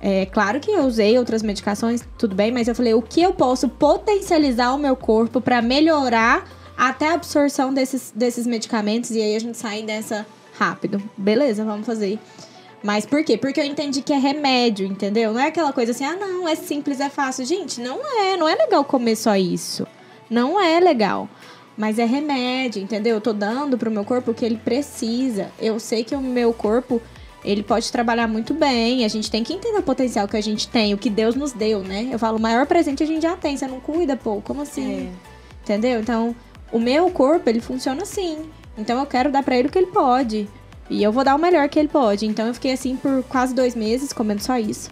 É 0.00 0.26
claro 0.26 0.60
que 0.60 0.70
eu 0.70 0.84
usei 0.84 1.18
outras 1.18 1.42
medicações, 1.42 2.06
tudo 2.18 2.36
bem, 2.36 2.52
mas 2.52 2.68
eu 2.68 2.74
falei, 2.74 2.94
o 2.94 3.02
que 3.02 3.20
eu 3.20 3.32
posso 3.32 3.68
potencializar 3.68 4.72
o 4.74 4.78
meu 4.78 4.94
corpo 4.94 5.40
pra 5.40 5.60
melhorar 5.60 6.44
até 6.78 7.10
a 7.10 7.14
absorção 7.14 7.74
desses, 7.74 8.12
desses 8.14 8.46
medicamentos 8.46 9.10
e 9.10 9.20
aí 9.20 9.34
a 9.34 9.40
gente 9.40 9.58
sai 9.58 9.82
dessa 9.82 10.24
rápido. 10.56 11.02
Beleza, 11.16 11.64
vamos 11.64 11.84
fazer. 11.84 12.20
Mas 12.80 13.04
por 13.04 13.24
quê? 13.24 13.36
Porque 13.36 13.58
eu 13.58 13.64
entendi 13.64 14.00
que 14.00 14.12
é 14.12 14.16
remédio, 14.16 14.86
entendeu? 14.86 15.32
Não 15.32 15.40
é 15.40 15.48
aquela 15.48 15.72
coisa 15.72 15.90
assim, 15.90 16.04
ah, 16.04 16.14
não, 16.14 16.48
é 16.48 16.54
simples, 16.54 17.00
é 17.00 17.08
fácil. 17.08 17.44
Gente, 17.44 17.80
não 17.80 17.98
é, 18.22 18.36
não 18.36 18.48
é 18.48 18.54
legal 18.54 18.84
comer 18.84 19.16
só 19.16 19.34
isso. 19.34 19.84
Não 20.30 20.60
é 20.60 20.78
legal. 20.78 21.28
Mas 21.76 21.98
é 21.98 22.04
remédio, 22.04 22.80
entendeu? 22.80 23.16
Eu 23.16 23.20
tô 23.20 23.32
dando 23.32 23.76
pro 23.76 23.90
meu 23.90 24.04
corpo 24.04 24.30
o 24.30 24.34
que 24.34 24.44
ele 24.44 24.56
precisa. 24.56 25.50
Eu 25.58 25.80
sei 25.80 26.04
que 26.04 26.14
o 26.14 26.20
meu 26.20 26.52
corpo, 26.52 27.02
ele 27.44 27.64
pode 27.64 27.90
trabalhar 27.90 28.28
muito 28.28 28.54
bem. 28.54 29.04
A 29.04 29.08
gente 29.08 29.28
tem 29.28 29.42
que 29.42 29.52
entender 29.52 29.78
o 29.78 29.82
potencial 29.82 30.28
que 30.28 30.36
a 30.36 30.40
gente 30.40 30.68
tem, 30.68 30.94
o 30.94 30.98
que 30.98 31.10
Deus 31.10 31.34
nos 31.34 31.50
deu, 31.52 31.80
né? 31.80 32.08
Eu 32.12 32.18
falo, 32.20 32.38
o 32.38 32.40
maior 32.40 32.66
presente 32.66 33.02
a 33.02 33.06
gente 33.06 33.22
já 33.22 33.36
tem. 33.36 33.56
Você 33.56 33.66
não 33.66 33.80
cuida, 33.80 34.16
pô? 34.16 34.40
Como 34.40 34.62
assim? 34.62 35.12
Entendeu? 35.64 36.00
Então, 36.00 36.34
o 36.72 36.78
meu 36.78 37.10
corpo, 37.10 37.48
ele 37.48 37.60
funciona 37.60 38.02
assim. 38.02 38.50
Então, 38.76 38.98
eu 39.00 39.06
quero 39.06 39.30
dar 39.30 39.42
pra 39.42 39.56
ele 39.56 39.68
o 39.68 39.70
que 39.70 39.78
ele 39.78 39.88
pode. 39.88 40.48
E 40.90 41.02
eu 41.02 41.12
vou 41.12 41.22
dar 41.24 41.34
o 41.34 41.38
melhor 41.38 41.68
que 41.68 41.78
ele 41.78 41.88
pode. 41.88 42.26
Então, 42.26 42.46
eu 42.46 42.54
fiquei 42.54 42.72
assim 42.72 42.96
por 42.96 43.22
quase 43.24 43.54
dois 43.54 43.74
meses, 43.74 44.12
comendo 44.12 44.42
só 44.42 44.56
isso. 44.58 44.90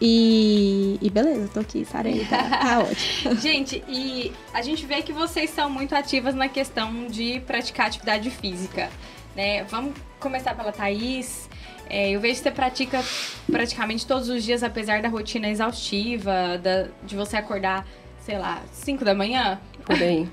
E, 0.00 0.96
e 1.02 1.10
beleza, 1.10 1.48
tô 1.52 1.58
aqui, 1.60 1.84
sarei, 1.84 2.24
tá, 2.26 2.38
tá 2.48 2.78
ótimo. 2.80 3.34
Gente, 3.36 3.82
e 3.88 4.32
a 4.54 4.62
gente 4.62 4.86
vê 4.86 5.02
que 5.02 5.12
vocês 5.12 5.50
são 5.50 5.68
muito 5.68 5.94
ativas 5.94 6.34
na 6.36 6.48
questão 6.48 7.06
de 7.08 7.40
praticar 7.40 7.86
atividade 7.88 8.30
física, 8.30 8.88
né? 9.34 9.64
Vamos 9.64 9.94
começar 10.20 10.54
pela 10.54 10.70
Thaís. 10.70 11.48
É, 11.90 12.10
eu 12.10 12.20
vejo 12.20 12.34
que 12.36 12.42
você 12.42 12.50
pratica 12.52 13.02
praticamente 13.50 14.06
todos 14.06 14.28
os 14.28 14.44
dias, 14.44 14.62
apesar 14.62 15.02
da 15.02 15.08
rotina 15.08 15.48
exaustiva, 15.48 16.58
da- 16.62 16.86
de 17.02 17.16
você 17.16 17.36
acordar, 17.36 17.84
sei 18.20 18.38
lá, 18.38 18.62
5 18.72 19.04
da 19.04 19.14
manhã 19.14 19.58
Por 19.88 20.02
aí. 20.02 20.28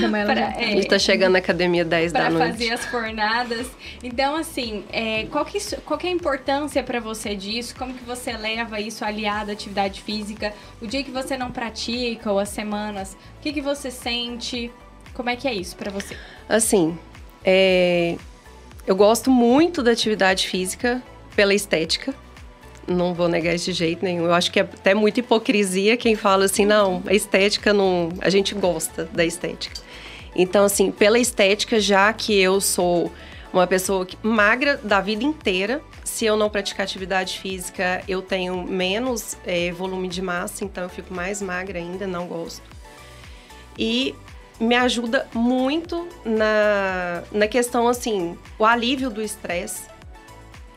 Da 0.00 0.08
manhã, 0.08 0.24
ela 0.24 0.32
Pra- 0.34 0.42
já 0.46 0.52
tá. 0.52 0.60
é, 0.60 0.64
A 0.64 0.70
gente 0.72 0.88
tá 0.88 0.98
chegando 0.98 1.32
na 1.32 1.38
academia 1.38 1.84
10 1.84 2.12
da 2.12 2.20
para 2.22 2.30
noite. 2.30 2.50
fazer 2.50 2.70
as 2.72 2.84
fornadas. 2.86 3.68
Então, 4.02 4.34
assim, 4.36 4.84
é, 4.92 5.26
qual, 5.30 5.44
que, 5.44 5.58
qual 5.84 5.96
que 5.98 6.06
é 6.08 6.10
a 6.10 6.12
importância 6.12 6.82
para 6.82 6.98
você 6.98 7.34
disso? 7.36 7.74
Como 7.78 7.94
que 7.94 8.02
você 8.04 8.32
leva 8.32 8.80
isso 8.80 9.04
aliado 9.04 9.50
à 9.50 9.54
atividade 9.54 10.02
física? 10.02 10.52
O 10.82 10.86
dia 10.88 11.04
que 11.04 11.10
você 11.10 11.36
não 11.36 11.52
pratica 11.52 12.32
ou 12.32 12.38
as 12.40 12.48
semanas, 12.48 13.16
o 13.38 13.42
que, 13.42 13.52
que 13.52 13.60
você 13.62 13.90
sente? 13.90 14.70
Como 15.14 15.30
é 15.30 15.36
que 15.36 15.46
é 15.46 15.54
isso 15.54 15.76
para 15.76 15.90
você? 15.90 16.16
Assim, 16.48 16.98
é, 17.44 18.16
eu 18.86 18.96
gosto 18.96 19.30
muito 19.30 19.82
da 19.84 19.92
atividade 19.92 20.48
física 20.48 21.00
pela 21.36 21.54
estética. 21.54 22.12
Não 22.90 23.14
vou 23.14 23.28
negar 23.28 23.54
isso 23.54 23.66
de 23.66 23.72
jeito 23.72 24.04
nenhum. 24.04 24.24
Eu 24.24 24.34
acho 24.34 24.50
que 24.50 24.58
é 24.58 24.62
até 24.62 24.94
muita 24.94 25.20
hipocrisia 25.20 25.96
quem 25.96 26.16
fala 26.16 26.46
assim, 26.46 26.66
não, 26.66 27.02
a 27.06 27.14
estética 27.14 27.72
não. 27.72 28.08
A 28.20 28.28
gente 28.28 28.52
gosta 28.52 29.04
da 29.12 29.24
estética. 29.24 29.80
Então, 30.34 30.64
assim, 30.64 30.90
pela 30.90 31.18
estética, 31.18 31.78
já 31.78 32.12
que 32.12 32.36
eu 32.36 32.60
sou 32.60 33.12
uma 33.52 33.66
pessoa 33.66 34.06
magra 34.22 34.76
da 34.82 35.00
vida 35.00 35.22
inteira, 35.22 35.80
se 36.02 36.24
eu 36.24 36.36
não 36.36 36.50
praticar 36.50 36.82
atividade 36.82 37.38
física, 37.38 38.02
eu 38.08 38.22
tenho 38.22 38.62
menos 38.64 39.36
é, 39.46 39.70
volume 39.70 40.08
de 40.08 40.20
massa, 40.20 40.64
então 40.64 40.84
eu 40.84 40.90
fico 40.90 41.14
mais 41.14 41.40
magra 41.40 41.78
ainda, 41.78 42.08
não 42.08 42.26
gosto. 42.26 42.62
E 43.78 44.16
me 44.58 44.74
ajuda 44.74 45.28
muito 45.32 46.08
na, 46.24 47.22
na 47.30 47.46
questão, 47.46 47.86
assim, 47.86 48.36
o 48.58 48.64
alívio 48.64 49.10
do 49.10 49.22
estresse. 49.22 49.84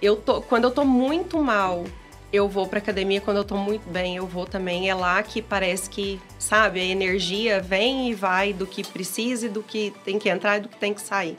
Eu 0.01 0.15
tô, 0.15 0.41
quando 0.41 0.65
eu 0.65 0.71
tô 0.71 0.85
muito 0.85 1.41
mal, 1.41 1.85
eu 2.33 2.49
vou 2.49 2.67
pra 2.67 2.79
academia. 2.79 3.21
Quando 3.21 3.37
eu 3.37 3.43
tô 3.43 3.55
muito 3.55 3.87
bem, 3.87 4.17
eu 4.17 4.25
vou 4.25 4.47
também. 4.47 4.89
É 4.89 4.95
lá 4.95 5.21
que 5.21 5.39
parece 5.39 5.87
que, 5.87 6.19
sabe, 6.39 6.81
a 6.81 6.83
energia 6.83 7.61
vem 7.61 8.09
e 8.09 8.13
vai 8.15 8.51
do 8.51 8.65
que 8.65 8.83
precisa 8.83 9.45
e 9.45 9.49
do 9.49 9.61
que 9.61 9.93
tem 10.03 10.17
que 10.17 10.27
entrar 10.27 10.57
e 10.57 10.61
do 10.61 10.67
que 10.67 10.77
tem 10.77 10.95
que 10.95 11.01
sair. 11.01 11.37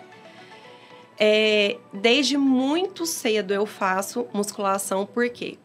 É, 1.18 1.76
desde 1.92 2.38
muito 2.38 3.05
cedo 3.05 3.53
eu 3.53 3.66
faço 3.66 4.26
musculação, 4.32 5.05
porque 5.05 5.59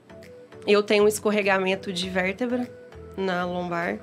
eu 0.65 0.82
tenho 0.82 1.03
um 1.03 1.07
escorregamento 1.07 1.93
de 1.93 2.09
vértebra 2.09 2.67
na 3.15 3.45
lombar. 3.45 3.99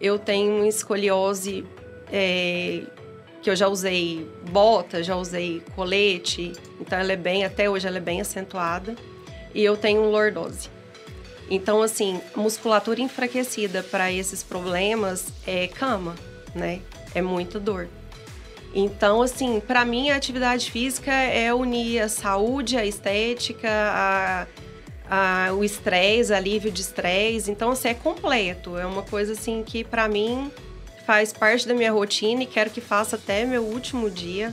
Eu 0.00 0.20
tenho 0.20 0.64
escoliose 0.64 1.64
é, 2.12 2.82
que 3.42 3.50
eu 3.50 3.56
já 3.56 3.66
usei 3.66 4.28
bota, 4.50 5.02
já 5.02 5.16
usei 5.16 5.62
colete, 5.74 6.52
então 6.80 6.98
ela 6.98 7.12
é 7.12 7.16
bem, 7.16 7.44
até 7.44 7.68
hoje 7.68 7.86
ela 7.86 7.96
é 7.96 8.00
bem 8.00 8.20
acentuada. 8.20 8.94
E 9.54 9.62
eu 9.64 9.76
tenho 9.76 10.02
lordose. 10.10 10.68
Então, 11.50 11.82
assim, 11.82 12.20
musculatura 12.34 13.00
enfraquecida 13.00 13.82
para 13.82 14.10
esses 14.10 14.42
problemas 14.42 15.26
é 15.46 15.68
cama, 15.68 16.14
né? 16.54 16.80
É 17.14 17.20
muita 17.22 17.60
dor. 17.60 17.88
Então, 18.74 19.22
assim, 19.22 19.60
para 19.60 19.84
mim 19.84 20.10
a 20.10 20.16
atividade 20.16 20.70
física 20.70 21.12
é 21.12 21.52
unir 21.54 22.00
a 22.00 22.08
saúde, 22.08 22.76
a 22.76 22.84
estética, 22.84 23.68
a, 23.70 24.46
a- 25.08 25.52
o 25.52 25.62
estresse, 25.62 26.32
alívio 26.34 26.72
de 26.72 26.80
estresse. 26.80 27.50
Então, 27.50 27.70
assim, 27.70 27.88
é 27.88 27.94
completo. 27.94 28.76
É 28.76 28.84
uma 28.86 29.02
coisa, 29.02 29.32
assim, 29.32 29.62
que 29.62 29.84
para 29.84 30.08
mim 30.08 30.50
faz 31.06 31.32
parte 31.32 31.68
da 31.68 31.74
minha 31.74 31.92
rotina 31.92 32.42
e 32.42 32.46
quero 32.46 32.70
que 32.70 32.80
faça 32.80 33.14
até 33.16 33.44
meu 33.44 33.62
último 33.62 34.10
dia. 34.10 34.52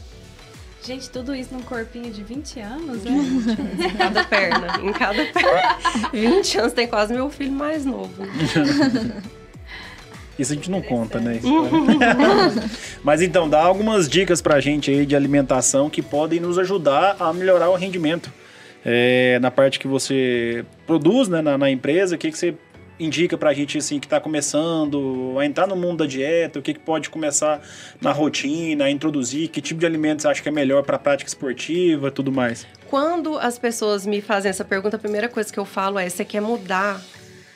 Gente, 0.84 1.10
tudo 1.12 1.36
isso 1.36 1.54
num 1.54 1.62
corpinho 1.62 2.12
de 2.12 2.24
20 2.24 2.60
anos, 2.60 3.04
né? 3.04 3.12
Em 3.12 3.98
cada 3.98 4.24
perna, 4.24 4.80
em 4.82 4.92
cada 4.92 5.26
perna. 5.26 5.78
20 6.12 6.58
anos 6.58 6.74
tem 6.74 6.88
quase 6.88 7.14
meu 7.14 7.30
filho 7.30 7.52
mais 7.52 7.86
novo. 7.86 8.12
Isso 10.40 10.54
a 10.54 10.56
gente 10.56 10.72
não 10.72 10.82
conta, 10.82 11.20
né? 11.20 11.40
Mas 13.04 13.22
então, 13.22 13.48
dá 13.48 13.62
algumas 13.62 14.10
dicas 14.10 14.42
pra 14.42 14.60
gente 14.60 14.90
aí 14.90 15.06
de 15.06 15.16
alimentação 15.16 15.88
que 15.88 16.02
podem 16.02 16.40
nos 16.40 16.58
ajudar 16.58 17.16
a 17.20 17.32
melhorar 17.32 17.70
o 17.70 17.76
rendimento. 17.76 18.32
É, 18.84 19.38
na 19.40 19.52
parte 19.52 19.78
que 19.78 19.88
você 19.88 20.66
produz 20.88 21.28
né, 21.28 21.42
na, 21.42 21.60
na 21.60 21.70
empresa, 21.70 22.16
o 22.16 22.18
que, 22.18 22.32
que 22.32 22.38
você 22.38 22.56
indica 23.04 23.38
pra 23.38 23.54
gente 23.54 23.78
assim, 23.78 24.00
que 24.00 24.08
tá 24.08 24.20
começando 24.20 25.36
a 25.40 25.46
entrar 25.46 25.68
no 25.68 25.76
mundo 25.76 26.00
da 26.00 26.06
dieta, 26.06 26.60
o 26.60 26.62
que, 26.62 26.74
que 26.74 26.80
pode 26.80 27.10
começar 27.10 27.62
na 28.00 28.12
rotina, 28.12 28.90
introduzir, 28.90 29.50
que 29.50 29.62
tipo 29.62 29.80
de 29.80 29.86
alimentos 29.86 30.26
acha 30.26 30.42
que 30.42 30.50
é 30.50 30.52
melhor 30.52 30.84
pra 30.84 31.00
prática 31.00 31.28
esportiva 31.28 32.12
tudo 32.12 32.32
mais. 32.32 32.66
Quando 32.88 33.38
as 33.38 33.58
pessoas 33.58 34.06
me 34.06 34.22
fazem 34.22 34.50
essa 34.50 34.66
pergunta, 34.66 34.98
a 34.98 35.00
primeira 35.00 35.28
coisa 35.28 35.52
que 35.52 35.60
eu 35.60 35.66
falo 35.66 35.98
é: 35.98 36.08
você 36.08 36.24
quer 36.24 36.42
mudar? 36.42 37.02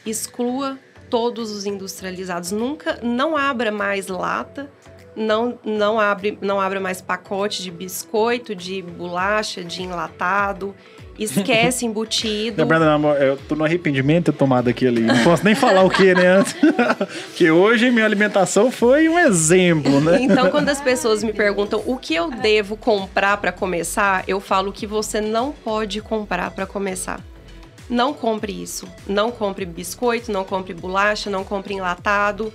Exclua 0.05 0.79
todos 1.09 1.51
os 1.51 1.65
industrializados. 1.65 2.51
Nunca, 2.51 2.99
não 3.03 3.35
abra 3.35 3.71
mais 3.71 4.07
lata, 4.07 4.69
não, 5.15 5.57
não, 5.63 5.99
abre, 5.99 6.37
não 6.41 6.59
abra 6.59 6.79
mais 6.79 7.01
pacote 7.01 7.63
de 7.63 7.71
biscoito, 7.71 8.53
de 8.53 8.81
bolacha, 8.81 9.63
de 9.63 9.81
enlatado. 9.81 10.75
Esquece 11.17 11.85
embutido. 11.85 12.61
Lembrando, 12.61 13.07
eu 13.15 13.37
tô 13.37 13.55
no 13.55 13.63
arrependimento 13.63 14.31
de 14.31 14.37
tomado 14.37 14.69
aqui 14.69 14.85
ali. 14.87 15.01
Não 15.01 15.23
posso 15.23 15.45
nem 15.45 15.55
falar 15.55 15.83
o 15.83 15.89
que, 15.89 16.13
né? 16.13 16.43
Porque 17.27 17.49
hoje 17.49 17.89
minha 17.89 18.05
alimentação 18.05 18.69
foi 18.69 19.07
um 19.07 19.17
exemplo, 19.17 20.01
né? 20.01 20.19
Então, 20.21 20.49
quando 20.51 20.69
as 20.69 20.81
pessoas 20.81 21.23
me 21.23 21.31
perguntam 21.31 21.81
o 21.85 21.97
que 21.97 22.13
eu 22.13 22.29
devo 22.29 22.75
comprar 22.75 23.37
para 23.37 23.51
começar, 23.51 24.23
eu 24.27 24.39
falo 24.39 24.71
que 24.73 24.85
você 24.85 25.21
não 25.21 25.51
pode 25.51 26.01
comprar 26.01 26.51
para 26.51 26.65
começar. 26.65 27.21
não 27.89 28.13
compre 28.13 28.51
isso. 28.61 28.87
Não 29.07 29.31
compre 29.31 29.65
biscoito, 29.65 30.31
não 30.31 30.43
compre 30.43 30.73
bolacha, 30.73 31.29
não 31.29 31.43
compre 31.43 31.73
enlatado. 31.73 32.51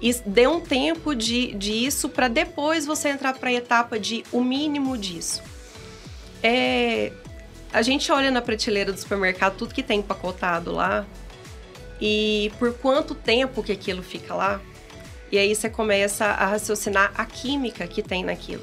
E 0.00 0.12
dê 0.26 0.48
um 0.48 0.58
tempo 0.58 1.14
de, 1.14 1.54
disso 1.54 2.08
para 2.08 2.26
depois 2.26 2.84
você 2.84 3.10
entrar 3.10 3.34
para 3.34 3.50
a 3.50 3.52
etapa 3.52 3.98
de 3.98 4.24
o 4.32 4.42
mínimo 4.42 4.98
disso. 4.98 5.40
É, 6.42 7.12
a 7.72 7.82
gente 7.82 8.12
olha 8.12 8.30
na 8.30 8.42
prateleira 8.42 8.92
do 8.92 8.98
supermercado 8.98 9.56
tudo 9.56 9.74
que 9.74 9.82
tem 9.82 10.00
empacotado 10.00 10.72
lá 10.72 11.06
e 12.00 12.52
por 12.58 12.74
quanto 12.74 13.14
tempo 13.14 13.62
que 13.62 13.72
aquilo 13.72 14.02
fica 14.02 14.34
lá. 14.34 14.60
E 15.30 15.38
aí 15.38 15.54
você 15.54 15.70
começa 15.70 16.26
a 16.26 16.46
raciocinar 16.46 17.12
a 17.14 17.24
química 17.24 17.86
que 17.86 18.02
tem 18.02 18.22
naquilo. 18.22 18.62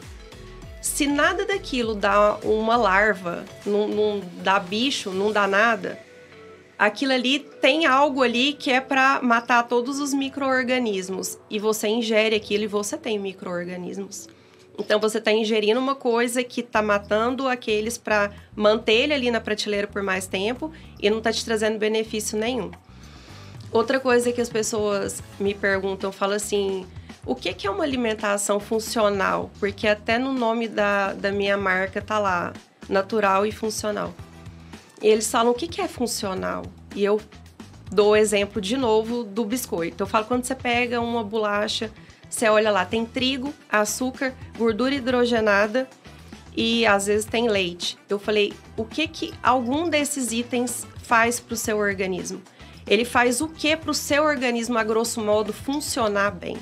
Se 0.82 1.07
nada 1.07 1.45
daquilo 1.45 1.95
dá 1.95 2.36
uma 2.43 2.78
larva, 2.78 3.43
não, 3.66 3.88
não 3.88 4.22
dá 4.43 4.60
bicho, 4.60 5.10
não 5.10 5.32
dá 5.32 5.47
nada, 5.47 5.99
aquilo 6.78 7.12
ali 7.12 7.39
tem 7.39 7.86
algo 7.86 8.22
ali 8.22 8.53
que 8.53 8.72
é 8.72 8.80
para 8.80 9.20
matar 9.22 9.64
todos 9.68 9.99
os 9.99 10.14
micro-organismos. 10.14 11.39
E 11.49 11.57
você 11.57 11.88
ingere 11.88 12.36
aquilo 12.36 12.66
e 12.66 12.68
você 12.68 12.97
tem 12.97 13.18
micro-organismos. 13.18 14.28
Então 14.80 14.99
você 14.99 15.17
está 15.17 15.32
ingerindo 15.32 15.80
uma 15.80 15.93
coisa 15.93 16.41
que 16.41 16.61
está 16.61 16.82
matando 16.82 17.47
aqueles 17.47 17.97
para 17.97 18.32
manter 18.55 18.93
ele 18.93 19.13
ali 19.13 19.30
na 19.30 19.41
prateleira 19.41 19.88
por 19.88 20.01
mais 20.01 20.25
tempo 20.25 20.71
e 21.01 21.09
não 21.09 21.17
está 21.17 21.34
te 21.34 21.43
trazendo 21.43 21.77
benefício 21.77 22.38
nenhum. 22.38 22.71
Outra 23.71 23.99
coisa 23.99 24.32
que 24.32 24.41
as 24.41 24.49
pessoas 24.49 25.21
me 25.39 25.53
perguntam, 25.53 26.11
falam 26.11 26.38
assim: 26.38 26.88
o 27.25 27.36
que, 27.36 27.67
é 27.67 27.69
uma 27.69 27.84
alimentação 27.84 28.59
funcional? 28.59 29.51
Porque 29.59 29.88
até 29.88 30.17
no 30.17 30.34
nome 30.34 30.67
da, 30.67 31.13
da 31.13 31.32
minha 31.32 31.57
marca 31.57 32.01
tá 32.01 32.17
lá, 32.17 32.53
natural 32.88 33.45
e 33.45 33.51
funcional. 33.51 34.13
E 35.01 35.07
eles 35.07 35.30
falam 35.30 35.51
o 35.51 35.55
que 35.55 35.80
é 35.82 35.88
funcional. 35.88 36.63
E 36.95 37.03
eu 37.03 37.21
dou 37.91 38.11
o 38.11 38.15
exemplo 38.15 38.61
de 38.61 38.75
novo 38.75 39.23
do 39.23 39.45
biscoito. 39.45 40.03
Eu 40.03 40.07
falo 40.07 40.25
quando 40.25 40.45
você 40.45 40.55
pega 40.55 40.99
uma 40.99 41.23
bolacha, 41.23 41.91
você 42.30 42.47
olha 42.47 42.69
lá, 42.71 42.86
tem 42.86 43.05
trigo, 43.05 43.53
açúcar, 43.69 44.34
gordura 44.57 44.93
hidrogenada 44.93 45.89
e 46.55 46.86
às 46.86 47.07
vezes 47.07 47.25
tem 47.25 47.47
leite. 47.47 47.97
Eu 48.07 48.19
falei, 48.19 48.53
o 48.77 48.86
que 48.86 49.07
que 49.07 49.34
algum 49.41 49.89
desses 49.89 50.32
itens 50.32 50.86
faz 51.03 51.39
para 51.39 51.53
o 51.53 51.57
seu 51.57 51.77
organismo? 51.77 52.41
Ele 52.88 53.05
faz 53.05 53.41
o 53.41 53.47
que 53.47 53.75
para 53.75 53.91
o 53.91 53.93
seu 53.93 54.23
organismo, 54.23 54.77
a 54.77 54.84
grosso 54.84 55.21
modo, 55.21 55.53
funcionar 55.53 56.32
bem? 56.32 56.57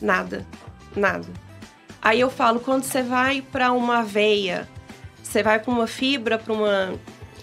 Nada. 0.00 0.46
Nada. 0.94 1.26
Aí 2.00 2.20
eu 2.20 2.30
falo, 2.30 2.60
quando 2.60 2.84
você 2.84 3.02
vai 3.02 3.42
para 3.42 3.72
uma 3.72 3.98
aveia, 3.98 4.68
você 5.22 5.42
vai 5.42 5.58
para 5.58 5.70
uma 5.70 5.86
fibra, 5.86 6.38
para 6.38 6.52
uma, 6.52 6.94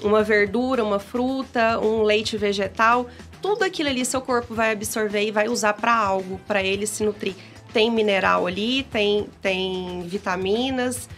uma 0.01 0.23
verdura, 0.23 0.83
uma 0.83 0.99
fruta, 0.99 1.79
um 1.79 2.03
leite 2.03 2.37
vegetal, 2.37 3.07
tudo 3.41 3.63
aquilo 3.63 3.89
ali 3.89 4.03
seu 4.03 4.21
corpo 4.21 4.53
vai 4.53 4.71
absorver 4.71 5.23
e 5.25 5.31
vai 5.31 5.47
usar 5.47 5.73
para 5.73 5.95
algo, 5.95 6.39
para 6.47 6.63
ele 6.63 6.87
se 6.87 7.03
nutrir. 7.03 7.35
Tem 7.75 7.91
mineral 7.91 8.47
ali, 8.47 8.83
tem, 8.83 9.27
tem 9.41 10.03
vitaminas, 10.03 11.09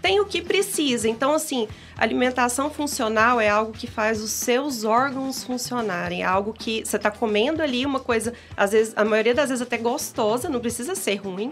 tem 0.00 0.18
o 0.18 0.24
que 0.24 0.40
precisa. 0.40 1.06
Então, 1.06 1.34
assim, 1.34 1.68
alimentação 1.94 2.70
funcional 2.70 3.38
é 3.38 3.50
algo 3.50 3.72
que 3.72 3.86
faz 3.86 4.22
os 4.22 4.30
seus 4.30 4.82
órgãos 4.82 5.44
funcionarem. 5.44 6.22
É 6.22 6.24
algo 6.24 6.54
que 6.54 6.82
você 6.82 6.96
está 6.96 7.10
comendo 7.10 7.62
ali 7.62 7.84
uma 7.84 8.00
coisa, 8.00 8.32
às 8.56 8.72
vezes, 8.72 8.94
a 8.96 9.04
maioria 9.04 9.34
das 9.34 9.50
vezes 9.50 9.60
até 9.60 9.76
gostosa, 9.76 10.48
não 10.48 10.58
precisa 10.58 10.94
ser 10.94 11.16
ruim. 11.16 11.50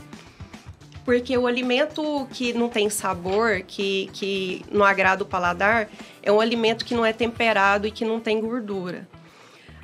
Porque 1.05 1.37
o 1.37 1.47
alimento 1.47 2.27
que 2.33 2.55
não 2.55 2.71
tem 2.71 2.89
sabor, 2.89 3.61
que, 3.67 4.09
que 4.15 4.65
não 4.73 4.83
agrada 4.83 5.25
o 5.25 5.27
paladar, 5.27 5.91
é 6.23 6.33
um 6.33 6.41
alimento 6.41 6.87
que 6.87 6.95
não 6.95 7.05
é 7.05 7.13
temperado 7.13 7.87
e 7.87 7.91
que 7.91 8.03
não 8.03 8.19
tem 8.19 8.41
gordura. 8.41 9.07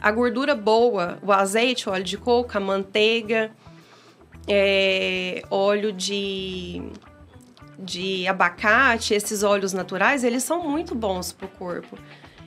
A 0.01 0.11
gordura 0.11 0.55
boa, 0.55 1.19
o 1.21 1.31
azeite, 1.31 1.87
o 1.87 1.93
óleo 1.93 2.03
de 2.03 2.17
coco, 2.17 2.57
a 2.57 2.61
manteiga, 2.61 3.51
é, 4.49 5.43
óleo 5.51 5.93
de 5.93 6.83
de 7.83 8.29
abacate, 8.29 9.15
esses 9.15 9.43
óleos 9.43 9.73
naturais, 9.73 10.23
eles 10.23 10.45
são 10.45 10.69
muito 10.69 10.95
bons 10.95 11.33
para 11.33 11.47
o 11.47 11.49
corpo. 11.49 11.97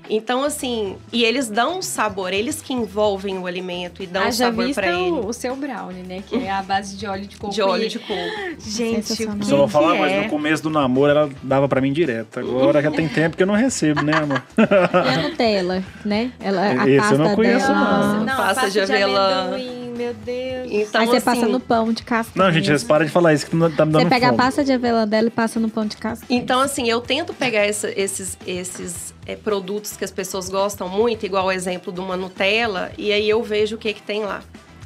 Então, 0.09 0.43
assim, 0.43 0.97
e 1.13 1.23
eles 1.23 1.47
dão 1.49 1.81
sabor, 1.81 2.33
eles 2.33 2.61
que 2.61 2.73
envolvem 2.73 3.37
o 3.37 3.47
alimento 3.47 4.03
e 4.03 4.05
dão 4.05 4.23
ah, 4.27 4.31
sabor 4.31 4.71
para 4.73 4.87
ele. 4.87 5.11
O, 5.11 5.27
o 5.27 5.33
seu 5.33 5.55
brownie, 5.55 6.03
né? 6.03 6.21
Que 6.27 6.35
é 6.43 6.51
a 6.51 6.61
base 6.61 6.97
de 6.97 7.07
óleo 7.07 7.25
de 7.25 7.37
coco. 7.37 7.53
De 7.53 7.61
óleo 7.61 7.87
de 7.87 7.99
coco. 7.99 8.13
Gente, 8.59 9.13
o 9.13 9.15
que 9.37 9.45
Só 9.45 9.55
vou 9.57 9.67
falar, 9.67 9.93
que 9.93 9.99
mas 9.99 10.11
é? 10.11 10.23
no 10.23 10.29
começo 10.29 10.61
do 10.61 10.69
namoro 10.69 11.09
ela 11.11 11.29
dava 11.41 11.69
pra 11.69 11.79
mim 11.79 11.93
direto. 11.93 12.39
Agora 12.39 12.81
já 12.81 12.91
tem 12.91 13.07
tempo 13.07 13.37
que 13.37 13.43
eu 13.43 13.47
não 13.47 13.55
recebo, 13.55 14.01
né, 14.01 14.13
amor? 14.13 14.43
E 14.57 15.09
a 15.09 15.21
Nutella, 15.23 15.83
né? 16.03 16.31
Ela, 16.39 16.61
a 16.61 16.73
Esse 16.73 16.89
eu 16.91 17.01
pasta 17.01 17.17
não 17.17 17.35
conheço, 17.35 17.67
dela. 17.67 17.79
não. 17.79 18.03
Nossa, 18.03 18.17
não, 18.19 18.25
Pasta 18.37 18.61
pasta, 18.61 18.67
de 18.81 18.85
de 18.85 18.93
avelã. 18.93 19.41
amendoim, 19.53 19.92
meu 19.93 20.13
Deus. 20.13 20.67
Então, 20.71 21.01
Aí 21.01 21.07
você 21.07 21.17
assim, 21.17 21.25
passa 21.25 21.47
no 21.47 21.59
pão 21.59 21.93
de 21.93 22.03
casca. 22.03 22.31
Não, 22.35 22.51
gente, 22.51 22.65
vocês 22.67 22.83
param 22.83 23.05
de 23.05 23.11
falar 23.11 23.33
isso 23.33 23.45
que 23.47 23.55
não 23.55 23.71
tá 23.71 23.85
me 23.85 23.93
dando 23.93 24.03
Você 24.03 24.09
pega 24.09 24.27
fome. 24.27 24.39
a 24.39 24.43
pasta 24.43 24.63
de 24.63 24.71
avelã 24.73 25.07
dela 25.07 25.27
e 25.27 25.31
passa 25.31 25.59
no 25.59 25.69
pão 25.69 25.85
de 25.85 25.97
casca. 25.97 26.25
Então, 26.29 26.59
assim, 26.59 26.89
eu 26.89 26.99
tento 27.01 27.33
pegar 27.33 27.61
essa- 27.65 27.91
esses, 27.99 28.37
esses 28.45 29.13
é, 29.25 29.35
produtos 29.35 29.95
que 29.95 30.03
as 30.03 30.11
pessoas 30.11 30.49
gostam 30.49 30.89
muito, 30.89 31.25
igual 31.25 31.45
o 31.45 31.51
exemplo 31.51 31.93
de 31.93 31.99
uma 32.01 32.17
Nutella, 32.17 32.91
e 32.97 33.11
aí 33.13 33.29
eu 33.29 33.41
vejo 33.41 33.75
o 33.75 33.79
que, 33.79 33.93
que 33.93 34.01
tem 34.01 34.23
lá. 34.23 34.41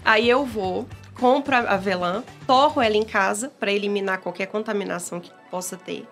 Aí 0.05 0.29
eu 0.29 0.45
vou, 0.45 0.87
compro 1.19 1.55
a 1.55 1.59
avelã, 1.73 2.23
torro 2.45 2.81
ela 2.81 2.95
em 2.95 3.03
casa 3.03 3.49
para 3.59 3.71
eliminar 3.71 4.19
qualquer 4.19 4.45
contaminação 4.45 5.19
que 5.19 5.31
possa 5.49 5.75
ter. 5.75 6.05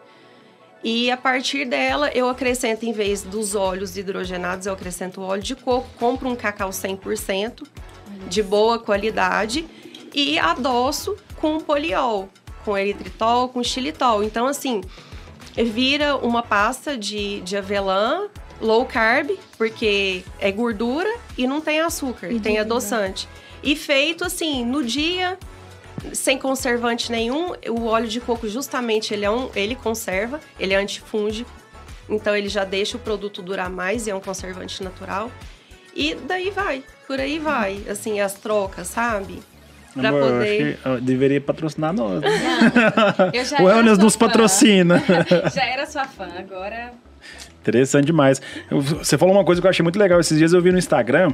E 0.83 1.09
a 1.09 1.17
partir 1.17 1.65
dela, 1.65 2.11
eu 2.13 2.29
acrescento, 2.29 2.85
em 2.85 2.91
vez 2.91 3.23
dos 3.23 3.55
óleos 3.55 3.97
hidrogenados, 3.97 4.67
eu 4.67 4.73
acrescento 4.73 5.19
óleo 5.21 5.41
de 5.41 5.55
coco, 5.55 5.87
compro 5.97 6.29
um 6.29 6.35
cacau 6.35 6.69
100% 6.69 7.63
de 8.27 8.41
boa 8.41 8.79
qualidade 8.79 9.67
e 10.13 10.39
adoço 10.39 11.17
com 11.35 11.59
poliol, 11.59 12.29
com 12.63 12.77
eritritol, 12.77 13.49
com 13.49 13.63
xilitol. 13.63 14.23
Então, 14.23 14.47
assim, 14.47 14.81
vira 15.55 16.15
uma 16.15 16.41
pasta 16.41 16.97
de, 16.97 17.41
de 17.41 17.55
avelã 17.55 18.27
low 18.61 18.85
carb, 18.85 19.31
porque 19.57 20.23
é 20.39 20.51
gordura 20.51 21.13
e 21.37 21.45
não 21.45 21.61
tem 21.61 21.81
açúcar, 21.81 22.31
E 22.31 22.39
tem 22.39 22.57
adoçante. 22.57 23.27
E 23.61 23.75
feito 23.75 24.23
assim, 24.23 24.65
no 24.65 24.83
dia, 24.83 25.37
sem 26.13 26.37
conservante 26.37 27.11
nenhum, 27.11 27.53
o 27.69 27.85
óleo 27.85 28.07
de 28.07 28.21
coco 28.21 28.47
justamente 28.47 29.13
ele 29.13 29.25
é 29.25 29.31
um, 29.31 29.49
ele 29.55 29.75
conserva, 29.75 30.39
ele 30.59 30.73
é 30.73 30.77
antifúngico. 30.77 31.49
Então 32.07 32.35
ele 32.35 32.47
já 32.49 32.63
deixa 32.63 32.97
o 32.97 32.99
produto 32.99 33.41
durar 33.41 33.69
mais 33.69 34.07
e 34.07 34.11
é 34.11 34.15
um 34.15 34.21
conservante 34.21 34.83
natural. 34.83 35.31
E 35.95 36.13
daí 36.13 36.51
vai, 36.51 36.83
por 37.07 37.19
aí 37.19 37.39
vai, 37.39 37.79
assim, 37.89 38.19
as 38.19 38.33
trocas, 38.33 38.87
sabe? 38.87 39.39
Pra 39.93 40.09
Amor, 40.09 40.21
eu 40.21 40.27
poder. 40.39 40.77
acho 40.83 40.95
que 40.97 41.01
deveria 41.05 41.39
patrocinar 41.39 41.93
nós. 41.93 42.19
né? 42.21 42.29
Eu 43.33 43.43
O 43.63 43.67
Wellness 43.67 43.95
sua 43.95 44.03
nos 44.03 44.15
fã. 44.15 44.27
patrocina. 44.27 45.01
Já 45.55 45.63
era 45.65 45.85
sua 45.85 46.05
fã, 46.05 46.27
agora. 46.37 46.91
Interessante 47.61 48.05
demais. 48.07 48.41
Eu- 48.69 48.81
Você 48.81 49.17
falou 49.17 49.33
uma 49.33 49.45
coisa 49.45 49.61
que 49.61 49.65
eu 49.67 49.69
achei 49.69 49.81
muito 49.83 49.97
legal. 49.97 50.19
Esses 50.19 50.37
dias 50.37 50.51
eu 50.53 50.61
vi 50.61 50.71
no 50.71 50.77
Instagram, 50.77 51.31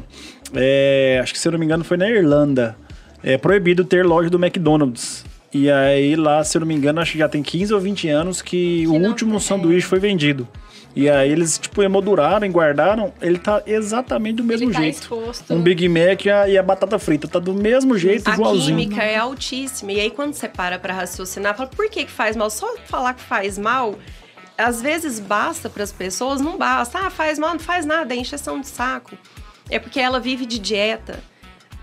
é, 0.53 1.19
acho 1.23 1.33
que 1.33 1.39
se 1.39 1.47
eu 1.47 1.51
não 1.53 1.59
me 1.59 1.65
engano 1.65 1.83
foi 1.83 1.97
na 1.97 2.07
Irlanda. 2.09 2.75
É 3.23 3.37
proibido 3.37 3.83
ter 3.83 4.05
loja 4.05 4.29
do 4.29 4.37
McDonald's. 4.43 5.25
E 5.53 5.69
aí 5.69 6.15
lá, 6.15 6.43
se 6.43 6.55
eu 6.55 6.61
não 6.61 6.67
me 6.67 6.73
engano, 6.75 7.01
acho 7.01 7.11
que 7.13 7.17
já 7.17 7.27
tem 7.27 7.43
15 7.43 7.73
ou 7.73 7.79
20 7.79 8.07
anos 8.09 8.41
que, 8.41 8.85
o 8.87 8.97
não 8.97 9.09
último 9.09 9.31
tem. 9.31 9.39
sanduíche 9.41 9.85
foi 9.85 9.99
vendido. 9.99 10.47
E 10.95 11.09
aí 11.09 11.31
eles, 11.31 11.57
tipo, 11.57 11.81
emolduraram, 11.81 12.49
guardaram. 12.49 13.13
Ele 13.21 13.37
tá 13.39 13.63
exatamente 13.65 14.35
do 14.37 14.43
mesmo 14.43 14.65
Ele 14.67 14.73
tá 14.73 14.81
jeito. 14.81 14.99
exposto. 15.01 15.53
Um 15.53 15.61
Big 15.61 15.87
Mac 15.87 16.25
e 16.25 16.29
a, 16.29 16.49
e 16.49 16.57
a 16.57 16.63
batata 16.63 16.99
frita. 16.99 17.27
Tá 17.27 17.39
do 17.39 17.53
mesmo 17.53 17.97
jeito, 17.97 18.29
A 18.29 18.33
igualzinho. 18.33 18.77
química 18.77 19.01
é 19.03 19.15
altíssima. 19.17 19.91
E 19.93 19.99
aí, 20.01 20.11
quando 20.11 20.33
você 20.33 20.47
para 20.49 20.77
pra 20.77 20.93
raciocinar, 20.93 21.55
fala, 21.55 21.69
por 21.69 21.89
que, 21.89 22.05
que 22.05 22.11
faz 22.11 22.35
mal? 22.35 22.49
Só 22.49 22.67
falar 22.85 23.13
que 23.13 23.21
faz 23.23 23.57
mal, 23.57 23.95
às 24.57 24.81
vezes 24.81 25.19
basta 25.19 25.69
para 25.69 25.83
as 25.83 25.91
pessoas, 25.93 26.41
não 26.41 26.57
basta. 26.57 26.99
Ah, 26.99 27.09
faz 27.09 27.39
mal, 27.39 27.51
não 27.53 27.59
faz 27.59 27.85
nada, 27.85 28.13
é 28.13 28.17
encheção 28.17 28.59
de 28.59 28.67
saco. 28.67 29.17
É 29.69 29.79
porque 29.79 29.99
ela 29.99 30.19
vive 30.19 30.45
de 30.45 30.59
dieta. 30.59 31.19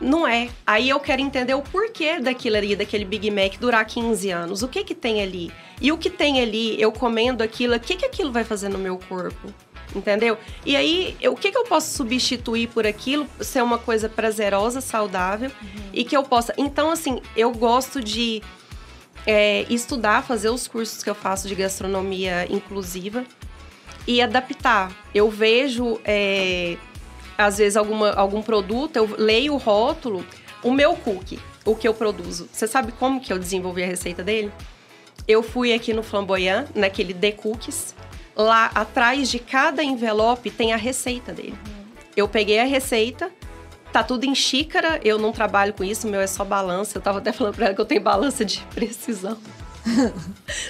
Não 0.00 0.26
é. 0.26 0.48
Aí 0.66 0.88
eu 0.88 1.00
quero 1.00 1.20
entender 1.20 1.54
o 1.54 1.62
porquê 1.62 2.20
daquilo 2.20 2.56
ali, 2.56 2.76
daquele 2.76 3.04
Big 3.04 3.30
Mac 3.30 3.58
durar 3.58 3.84
15 3.84 4.30
anos. 4.30 4.62
O 4.62 4.68
que 4.68 4.84
que 4.84 4.94
tem 4.94 5.20
ali? 5.22 5.50
E 5.80 5.90
o 5.90 5.98
que 5.98 6.08
tem 6.10 6.40
ali, 6.40 6.80
eu 6.80 6.92
comendo 6.92 7.42
aquilo, 7.42 7.74
o 7.74 7.80
que 7.80 7.96
que 7.96 8.04
aquilo 8.04 8.30
vai 8.32 8.44
fazer 8.44 8.68
no 8.68 8.78
meu 8.78 8.98
corpo? 9.08 9.52
Entendeu? 9.94 10.36
E 10.66 10.76
aí, 10.76 11.16
eu- 11.20 11.32
o 11.32 11.36
que 11.36 11.50
que 11.50 11.56
eu 11.58 11.64
posso 11.64 11.96
substituir 11.96 12.68
por 12.68 12.86
aquilo, 12.86 13.26
ser 13.40 13.62
uma 13.62 13.78
coisa 13.78 14.08
prazerosa, 14.08 14.80
saudável 14.80 15.50
e 15.92 16.04
que 16.04 16.16
eu 16.16 16.22
possa. 16.22 16.52
Então, 16.58 16.90
assim, 16.90 17.20
eu 17.36 17.50
gosto 17.52 18.02
de 18.02 18.42
é, 19.26 19.66
estudar, 19.68 20.22
fazer 20.22 20.48
os 20.48 20.66
cursos 20.68 21.02
que 21.02 21.10
eu 21.10 21.14
faço 21.14 21.48
de 21.48 21.54
gastronomia 21.54 22.46
inclusiva 22.50 23.24
e 24.06 24.22
adaptar. 24.22 24.90
Eu 25.14 25.28
vejo, 25.30 26.00
é, 26.04 26.76
às 27.38 27.58
vezes, 27.58 27.76
alguma, 27.76 28.10
algum 28.10 28.42
produto, 28.42 28.96
eu 28.96 29.14
leio 29.16 29.54
o 29.54 29.58
rótulo, 29.58 30.26
o 30.62 30.72
meu 30.72 30.94
cookie, 30.96 31.38
o 31.64 31.76
que 31.76 31.86
eu 31.86 31.94
produzo. 31.94 32.48
Você 32.52 32.66
sabe 32.66 32.90
como 32.90 33.20
que 33.20 33.32
eu 33.32 33.38
desenvolvi 33.38 33.84
a 33.84 33.86
receita 33.86 34.24
dele? 34.24 34.52
Eu 35.26 35.42
fui 35.42 35.72
aqui 35.72 35.92
no 35.92 36.02
Flamboyant, 36.02 36.66
naquele 36.74 37.14
The 37.14 37.32
Cookies. 37.32 37.94
Lá 38.34 38.70
atrás 38.74 39.30
de 39.30 39.38
cada 39.38 39.84
envelope 39.84 40.50
tem 40.50 40.72
a 40.72 40.76
receita 40.76 41.32
dele. 41.32 41.58
eu 42.16 42.28
peguei 42.28 42.58
a 42.58 42.64
receita, 42.64 43.30
tá 43.92 44.02
tudo 44.02 44.24
em 44.24 44.34
xícara, 44.34 45.00
eu 45.04 45.18
não 45.18 45.30
trabalho 45.30 45.72
com 45.72 45.84
isso, 45.84 46.08
meu 46.08 46.20
é 46.20 46.26
só 46.26 46.44
balança. 46.44 46.98
Eu 46.98 47.02
tava 47.02 47.18
até 47.18 47.30
falando 47.30 47.54
pra 47.54 47.66
ela 47.66 47.74
que 47.74 47.80
eu 47.80 47.86
tenho 47.86 48.00
balança 48.00 48.44
de 48.44 48.60
precisão. 48.74 49.38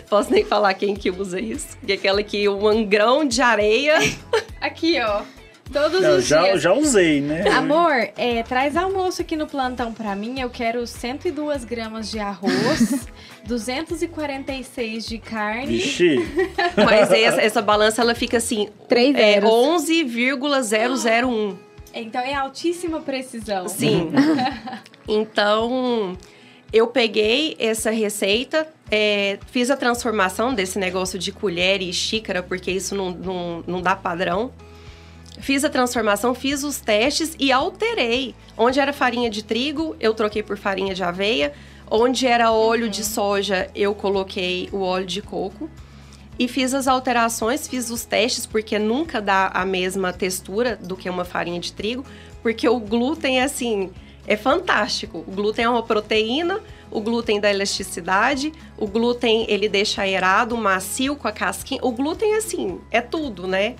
Posso 0.09 0.31
nem 0.31 0.45
falar 0.45 0.75
quem 0.75 0.95
que 0.95 1.11
usa 1.11 1.41
isso. 1.41 1.79
Que 1.85 1.93
é 1.93 1.95
aquela 1.95 2.23
que 2.23 2.47
um 2.49 2.85
grão 2.85 3.25
de 3.25 3.41
areia. 3.41 3.99
Aqui, 4.61 5.01
ó. 5.01 5.23
Todos 5.73 6.01
Não, 6.01 6.16
os 6.16 6.27
já, 6.27 6.43
dias. 6.43 6.62
já 6.62 6.73
usei, 6.73 7.21
né? 7.21 7.47
Amor, 7.51 7.93
é, 8.16 8.43
traz 8.43 8.77
almoço 8.77 9.21
aqui 9.21 9.37
no 9.37 9.47
plantão 9.47 9.93
pra 9.93 10.16
mim. 10.16 10.41
Eu 10.41 10.49
quero 10.49 10.87
102 10.87 11.64
gramas 11.64 12.11
de 12.11 12.19
arroz, 12.19 13.07
246 13.47 15.07
de 15.07 15.19
carne. 15.19 15.79
Vixe, 15.79 16.16
Mas 16.77 17.12
essa, 17.12 17.41
essa 17.41 17.62
balança, 17.62 18.01
ela 18.01 18.14
fica 18.14 18.39
assim... 18.39 18.69
Três 18.89 19.14
é, 19.14 19.35
zeros. 19.35 19.51
11,001. 19.51 21.57
Então 21.95 22.21
é 22.21 22.35
altíssima 22.35 23.01
precisão. 23.01 23.69
Sim. 23.69 24.11
então, 25.07 26.16
eu 26.73 26.87
peguei 26.87 27.57
essa 27.59 27.91
receita, 27.91 28.69
é, 28.91 29.39
fiz 29.51 29.71
a 29.71 29.77
transformação 29.77 30.55
desse 30.55 30.79
negócio 30.79 31.19
de 31.19 31.33
colher 31.33 31.83
e 31.83 31.93
xícara, 31.93 32.43
porque 32.43 32.71
isso 32.71 32.95
não, 32.95 33.11
não, 33.11 33.64
não 33.66 33.83
dá 33.83 33.97
padrão. 33.97 34.53
Fiz 35.41 35.64
a 35.64 35.70
transformação, 35.70 36.34
fiz 36.34 36.64
os 36.64 36.80
testes 36.80 37.36
e 37.39 37.53
alterei. 37.53 38.34
Onde 38.57 38.80
era 38.80 38.93
farinha 38.93 39.30
de 39.30 39.43
trigo, 39.43 39.97
eu 40.01 40.12
troquei 40.14 40.43
por 40.43 40.59
farinha 40.59 40.95
de 40.95 41.03
aveia. 41.03 41.53
Onde 41.91 42.26
era 42.26 42.53
óleo 42.53 42.89
de 42.89 43.05
soja, 43.05 43.70
eu 43.74 43.95
coloquei 43.95 44.68
o 44.72 44.80
óleo 44.80 45.07
de 45.07 45.22
coco. 45.22 45.70
E 46.39 46.47
fiz 46.47 46.74
as 46.74 46.86
alterações, 46.86 47.66
fiz 47.66 47.91
os 47.91 48.05
testes, 48.05 48.47
porque 48.47 48.78
nunca 48.78 49.20
dá 49.20 49.49
a 49.49 49.64
mesma 49.64 50.12
textura 50.12 50.76
do 50.76 50.97
que 50.97 51.11
uma 51.11 51.24
farinha 51.24 51.59
de 51.59 51.72
trigo, 51.72 52.05
porque 52.43 52.68
o 52.68 52.78
glúten, 52.78 53.41
assim, 53.41 53.91
é 54.26 54.36
fantástico. 54.36 55.24
O 55.26 55.32
glúten 55.32 55.64
é 55.64 55.68
uma 55.68 55.82
proteína, 55.82 56.61
o 56.91 57.01
glúten 57.01 57.41
dá 57.41 57.51
elasticidade, 57.51 58.53
o 58.76 58.86
glúten, 58.86 59.47
ele 59.49 59.68
deixa 59.68 60.03
aerado, 60.03 60.57
macio 60.57 61.16
com 61.16 61.26
a 61.26 61.32
casquinha. 61.32 61.80
O 61.82 61.91
glúten, 61.91 62.36
assim, 62.36 62.78
é 62.91 63.01
tudo, 63.01 63.49
né? 63.49 63.74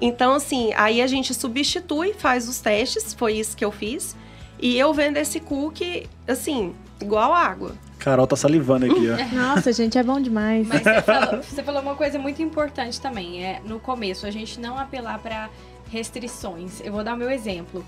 Então, 0.00 0.34
assim, 0.34 0.72
aí 0.74 1.00
a 1.00 1.06
gente 1.06 1.32
substitui, 1.34 2.14
faz 2.14 2.48
os 2.48 2.60
testes, 2.60 3.14
foi 3.14 3.34
isso 3.34 3.56
que 3.56 3.64
eu 3.64 3.72
fiz. 3.72 4.16
E 4.58 4.78
eu 4.78 4.92
vendo 4.92 5.16
esse 5.16 5.40
cookie, 5.40 6.06
assim, 6.28 6.74
igual 7.00 7.32
água. 7.32 7.74
Carol 7.98 8.26
tá 8.26 8.36
salivando 8.36 8.86
aqui, 8.86 9.08
ó. 9.10 9.16
Nossa, 9.34 9.72
gente, 9.72 9.98
é 9.98 10.02
bom 10.02 10.20
demais. 10.20 10.66
Mas 10.66 10.82
você 10.82 11.02
falou, 11.02 11.42
você 11.42 11.62
falou 11.62 11.82
uma 11.82 11.94
coisa 11.94 12.18
muito 12.18 12.42
importante 12.42 13.00
também, 13.00 13.44
é 13.44 13.60
no 13.64 13.78
começo, 13.78 14.26
a 14.26 14.30
gente 14.30 14.58
não 14.58 14.78
apelar 14.78 15.18
para 15.18 15.50
restrições. 15.90 16.80
Eu 16.80 16.92
vou 16.92 17.04
dar 17.04 17.14
o 17.14 17.16
meu 17.16 17.30
exemplo. 17.30 17.84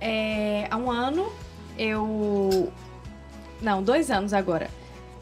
É, 0.00 0.66
há 0.70 0.76
um 0.76 0.90
ano, 0.90 1.30
eu. 1.78 2.72
Não, 3.60 3.82
dois 3.82 4.10
anos 4.10 4.32
agora. 4.32 4.68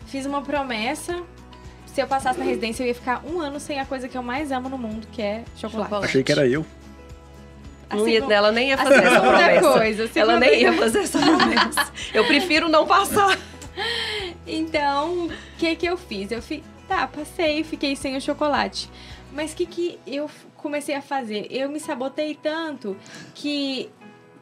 Fiz 0.07 0.27
uma 0.27 0.43
promessa. 0.43 1.23
Se 1.93 2.01
eu 2.01 2.07
passasse 2.07 2.39
na 2.39 2.45
residência, 2.47 2.83
eu 2.83 2.89
ia 2.89 2.95
ficar 2.95 3.23
um 3.25 3.39
ano 3.39 3.61
sem 3.61 3.79
a 3.79 3.85
coisa 3.85 4.09
que 4.09 4.17
eu 4.17 4.23
mais 4.23 4.51
amo 4.51 4.69
no 4.69 4.79
mundo, 4.79 5.07
que 5.13 5.21
é 5.21 5.45
chocolate. 5.57 5.85
Chocolate. 5.91 6.05
Achei 6.07 6.23
que 6.23 6.33
era 6.33 6.47
eu. 6.47 6.65
A 7.91 7.97
Não 7.97 8.09
ia, 8.09 8.25
ela 8.33 8.51
nem 8.51 8.69
ia 8.69 8.77
a 8.77 8.79
fazer 8.79 9.05
essa 9.05 9.21
promessa. 9.21 9.73
coisa, 9.73 10.05
a 10.05 10.19
Ela 10.19 10.41
nem 10.41 10.63
ia 10.63 10.73
fazer 10.73 10.99
essa 11.01 11.19
promessa. 11.19 11.93
Eu 12.15 12.27
prefiro 12.27 12.69
não 12.69 12.87
passar. 12.87 13.39
Então, 14.45 15.27
o 15.29 15.33
que 15.57 15.75
que 15.77 15.87
eu 15.87 15.97
fiz? 15.97 16.31
Eu 16.31 16.43
fi... 16.43 16.63
Tá, 16.89 17.07
passei, 17.07 17.63
fiquei 17.63 17.95
sem 17.95 18.17
o 18.17 18.21
chocolate. 18.21 18.91
Mas 19.33 19.53
o 19.53 19.57
que 19.57 19.65
que 19.65 19.99
eu 20.07 20.29
comecei 20.57 20.95
a 20.95 21.01
fazer? 21.01 21.47
Eu 21.49 21.71
me 21.71 21.79
sabotei 21.81 22.35
tanto 22.35 22.97
que... 23.35 23.89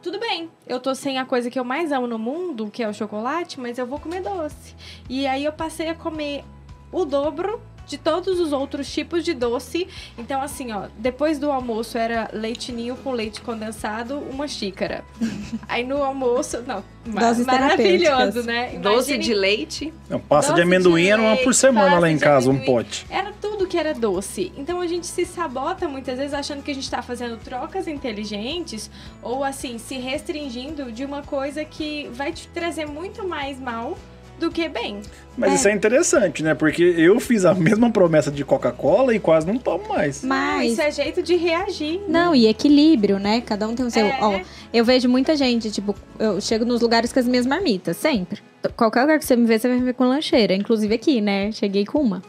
Tudo 0.01 0.19
bem, 0.19 0.49
eu 0.67 0.79
tô 0.79 0.95
sem 0.95 1.19
a 1.19 1.25
coisa 1.25 1.51
que 1.51 1.57
eu 1.59 1.63
mais 1.63 1.91
amo 1.91 2.07
no 2.07 2.17
mundo, 2.17 2.69
que 2.73 2.81
é 2.81 2.89
o 2.89 2.93
chocolate, 2.93 3.59
mas 3.59 3.77
eu 3.77 3.85
vou 3.85 3.99
comer 3.99 4.21
doce. 4.21 4.75
E 5.07 5.27
aí 5.27 5.45
eu 5.45 5.53
passei 5.53 5.87
a 5.89 5.95
comer 5.95 6.43
o 6.91 7.05
dobro 7.05 7.59
de 7.87 7.97
todos 7.97 8.39
os 8.39 8.53
outros 8.53 8.89
tipos 8.91 9.25
de 9.25 9.33
doce. 9.33 9.85
Então, 10.17 10.41
assim, 10.41 10.71
ó, 10.71 10.83
depois 10.97 11.37
do 11.37 11.51
almoço 11.51 11.97
era 11.97 12.29
leite 12.31 12.71
ninho 12.71 12.95
com 12.95 13.11
leite 13.11 13.41
condensado, 13.41 14.17
uma 14.17 14.47
xícara. 14.47 15.03
Aí 15.67 15.83
no 15.83 16.01
almoço, 16.01 16.63
não, 16.65 16.83
Doses 17.05 17.45
maravilhoso, 17.45 18.43
né? 18.43 18.77
Doce 18.77 19.13
Imagine- 19.13 19.17
de 19.19 19.33
leite. 19.33 19.93
Não, 20.09 20.19
pasta 20.19 20.51
Doce 20.53 20.61
de 20.63 20.67
amendoim 20.67 21.03
de 21.03 21.09
era 21.09 21.21
uma 21.21 21.35
por 21.35 21.47
leite, 21.47 21.57
semana 21.57 21.99
lá 21.99 22.09
em 22.09 22.17
casa, 22.17 22.49
um 22.49 22.59
pote. 22.59 23.05
Era 23.09 23.33
tudo 23.41 23.67
que 23.67 23.77
era 23.77 23.93
doce. 23.93 24.51
Então 24.55 24.79
a 24.79 24.87
gente 24.87 25.07
se 25.07 25.25
sabota 25.25 25.87
muitas 25.87 26.17
vezes 26.17 26.33
achando 26.33 26.63
que 26.63 26.71
a 26.71 26.75
gente 26.75 26.89
tá 26.89 27.01
fazendo 27.01 27.37
trocas 27.37 27.87
inteligentes 27.87 28.89
ou 29.21 29.43
assim, 29.43 29.77
se 29.77 29.97
restringindo 29.97 30.91
de 30.91 31.03
uma 31.03 31.23
coisa 31.23 31.65
que 31.65 32.07
vai 32.13 32.31
te 32.31 32.47
trazer 32.49 32.85
muito 32.85 33.27
mais 33.27 33.59
mal 33.59 33.97
do 34.41 34.51
que 34.51 34.67
bem. 34.67 34.99
Mas 35.37 35.51
É. 35.51 35.55
isso 35.55 35.67
é 35.69 35.73
interessante, 35.73 36.43
né? 36.43 36.53
Porque 36.53 36.83
eu 36.83 37.19
fiz 37.19 37.45
a 37.45 37.53
mesma 37.53 37.89
promessa 37.89 38.29
de 38.29 38.43
Coca-Cola 38.43 39.15
e 39.15 39.19
quase 39.19 39.47
não 39.47 39.57
tomo 39.57 39.87
mais. 39.87 40.23
Mas. 40.23 40.73
Isso 40.73 40.81
é 40.81 40.91
jeito 40.91 41.23
de 41.23 41.35
reagir. 41.35 42.01
Não, 42.09 42.35
e 42.35 42.47
equilíbrio, 42.47 43.17
né? 43.17 43.39
Cada 43.41 43.67
um 43.67 43.73
tem 43.73 43.85
o 43.85 43.89
seu. 43.89 44.05
É. 44.05 44.17
Ó, 44.21 44.39
eu 44.73 44.83
vejo 44.83 45.07
muita 45.07 45.35
gente, 45.37 45.71
tipo, 45.71 45.95
eu 46.19 46.41
chego 46.41 46.65
nos 46.65 46.81
lugares 46.81 47.13
com 47.13 47.19
as 47.19 47.27
minhas 47.27 47.45
marmitas, 47.45 47.95
sempre. 47.95 48.39
Qualquer 48.75 49.01
lugar 49.01 49.19
que 49.19 49.25
você 49.25 49.35
me 49.35 49.45
vê, 49.45 49.57
você 49.57 49.67
vai 49.69 49.77
me 49.77 49.85
ver 49.85 49.93
com 49.93 50.03
lancheira. 50.05 50.53
Inclusive 50.53 50.93
aqui, 50.93 51.21
né? 51.21 51.51
Cheguei 51.51 51.85
com 51.85 51.99
uma. 51.99 52.21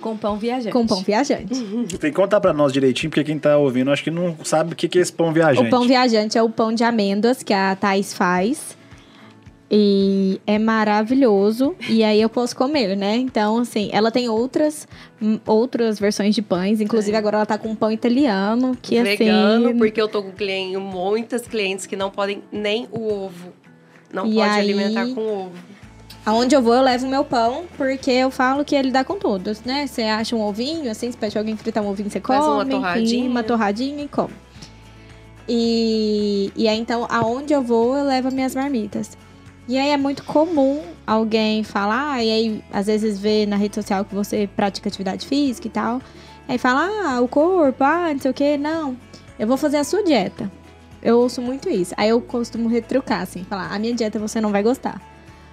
Com 0.00 0.16
pão 0.16 0.36
viajante. 0.36 0.70
Com 0.72 0.86
pão 0.86 1.02
viajante. 1.02 1.54
Tem 1.98 2.10
que 2.10 2.12
contar 2.12 2.38
pra 2.40 2.52
nós 2.52 2.72
direitinho, 2.72 3.10
porque 3.10 3.24
quem 3.24 3.38
tá 3.38 3.56
ouvindo 3.56 3.90
acho 3.90 4.04
que 4.04 4.10
não 4.10 4.36
sabe 4.44 4.74
o 4.74 4.76
que 4.76 4.86
que 4.86 4.98
é 4.98 5.02
esse 5.02 5.12
pão 5.12 5.32
viajante. 5.32 5.66
O 5.66 5.70
pão 5.70 5.86
viajante 5.86 6.36
é 6.38 6.42
o 6.42 6.48
pão 6.50 6.72
de 6.74 6.84
amêndoas 6.84 7.42
que 7.42 7.52
a 7.54 7.74
Thais 7.74 8.12
faz. 8.12 8.76
E 9.70 10.40
é 10.46 10.58
maravilhoso. 10.58 11.74
E 11.88 12.04
aí 12.04 12.20
eu 12.20 12.28
posso 12.28 12.54
comer, 12.54 12.96
né? 12.96 13.16
Então, 13.16 13.58
assim, 13.58 13.88
ela 13.92 14.10
tem 14.10 14.28
outras, 14.28 14.86
hum, 15.20 15.40
outras 15.46 15.98
versões 15.98 16.34
de 16.34 16.42
pães. 16.42 16.80
Inclusive, 16.80 17.14
É. 17.14 17.18
agora 17.18 17.38
ela 17.38 17.46
tá 17.46 17.56
com 17.58 17.70
um 17.70 17.74
pão 17.74 17.90
italiano, 17.90 18.76
que 18.80 19.02
vegano, 19.02 19.68
assim. 19.70 19.78
porque 19.78 20.00
eu 20.00 20.06
tô 20.06 20.22
com 20.22 20.30
cliente, 20.32 20.76
muitas 20.76 21.42
clientes 21.46 21.86
que 21.86 21.96
não 21.96 22.10
podem 22.10 22.42
nem 22.52 22.86
o 22.92 23.08
ovo. 23.24 23.52
Não 24.12 24.26
E 24.26 24.34
pode 24.34 24.48
aí- 24.50 24.60
alimentar 24.60 25.06
com 25.14 25.20
ovo. 25.46 25.52
Aonde 26.26 26.54
eu 26.54 26.62
vou, 26.62 26.72
eu 26.74 26.82
levo 26.82 27.06
o 27.06 27.10
meu 27.10 27.24
pão, 27.24 27.64
porque 27.76 28.10
eu 28.10 28.30
falo 28.30 28.64
que 28.64 28.74
ele 28.74 28.90
dá 28.90 29.02
com 29.04 29.18
todos, 29.18 29.62
né? 29.62 29.86
Você 29.86 30.02
acha 30.02 30.34
um 30.36 30.40
ovinho, 30.42 30.90
assim, 30.90 31.10
você 31.10 31.18
pede 31.18 31.36
alguém 31.36 31.54
fritar 31.56 31.82
um 31.82 31.88
ovinho, 31.88 32.08
você 32.08 32.20
come. 32.20 32.38
Faz 32.38 32.48
uma 32.50 32.62
enfim, 32.62 32.70
torradinha. 32.70 33.30
uma 33.30 33.42
torradinha 33.42 34.04
e 34.04 34.08
come. 34.08 34.32
E, 35.48 36.50
e 36.56 36.68
aí, 36.68 36.78
então, 36.78 37.06
aonde 37.10 37.52
eu 37.52 37.60
vou, 37.62 37.96
eu 37.96 38.04
levo 38.04 38.28
as 38.28 38.34
minhas 38.34 38.54
marmitas. 38.54 39.18
E 39.66 39.78
aí 39.78 39.90
é 39.90 39.96
muito 39.96 40.22
comum 40.24 40.82
alguém 41.06 41.64
falar, 41.64 42.22
e 42.22 42.30
aí 42.30 42.64
às 42.72 42.86
vezes 42.86 43.18
vê 43.18 43.46
na 43.46 43.56
rede 43.56 43.74
social 43.74 44.04
que 44.04 44.14
você 44.14 44.48
pratica 44.54 44.88
atividade 44.88 45.26
física 45.26 45.66
e 45.66 45.70
tal. 45.70 46.00
Aí 46.46 46.58
fala, 46.58 46.86
ah, 47.06 47.20
o 47.20 47.28
corpo, 47.28 47.82
ah, 47.82 48.12
não 48.12 48.18
sei 48.20 48.30
o 48.30 48.34
quê. 48.34 48.56
Não, 48.58 48.96
eu 49.38 49.46
vou 49.46 49.56
fazer 49.56 49.78
a 49.78 49.84
sua 49.84 50.02
dieta. 50.02 50.50
Eu 51.02 51.18
ouço 51.18 51.40
muito 51.40 51.68
isso. 51.70 51.94
Aí 51.96 52.08
eu 52.10 52.20
costumo 52.20 52.68
retrucar, 52.68 53.22
assim, 53.22 53.44
falar, 53.44 53.72
a 53.74 53.78
minha 53.78 53.94
dieta 53.94 54.18
você 54.18 54.40
não 54.40 54.50
vai 54.50 54.62
gostar. 54.62 55.00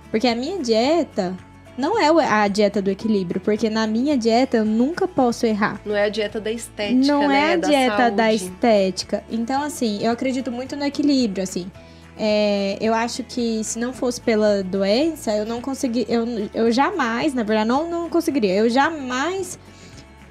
Porque 0.10 0.28
a 0.28 0.36
minha 0.36 0.60
dieta 0.60 1.34
não 1.78 1.98
é 2.00 2.08
a 2.26 2.48
dieta 2.50 2.82
do 2.82 2.90
equilíbrio, 2.92 3.40
porque 3.40 3.70
na 3.70 3.88
minha 3.88 4.18
dieta 4.18 4.58
eu 4.58 4.66
nunca 4.66 5.08
posso 5.08 5.46
errar. 5.46 5.80
Não 5.86 5.96
é 5.96 6.04
a 6.04 6.10
dieta 6.10 6.40
da 6.42 6.52
estética, 6.52 7.06
Não 7.06 7.30
né? 7.30 7.52
é 7.52 7.54
a 7.54 7.58
da 7.58 7.68
dieta 7.68 8.12
da 8.12 8.24
saúde. 8.26 8.36
estética. 8.44 9.24
Então, 9.32 9.64
assim, 9.64 10.04
eu 10.04 10.12
acredito 10.12 10.52
muito 10.52 10.76
no 10.76 10.84
equilíbrio, 10.86 11.44
assim. 11.44 11.72
É, 12.24 12.78
eu 12.80 12.94
acho 12.94 13.24
que 13.24 13.64
se 13.64 13.80
não 13.80 13.92
fosse 13.92 14.22
pela 14.22 14.62
doença, 14.62 15.36
eu 15.36 15.44
não 15.44 15.60
consegui. 15.60 16.06
Eu, 16.08 16.24
eu 16.54 16.72
jamais, 16.72 17.34
na 17.34 17.42
verdade, 17.42 17.68
não, 17.68 17.90
não 17.90 18.10
conseguiria. 18.12 18.54
Eu 18.54 18.70
jamais 18.70 19.58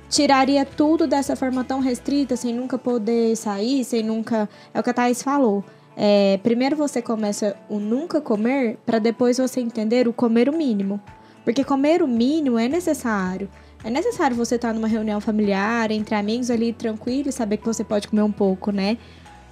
tiraria 0.09 0.65
tudo 0.65 1.09
dessa 1.09 1.35
forma 1.35 1.65
tão 1.65 1.81
restrita, 1.81 2.37
sem 2.37 2.55
nunca 2.55 2.79
poder 2.79 3.35
sair, 3.35 3.85
sem 3.85 4.05
nunca. 4.05 4.49
É 4.73 4.79
o 4.79 4.85
que 4.85 4.91
a 4.91 4.95
Thaís 4.95 5.21
falou. 5.21 5.65
É, 5.97 6.39
primeiro 6.45 6.77
você 6.77 7.03
começa 7.03 7.57
o 7.69 7.81
nunca 7.81 8.21
comer, 8.21 8.79
para 8.87 9.01
depois 9.01 9.39
você 9.39 9.61
entender 9.61 10.07
o 10.07 10.13
comer 10.13 10.49
o 10.49 10.57
mínimo. 10.57 11.01
Porque 11.45 11.65
comer 11.65 12.05
o 12.05 12.07
mínimo 12.07 12.57
é 12.57 12.69
necessário. 12.69 13.49
É 13.83 13.91
necessário 13.91 14.37
você 14.37 14.55
estar 14.55 14.73
numa 14.73 14.87
reunião 14.87 15.21
familiar, 15.21 15.91
entre 15.91 16.15
amigos 16.15 16.53
ali, 16.53 16.73
tranquilo, 16.73 17.31
e 17.31 17.33
saber 17.33 17.57
que 17.57 17.67
você 17.67 17.83
pode 17.83 18.07
comer 18.07 18.23
um 18.23 18.31
pouco, 18.31 18.71
né? 18.71 18.97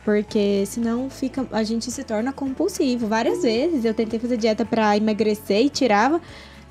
Porque 0.08 0.64
senão 0.64 1.10
fica, 1.10 1.46
a 1.52 1.62
gente 1.62 1.90
se 1.90 2.02
torna 2.02 2.32
compulsivo. 2.32 3.06
Várias 3.06 3.42
vezes 3.42 3.84
eu 3.84 3.92
tentei 3.92 4.18
fazer 4.18 4.38
dieta 4.38 4.64
pra 4.64 4.96
emagrecer 4.96 5.60
e 5.60 5.68
tirava. 5.68 6.18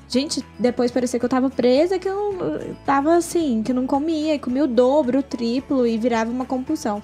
Gente, 0.08 0.44
depois 0.58 0.90
parecia 0.90 1.20
que 1.20 1.24
eu 1.24 1.28
tava 1.28 1.48
presa, 1.48 2.00
que 2.00 2.08
eu 2.08 2.74
tava 2.84 3.14
assim, 3.14 3.62
que 3.62 3.70
eu 3.70 3.76
não 3.76 3.86
comia, 3.86 4.34
e 4.34 4.40
comia 4.40 4.64
o 4.64 4.66
dobro, 4.66 5.20
o 5.20 5.22
triplo 5.22 5.86
e 5.86 5.96
virava 5.96 6.32
uma 6.32 6.44
compulsão. 6.44 7.00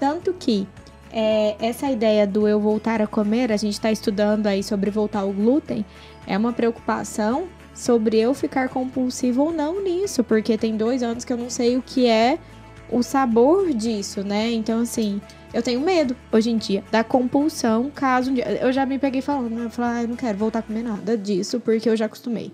Tanto 0.00 0.32
que 0.32 0.66
é, 1.12 1.54
essa 1.60 1.90
ideia 1.90 2.26
do 2.26 2.48
eu 2.48 2.58
voltar 2.58 3.02
a 3.02 3.06
comer, 3.06 3.52
a 3.52 3.58
gente 3.58 3.78
tá 3.78 3.92
estudando 3.92 4.46
aí 4.46 4.62
sobre 4.62 4.90
voltar 4.90 5.20
ao 5.20 5.32
glúten, 5.34 5.84
é 6.26 6.38
uma 6.38 6.54
preocupação 6.54 7.44
sobre 7.74 8.18
eu 8.18 8.32
ficar 8.32 8.70
compulsiva 8.70 9.42
ou 9.42 9.52
não 9.52 9.84
nisso, 9.84 10.24
porque 10.24 10.56
tem 10.56 10.78
dois 10.78 11.02
anos 11.02 11.26
que 11.26 11.32
eu 11.34 11.36
não 11.36 11.50
sei 11.50 11.76
o 11.76 11.82
que 11.82 12.06
é 12.06 12.38
o 12.90 13.02
sabor 13.02 13.72
disso, 13.72 14.22
né? 14.22 14.52
Então, 14.52 14.80
assim, 14.80 15.20
eu 15.52 15.62
tenho 15.62 15.80
medo 15.80 16.16
hoje 16.32 16.50
em 16.50 16.56
dia 16.56 16.82
da 16.90 17.02
compulsão, 17.04 17.90
caso 17.94 18.30
um 18.30 18.34
dia. 18.34 18.44
Eu 18.60 18.72
já 18.72 18.84
me 18.86 18.98
peguei 18.98 19.20
falando, 19.20 19.58
eu 19.58 19.70
falei, 19.70 19.90
ah, 19.90 20.02
eu 20.02 20.08
não 20.08 20.16
quero 20.16 20.36
voltar 20.38 20.60
a 20.60 20.62
comer 20.62 20.82
nada 20.82 21.16
disso, 21.16 21.60
porque 21.60 21.88
eu 21.88 21.96
já 21.96 22.06
acostumei. 22.06 22.52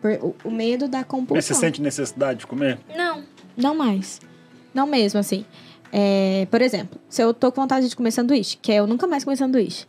Por- 0.00 0.18
o, 0.22 0.48
o 0.48 0.50
medo 0.50 0.88
da 0.88 1.02
compulsão. 1.04 1.36
Mas 1.36 1.44
você 1.46 1.54
sente 1.54 1.80
necessidade 1.80 2.40
de 2.40 2.46
comer? 2.46 2.78
Não, 2.96 3.22
não 3.56 3.74
mais. 3.74 4.20
Não 4.74 4.86
mesmo, 4.86 5.18
assim. 5.20 5.44
É, 5.92 6.46
por 6.50 6.60
exemplo, 6.60 7.00
se 7.08 7.22
eu 7.22 7.32
tô 7.32 7.50
com 7.50 7.60
vontade 7.62 7.88
de 7.88 7.96
comer 7.96 8.10
sanduíche, 8.10 8.58
que 8.60 8.72
eu 8.72 8.86
nunca 8.86 9.06
mais 9.06 9.24
comi 9.24 9.36
sanduíche. 9.36 9.86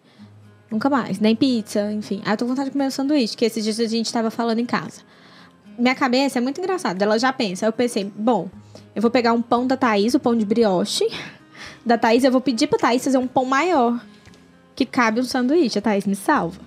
Nunca 0.72 0.90
mais. 0.90 1.20
Nem 1.20 1.36
pizza, 1.36 1.92
enfim. 1.92 2.22
Aí 2.26 2.34
eu 2.34 2.38
tô 2.38 2.46
com 2.46 2.50
vontade 2.50 2.70
de 2.70 2.72
comer 2.74 2.88
um 2.88 2.92
sanduíche, 2.92 3.36
que 3.36 3.44
esses 3.46 3.64
dias 3.64 3.80
a 3.80 3.86
gente 3.86 4.12
tava 4.12 4.30
falando 4.30 4.60
em 4.60 4.66
casa. 4.66 5.02
Minha 5.78 5.96
cabeça 5.96 6.40
é 6.40 6.42
muito 6.42 6.60
engraçada. 6.60 7.04
Ela 7.04 7.20
já 7.20 7.32
pensa. 7.32 7.66
Eu 7.66 7.74
pensei, 7.74 8.12
bom, 8.16 8.50
eu 8.96 9.02
vou 9.02 9.12
pegar 9.12 9.34
um 9.34 9.42
pão 9.42 9.68
da 9.68 9.78
Thaís, 9.78 10.14
o 10.14 10.20
pão 10.20 10.36
de 10.36 10.46
brioche. 10.46 11.08
Da 11.86 11.98
Thaís, 11.98 12.24
eu 12.24 12.32
vou 12.32 12.42
pedir 12.42 12.68
pra 12.68 12.80
Thaís 12.80 13.04
fazer 13.04 13.18
um 13.18 13.28
pão 13.28 13.46
maior. 13.46 14.04
Que 14.76 14.86
cabe 14.86 15.20
um 15.20 15.24
sanduíche. 15.24 15.80
A 15.80 15.82
Thaís 15.82 16.06
me 16.06 16.16
salva. 16.16 16.60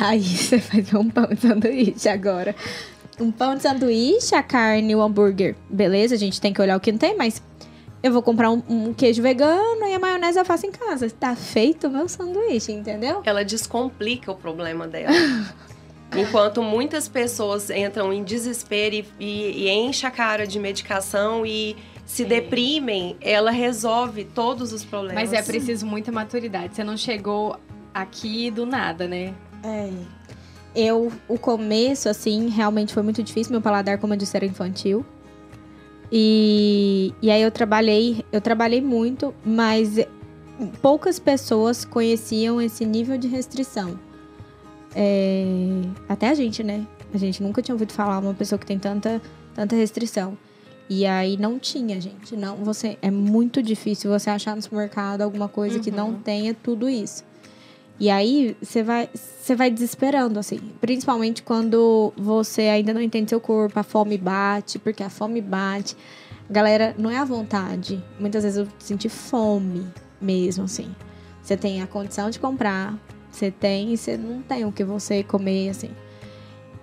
Aí 0.00 0.20
você 0.22 0.58
fazer 0.58 0.96
um 0.96 1.08
pão 1.08 1.26
de 1.26 1.40
sanduíche 1.40 2.08
agora. 2.08 2.54
Um 3.20 3.30
pão 3.30 3.54
de 3.54 3.62
sanduíche, 3.62 4.34
a 4.34 4.42
carne, 4.42 4.94
o 4.96 5.02
hambúrguer. 5.02 5.54
Beleza, 5.68 6.14
a 6.14 6.18
gente 6.18 6.40
tem 6.40 6.52
que 6.52 6.60
olhar 6.60 6.76
o 6.76 6.80
que 6.80 6.90
não 6.90 6.98
tem, 6.98 7.16
mas 7.16 7.42
eu 8.02 8.12
vou 8.12 8.22
comprar 8.22 8.50
um, 8.50 8.62
um 8.68 8.92
queijo 8.92 9.22
vegano 9.22 9.86
e 9.86 9.94
a 9.94 9.98
maionese 9.98 10.38
eu 10.38 10.44
faço 10.44 10.66
em 10.66 10.72
casa. 10.72 11.08
Tá 11.10 11.36
feito 11.36 11.86
o 11.86 11.90
meu 11.90 12.08
sanduíche, 12.08 12.72
entendeu? 12.72 13.22
Ela 13.24 13.44
descomplica 13.44 14.32
o 14.32 14.34
problema 14.34 14.88
dela. 14.88 15.12
Enquanto 16.14 16.62
muitas 16.62 17.08
pessoas 17.08 17.70
entram 17.70 18.12
em 18.12 18.22
desespero 18.22 18.96
e, 18.96 19.06
e, 19.18 19.64
e 19.64 19.70
enche 19.70 20.06
a 20.06 20.10
cara 20.10 20.46
de 20.46 20.58
medicação 20.58 21.46
e 21.46 21.76
se 22.04 22.24
deprimem, 22.24 23.16
ela 23.20 23.50
resolve 23.50 24.24
todos 24.24 24.72
os 24.72 24.84
problemas. 24.84 25.30
Mas 25.30 25.32
é 25.32 25.42
preciso 25.42 25.86
muita 25.86 26.12
maturidade. 26.12 26.74
Você 26.74 26.84
não 26.84 26.96
chegou 26.96 27.58
aqui 27.94 28.50
do 28.50 28.66
nada, 28.66 29.08
né? 29.08 29.34
É. 29.64 29.90
Eu, 30.74 31.12
o 31.28 31.38
começo, 31.38 32.08
assim, 32.08 32.48
realmente 32.48 32.92
foi 32.92 33.02
muito 33.02 33.22
difícil. 33.22 33.52
Meu 33.52 33.60
paladar, 33.60 33.98
como 33.98 34.12
eu 34.14 34.18
disse, 34.18 34.36
era 34.36 34.44
infantil. 34.44 35.04
E, 36.10 37.14
e 37.22 37.30
aí 37.30 37.40
eu 37.40 37.50
trabalhei, 37.50 38.24
eu 38.30 38.40
trabalhei 38.40 38.82
muito, 38.82 39.34
mas 39.44 39.98
poucas 40.82 41.18
pessoas 41.18 41.84
conheciam 41.84 42.60
esse 42.60 42.84
nível 42.84 43.16
de 43.16 43.28
restrição. 43.28 43.98
É, 44.94 45.44
até 46.08 46.28
a 46.28 46.34
gente, 46.34 46.62
né? 46.62 46.86
A 47.12 47.18
gente 47.18 47.42
nunca 47.42 47.62
tinha 47.62 47.74
ouvido 47.74 47.92
falar 47.92 48.18
uma 48.18 48.34
pessoa 48.34 48.58
que 48.58 48.66
tem 48.66 48.78
tanta, 48.78 49.20
tanta 49.54 49.76
restrição. 49.76 50.36
E 50.88 51.06
aí 51.06 51.36
não 51.36 51.58
tinha, 51.58 52.00
gente. 52.00 52.36
Não, 52.36 52.56
você 52.56 52.98
é 53.00 53.10
muito 53.10 53.62
difícil 53.62 54.10
você 54.10 54.30
achar 54.30 54.54
no 54.54 54.62
supermercado 54.62 55.22
alguma 55.22 55.48
coisa 55.48 55.78
que 55.78 55.90
não 55.90 56.14
tenha 56.14 56.54
tudo 56.54 56.88
isso. 56.88 57.24
E 57.98 58.10
aí 58.10 58.56
você 58.60 58.82
vai, 58.82 59.08
você 59.14 59.54
vai 59.54 59.70
desesperando, 59.70 60.38
assim. 60.38 60.58
Principalmente 60.80 61.42
quando 61.42 62.12
você 62.16 62.62
ainda 62.62 62.92
não 62.92 63.00
entende 63.00 63.30
seu 63.30 63.40
corpo, 63.40 63.78
a 63.78 63.82
fome 63.82 64.18
bate, 64.18 64.78
porque 64.78 65.02
a 65.02 65.08
fome 65.08 65.40
bate. 65.40 65.96
Galera, 66.50 66.94
não 66.98 67.10
é 67.10 67.18
a 67.18 67.24
vontade. 67.24 68.02
Muitas 68.18 68.42
vezes 68.42 68.58
eu 68.58 68.68
senti 68.78 69.08
fome 69.08 69.86
mesmo, 70.20 70.64
assim. 70.64 70.94
Você 71.42 71.56
tem 71.56 71.80
a 71.80 71.86
condição 71.86 72.28
de 72.28 72.38
comprar, 72.38 72.98
você 73.32 73.50
tem 73.50 73.92
e 73.92 73.96
você 73.96 74.16
não 74.16 74.42
tem 74.42 74.64
o 74.64 74.70
que 74.72 74.84
você 74.84 75.22
comer, 75.22 75.70
assim. 75.70 75.90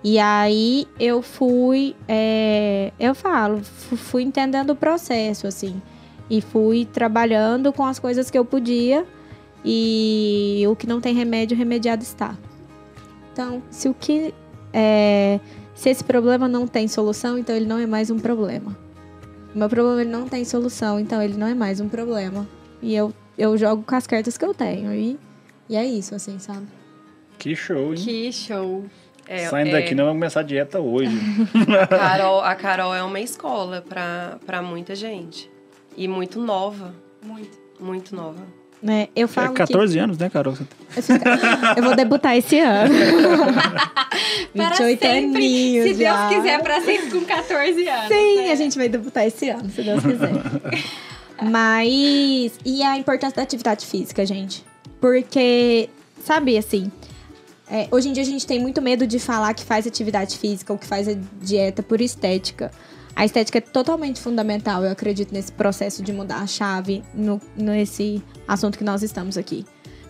E 0.02 0.18
aí 0.18 0.86
eu 0.98 1.20
fui, 1.22 1.94
é, 2.08 2.92
eu 2.98 3.14
falo, 3.14 3.62
fu- 3.62 3.96
fui 3.96 4.22
entendendo 4.22 4.70
o 4.70 4.76
processo, 4.76 5.46
assim. 5.46 5.80
E 6.28 6.40
fui 6.40 6.84
trabalhando 6.84 7.72
com 7.72 7.84
as 7.84 7.98
coisas 7.98 8.30
que 8.30 8.38
eu 8.38 8.44
podia. 8.44 9.06
E 9.64 10.64
o 10.70 10.74
que 10.74 10.86
não 10.86 11.00
tem 11.00 11.14
remédio, 11.14 11.56
remediado 11.56 12.02
está. 12.02 12.34
Então, 13.32 13.62
se 13.70 13.88
o 13.88 13.94
que. 13.94 14.32
é, 14.72 15.38
se 15.74 15.88
esse 15.90 16.02
problema 16.04 16.48
não 16.48 16.66
tem 16.66 16.88
solução, 16.88 17.36
então 17.38 17.54
ele 17.54 17.66
não 17.66 17.78
é 17.78 17.86
mais 17.86 18.10
um 18.10 18.18
problema. 18.18 18.76
O 19.54 19.58
meu 19.58 19.68
problema 19.68 20.00
ele 20.02 20.10
não 20.10 20.26
tem 20.28 20.44
solução, 20.44 20.98
então 21.00 21.22
ele 21.22 21.36
não 21.36 21.46
é 21.46 21.54
mais 21.54 21.80
um 21.80 21.88
problema. 21.88 22.46
E 22.80 22.94
eu, 22.94 23.12
eu 23.36 23.56
jogo 23.58 23.82
com 23.86 23.94
as 23.94 24.06
cartas 24.06 24.38
que 24.38 24.44
eu 24.44 24.54
tenho. 24.54 24.92
E, 24.94 25.18
e 25.70 25.76
é 25.76 25.84
isso, 25.84 26.16
assim, 26.16 26.38
sabe? 26.40 26.66
Que 27.38 27.54
show, 27.54 27.94
hein? 27.94 28.00
Que 28.04 28.32
show. 28.32 28.84
É, 29.28 29.46
Saindo 29.46 29.68
é, 29.68 29.80
daqui, 29.80 29.94
nós 29.94 30.06
vamos 30.06 30.18
começar 30.18 30.40
a 30.40 30.42
dieta 30.42 30.80
hoje. 30.80 31.16
a, 31.80 31.86
Carol, 31.86 32.40
a 32.40 32.54
Carol 32.56 32.92
é 32.92 33.00
uma 33.04 33.20
escola 33.20 33.80
pra 34.44 34.60
muita 34.60 34.96
gente. 34.96 35.48
E 35.96 36.08
muito 36.08 36.40
nova. 36.40 36.92
Muito. 37.22 37.56
Muito 37.78 38.16
nova. 38.16 38.44
Né? 38.82 39.08
Eu 39.14 39.26
É 39.26 39.28
falo 39.28 39.54
14 39.54 39.96
anos, 39.98 40.18
né, 40.18 40.28
Carol? 40.28 40.54
que... 40.54 40.64
Eu 41.76 41.84
vou 41.84 41.94
debutar 41.94 42.36
esse 42.36 42.58
ano. 42.58 42.92
Para 44.56 44.70
28 44.70 45.00
sempre, 45.00 45.06
aninhos 45.36 45.88
se 45.88 46.02
já. 46.02 46.28
Deus 46.28 46.34
quiser, 46.34 46.62
para 46.62 46.80
sempre 46.80 47.10
com 47.10 47.24
14 47.24 47.88
anos. 47.88 48.08
Sim, 48.08 48.36
né? 48.38 48.50
a 48.50 48.54
gente 48.56 48.76
vai 48.76 48.88
debutar 48.88 49.24
esse 49.24 49.48
ano, 49.48 49.70
se 49.70 49.82
Deus 49.82 50.02
quiser. 50.02 50.32
Mas. 51.42 52.58
E 52.64 52.82
a 52.82 52.96
importância 52.98 53.36
da 53.36 53.42
atividade 53.42 53.86
física, 53.86 54.26
gente? 54.26 54.64
Porque, 55.00 55.88
sabe, 56.24 56.58
assim. 56.58 56.90
é, 57.68 57.88
hoje 57.90 58.08
em 58.08 58.12
dia 58.12 58.22
a 58.22 58.26
gente 58.26 58.46
tem 58.46 58.60
muito 58.60 58.82
medo 58.82 59.06
de 59.06 59.18
falar 59.18 59.54
que 59.54 59.64
faz 59.64 59.86
atividade 59.86 60.36
física 60.38 60.72
ou 60.72 60.78
que 60.78 60.86
faz 60.86 61.06
dieta 61.40 61.82
por 61.82 62.00
estética. 62.00 62.70
A 63.14 63.24
estética 63.24 63.58
é 63.58 63.60
totalmente 63.60 64.20
fundamental, 64.20 64.84
eu 64.84 64.90
acredito, 64.90 65.32
nesse 65.32 65.52
processo 65.52 66.02
de 66.02 66.12
mudar 66.12 66.38
a 66.38 66.46
chave 66.46 67.02
no, 67.14 67.40
nesse 67.56 68.22
assunto 68.46 68.78
que 68.78 68.84
nós 68.84 69.02
estamos 69.02 69.36
aqui. 69.36 69.64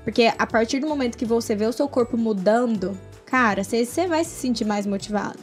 Porque 0.05 0.33
a 0.37 0.47
partir 0.47 0.81
do 0.81 0.87
momento 0.87 1.17
que 1.17 1.25
você 1.25 1.55
vê 1.55 1.67
o 1.67 1.73
seu 1.73 1.89
corpo 1.89 2.17
mudando, 2.17 2.97
cara, 3.27 3.63
você 3.63 4.07
vai 4.07 4.25
se 4.25 4.31
sentir 4.31 4.65
mais 4.65 4.87
motivado. 4.87 5.39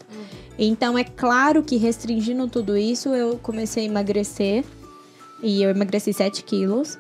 Então 0.58 0.98
é 0.98 1.04
claro 1.04 1.62
que 1.62 1.78
restringindo 1.78 2.48
tudo 2.48 2.76
isso, 2.76 3.10
eu 3.10 3.38
comecei 3.38 3.84
a 3.84 3.88
emagrecer. 3.88 4.64
E 5.42 5.62
eu 5.62 5.70
emagreci 5.70 6.12
7 6.12 6.44
quilos. 6.44 6.98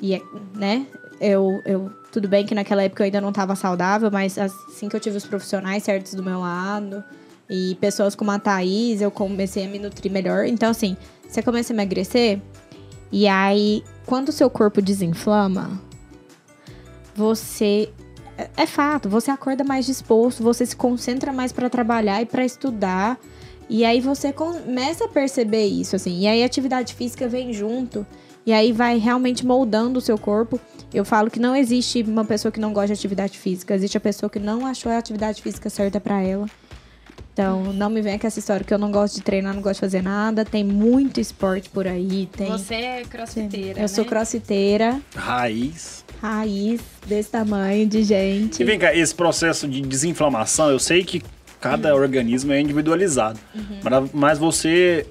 E, 0.00 0.14
é, 0.14 0.20
né, 0.54 0.86
eu, 1.22 1.62
eu... 1.64 1.90
Tudo 2.10 2.28
bem 2.28 2.44
que 2.44 2.54
naquela 2.54 2.82
época 2.82 3.02
eu 3.02 3.06
ainda 3.06 3.20
não 3.20 3.30
estava 3.30 3.56
saudável, 3.56 4.10
mas 4.10 4.36
assim 4.36 4.88
que 4.88 4.96
eu 4.96 5.00
tive 5.00 5.16
os 5.16 5.24
profissionais 5.24 5.82
certos 5.82 6.14
do 6.14 6.22
meu 6.22 6.40
lado... 6.40 7.02
E 7.50 7.74
pessoas 7.74 8.14
como 8.14 8.30
a 8.30 8.38
Thaís, 8.38 9.02
eu 9.02 9.10
comecei 9.10 9.66
a 9.66 9.68
me 9.68 9.78
nutrir 9.78 10.10
melhor. 10.10 10.46
Então, 10.46 10.70
assim, 10.70 10.96
você 11.28 11.42
começa 11.42 11.72
a 11.72 11.74
emagrecer... 11.74 12.40
E 13.10 13.28
aí, 13.28 13.84
quando 14.06 14.30
o 14.30 14.32
seu 14.32 14.48
corpo 14.48 14.80
desinflama, 14.80 15.78
você 17.14 17.90
é- 18.38 18.48
é 18.56 18.66
fato, 18.66 19.06
você 19.06 19.30
acorda 19.30 19.62
mais 19.62 19.84
disposto, 19.84 20.42
você 20.42 20.64
se 20.64 20.74
concentra 20.74 21.30
mais 21.30 21.52
pra 21.52 21.68
trabalhar 21.68 22.22
e 22.22 22.24
pra 22.24 22.42
estudar. 22.42 23.20
E 23.68 23.84
aí 23.84 24.00
você 24.00 24.32
começa 24.32 25.04
a 25.04 25.08
perceber 25.08 25.66
isso, 25.66 25.94
assim. 25.94 26.20
E 26.20 26.26
aí 26.26 26.42
a 26.42 26.46
atividade 26.46 26.94
física 26.94 27.28
vem 27.28 27.52
junto. 27.52 28.06
E 28.44 28.52
aí 28.52 28.72
vai 28.72 28.98
realmente 28.98 29.46
moldando 29.46 29.98
o 29.98 30.02
seu 30.02 30.18
corpo. 30.18 30.60
Eu 30.92 31.04
falo 31.04 31.30
que 31.30 31.38
não 31.38 31.54
existe 31.54 32.02
uma 32.02 32.24
pessoa 32.24 32.50
que 32.50 32.60
não 32.60 32.72
gosta 32.72 32.88
de 32.88 32.94
atividade 32.94 33.38
física. 33.38 33.74
Existe 33.74 33.96
a 33.96 34.00
pessoa 34.00 34.28
que 34.28 34.38
não 34.38 34.66
achou 34.66 34.90
a 34.90 34.98
atividade 34.98 35.40
física 35.40 35.70
certa 35.70 36.00
pra 36.00 36.20
ela. 36.20 36.46
Então, 37.32 37.72
não 37.72 37.88
me 37.88 38.02
venha 38.02 38.18
com 38.18 38.26
essa 38.26 38.38
história 38.38 38.62
que 38.64 38.74
eu 38.74 38.78
não 38.78 38.92
gosto 38.92 39.14
de 39.14 39.22
treinar, 39.22 39.54
não 39.54 39.62
gosto 39.62 39.76
de 39.76 39.80
fazer 39.80 40.02
nada. 40.02 40.44
Tem 40.44 40.62
muito 40.62 41.18
esporte 41.18 41.70
por 41.70 41.86
aí. 41.86 42.28
Tem... 42.36 42.48
Você 42.48 42.74
é 42.74 43.02
crossfiteira, 43.04 43.80
Eu 43.80 43.88
sou 43.88 44.04
né? 44.04 44.10
crossfiteira, 44.10 45.00
Raiz. 45.16 46.04
raiz, 46.20 46.80
desse 47.06 47.30
tamanho 47.30 47.86
de 47.86 48.02
gente. 48.02 48.60
E 48.60 48.64
vem 48.66 48.78
cá, 48.78 48.94
esse 48.94 49.14
processo 49.14 49.66
de 49.66 49.80
desinflamação, 49.80 50.70
eu 50.70 50.78
sei 50.78 51.04
que 51.04 51.22
cada 51.58 51.94
organismo 51.94 52.52
é 52.52 52.60
individualizado. 52.60 53.38
Mas, 53.82 54.10
mas 54.12 54.38
você 54.38 55.06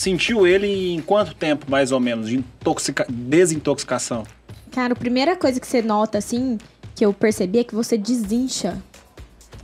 sentiu 0.00 0.46
ele 0.46 0.94
em 0.94 1.00
quanto 1.00 1.34
tempo, 1.34 1.66
mais 1.68 1.92
ou 1.92 2.00
menos, 2.00 2.28
de 2.28 2.36
intoxica- 2.36 3.06
desintoxicação? 3.08 4.24
Cara, 4.70 4.92
a 4.92 4.96
primeira 4.96 5.34
coisa 5.36 5.58
que 5.58 5.66
você 5.66 5.80
nota, 5.80 6.18
assim, 6.18 6.58
que 6.94 7.04
eu 7.04 7.12
percebi 7.12 7.58
é 7.60 7.64
que 7.64 7.74
você 7.74 7.96
desincha. 7.96 8.82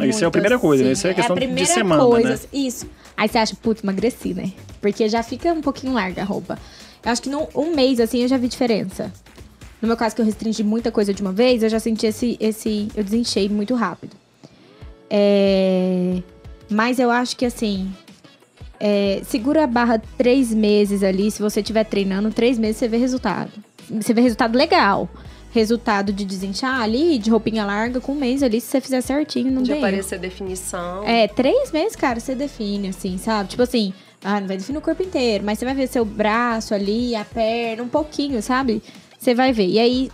Isso 0.00 0.18
é 0.18 0.22
a 0.22 0.26
muito, 0.26 0.32
primeira 0.32 0.58
coisa, 0.58 0.84
né? 0.84 0.92
Isso 0.92 1.06
é 1.06 1.14
questão 1.14 1.36
a 1.36 1.38
de 1.38 1.66
semana, 1.66 2.02
coisa, 2.02 2.30
né? 2.30 2.38
Isso. 2.52 2.86
Aí 3.16 3.28
você 3.28 3.38
acha, 3.38 3.54
putz, 3.54 3.82
emagreci, 3.82 4.32
né? 4.32 4.52
Porque 4.80 5.08
já 5.08 5.22
fica 5.22 5.52
um 5.52 5.60
pouquinho 5.60 5.92
larga 5.92 6.22
a 6.22 6.24
roupa. 6.24 6.58
Eu 7.04 7.12
acho 7.12 7.20
que 7.20 7.28
num 7.28 7.46
um 7.54 7.74
mês, 7.74 8.00
assim, 8.00 8.22
eu 8.22 8.28
já 8.28 8.36
vi 8.36 8.48
diferença. 8.48 9.12
No 9.80 9.88
meu 9.88 9.96
caso, 9.96 10.14
que 10.14 10.22
eu 10.22 10.24
restringi 10.24 10.62
muita 10.62 10.90
coisa 10.90 11.12
de 11.12 11.20
uma 11.20 11.32
vez, 11.32 11.62
eu 11.62 11.68
já 11.68 11.78
senti 11.78 12.06
esse... 12.06 12.36
esse 12.40 12.88
eu 12.96 13.04
desinchei 13.04 13.48
muito 13.48 13.74
rápido. 13.74 14.16
É... 15.10 16.22
Mas 16.70 16.98
eu 16.98 17.10
acho 17.10 17.36
que, 17.36 17.44
assim... 17.44 17.92
é, 18.84 19.20
segura 19.24 19.62
a 19.62 19.66
barra 19.68 20.02
três 20.18 20.52
meses 20.52 21.04
ali. 21.04 21.30
Se 21.30 21.40
você 21.40 21.60
estiver 21.60 21.84
treinando, 21.84 22.30
três 22.32 22.58
meses 22.58 22.78
você 22.78 22.88
vê 22.88 22.96
resultado. 22.96 23.52
Você 23.88 24.12
vê 24.12 24.20
resultado 24.20 24.56
legal. 24.58 25.08
resultado 25.54 26.12
de 26.12 26.24
desinchar 26.24 26.80
ali, 26.80 27.18
de 27.18 27.28
roupinha 27.30 27.64
larga, 27.66 28.00
com 28.00 28.12
um 28.12 28.14
mês 28.16 28.42
ali, 28.42 28.58
se 28.58 28.68
você 28.68 28.80
fizer 28.80 29.02
certinho, 29.02 29.52
não 29.52 29.62
De 29.62 29.68
tem. 29.68 29.76
erro. 29.78 29.86
aparecer 29.86 30.18
definição. 30.18 31.04
É, 31.06 31.28
três 31.28 31.70
meses, 31.70 31.94
cara, 31.94 32.18
você 32.18 32.34
define, 32.34 32.88
assim, 32.88 33.18
sabe? 33.18 33.50
Tipo 33.50 33.62
assim, 33.62 33.92
ah, 34.24 34.40
não 34.40 34.48
vai 34.48 34.56
definir 34.56 34.78
o 34.78 34.80
corpo 34.80 35.02
inteiro, 35.02 35.44
mas 35.44 35.58
você 35.58 35.66
vai 35.66 35.74
ver 35.74 35.88
seu 35.88 36.06
braço 36.06 36.74
ali, 36.74 37.14
a 37.14 37.22
perna, 37.24 37.82
um 37.82 37.88
pouquinho, 37.88 38.40
sabe? 38.42 38.82
Você 39.18 39.34
vai 39.34 39.52
ver. 39.52 39.66
E 39.68 39.78
aí, 39.78 40.10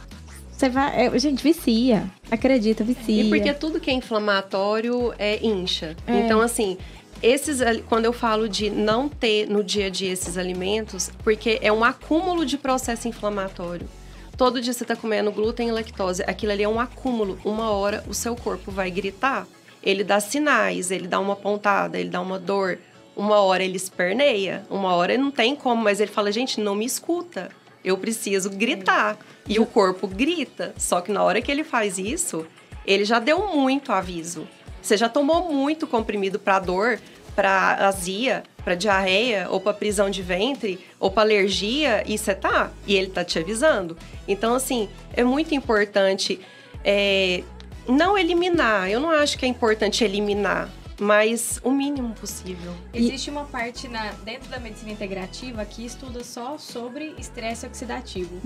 você 0.50 0.68
vai. 0.68 1.06
é, 1.06 1.18
gente, 1.20 1.40
vicia. 1.40 2.02
Acredita, 2.30 2.82
vicia. 2.82 3.22
E 3.22 3.28
porque 3.28 3.52
tudo 3.54 3.78
que 3.78 3.90
é 3.90 3.94
inflamatório 3.94 5.14
é 5.18 5.38
incha. 5.46 5.94
É. 6.04 6.18
Então, 6.18 6.40
assim, 6.40 6.76
esses 7.22 7.60
quando 7.88 8.04
eu 8.04 8.12
falo 8.12 8.48
de 8.48 8.70
não 8.70 9.08
ter 9.08 9.48
no 9.48 9.62
dia 9.62 9.86
a 9.86 9.90
dia 9.90 10.12
esses 10.12 10.36
alimentos, 10.36 11.10
porque 11.24 11.58
é 11.62 11.72
um 11.72 11.84
acúmulo 11.84 12.44
de 12.44 12.56
processo 12.56 13.08
inflamatório. 13.08 13.88
Todo 14.36 14.60
dia 14.60 14.72
você 14.72 14.84
tá 14.84 14.94
comendo 14.94 15.32
glúten 15.32 15.68
e 15.68 15.72
lactose, 15.72 16.22
aquilo 16.22 16.52
ali 16.52 16.62
é 16.62 16.68
um 16.68 16.78
acúmulo. 16.78 17.38
Uma 17.44 17.70
hora 17.70 18.04
o 18.06 18.14
seu 18.14 18.36
corpo 18.36 18.70
vai 18.70 18.90
gritar. 18.90 19.46
Ele 19.82 20.04
dá 20.04 20.20
sinais, 20.20 20.90
ele 20.90 21.08
dá 21.08 21.18
uma 21.18 21.34
pontada, 21.34 21.98
ele 21.98 22.08
dá 22.08 22.20
uma 22.20 22.38
dor. 22.38 22.78
Uma 23.16 23.40
hora 23.40 23.64
ele 23.64 23.76
esperneia, 23.76 24.64
uma 24.70 24.94
hora 24.94 25.12
ele 25.12 25.22
não 25.24 25.32
tem 25.32 25.56
como, 25.56 25.82
mas 25.82 25.98
ele 25.98 26.12
fala, 26.12 26.30
gente, 26.30 26.60
não 26.60 26.76
me 26.76 26.84
escuta. 26.84 27.50
Eu 27.84 27.98
preciso 27.98 28.48
gritar. 28.50 29.18
E 29.48 29.58
o 29.58 29.66
corpo 29.66 30.06
grita. 30.06 30.72
Só 30.76 31.00
que 31.00 31.10
na 31.10 31.22
hora 31.24 31.42
que 31.42 31.50
ele 31.50 31.64
faz 31.64 31.98
isso, 31.98 32.46
ele 32.86 33.04
já 33.04 33.18
deu 33.18 33.48
muito 33.48 33.92
aviso. 33.92 34.46
Você 34.88 34.96
já 34.96 35.06
tomou 35.06 35.52
muito 35.52 35.86
comprimido 35.86 36.38
para 36.38 36.58
dor, 36.58 36.98
para 37.36 37.86
azia, 37.86 38.42
para 38.64 38.74
diarreia, 38.74 39.46
ou 39.50 39.60
para 39.60 39.74
prisão 39.74 40.08
de 40.08 40.22
ventre, 40.22 40.82
ou 40.98 41.10
para 41.10 41.24
alergia, 41.24 42.02
e 42.06 42.16
você 42.16 42.34
tá. 42.34 42.70
E 42.86 42.96
ele 42.96 43.08
tá 43.08 43.22
te 43.22 43.38
avisando. 43.38 43.98
Então, 44.26 44.54
assim, 44.54 44.88
é 45.12 45.22
muito 45.22 45.54
importante 45.54 46.40
é, 46.82 47.42
não 47.86 48.16
eliminar. 48.16 48.88
Eu 48.90 48.98
não 48.98 49.10
acho 49.10 49.36
que 49.36 49.44
é 49.44 49.48
importante 49.48 50.02
eliminar, 50.02 50.70
mas 51.00 51.60
o 51.62 51.70
mínimo 51.70 52.12
possível. 52.14 52.74
Existe 52.92 53.30
uma 53.30 53.44
parte 53.44 53.86
na, 53.86 54.10
dentro 54.24 54.48
da 54.50 54.58
medicina 54.58 54.90
integrativa 54.90 55.64
que 55.64 55.84
estuda 55.84 56.24
só 56.24 56.58
sobre 56.58 57.14
estresse 57.18 57.64
oxidativo. 57.66 58.40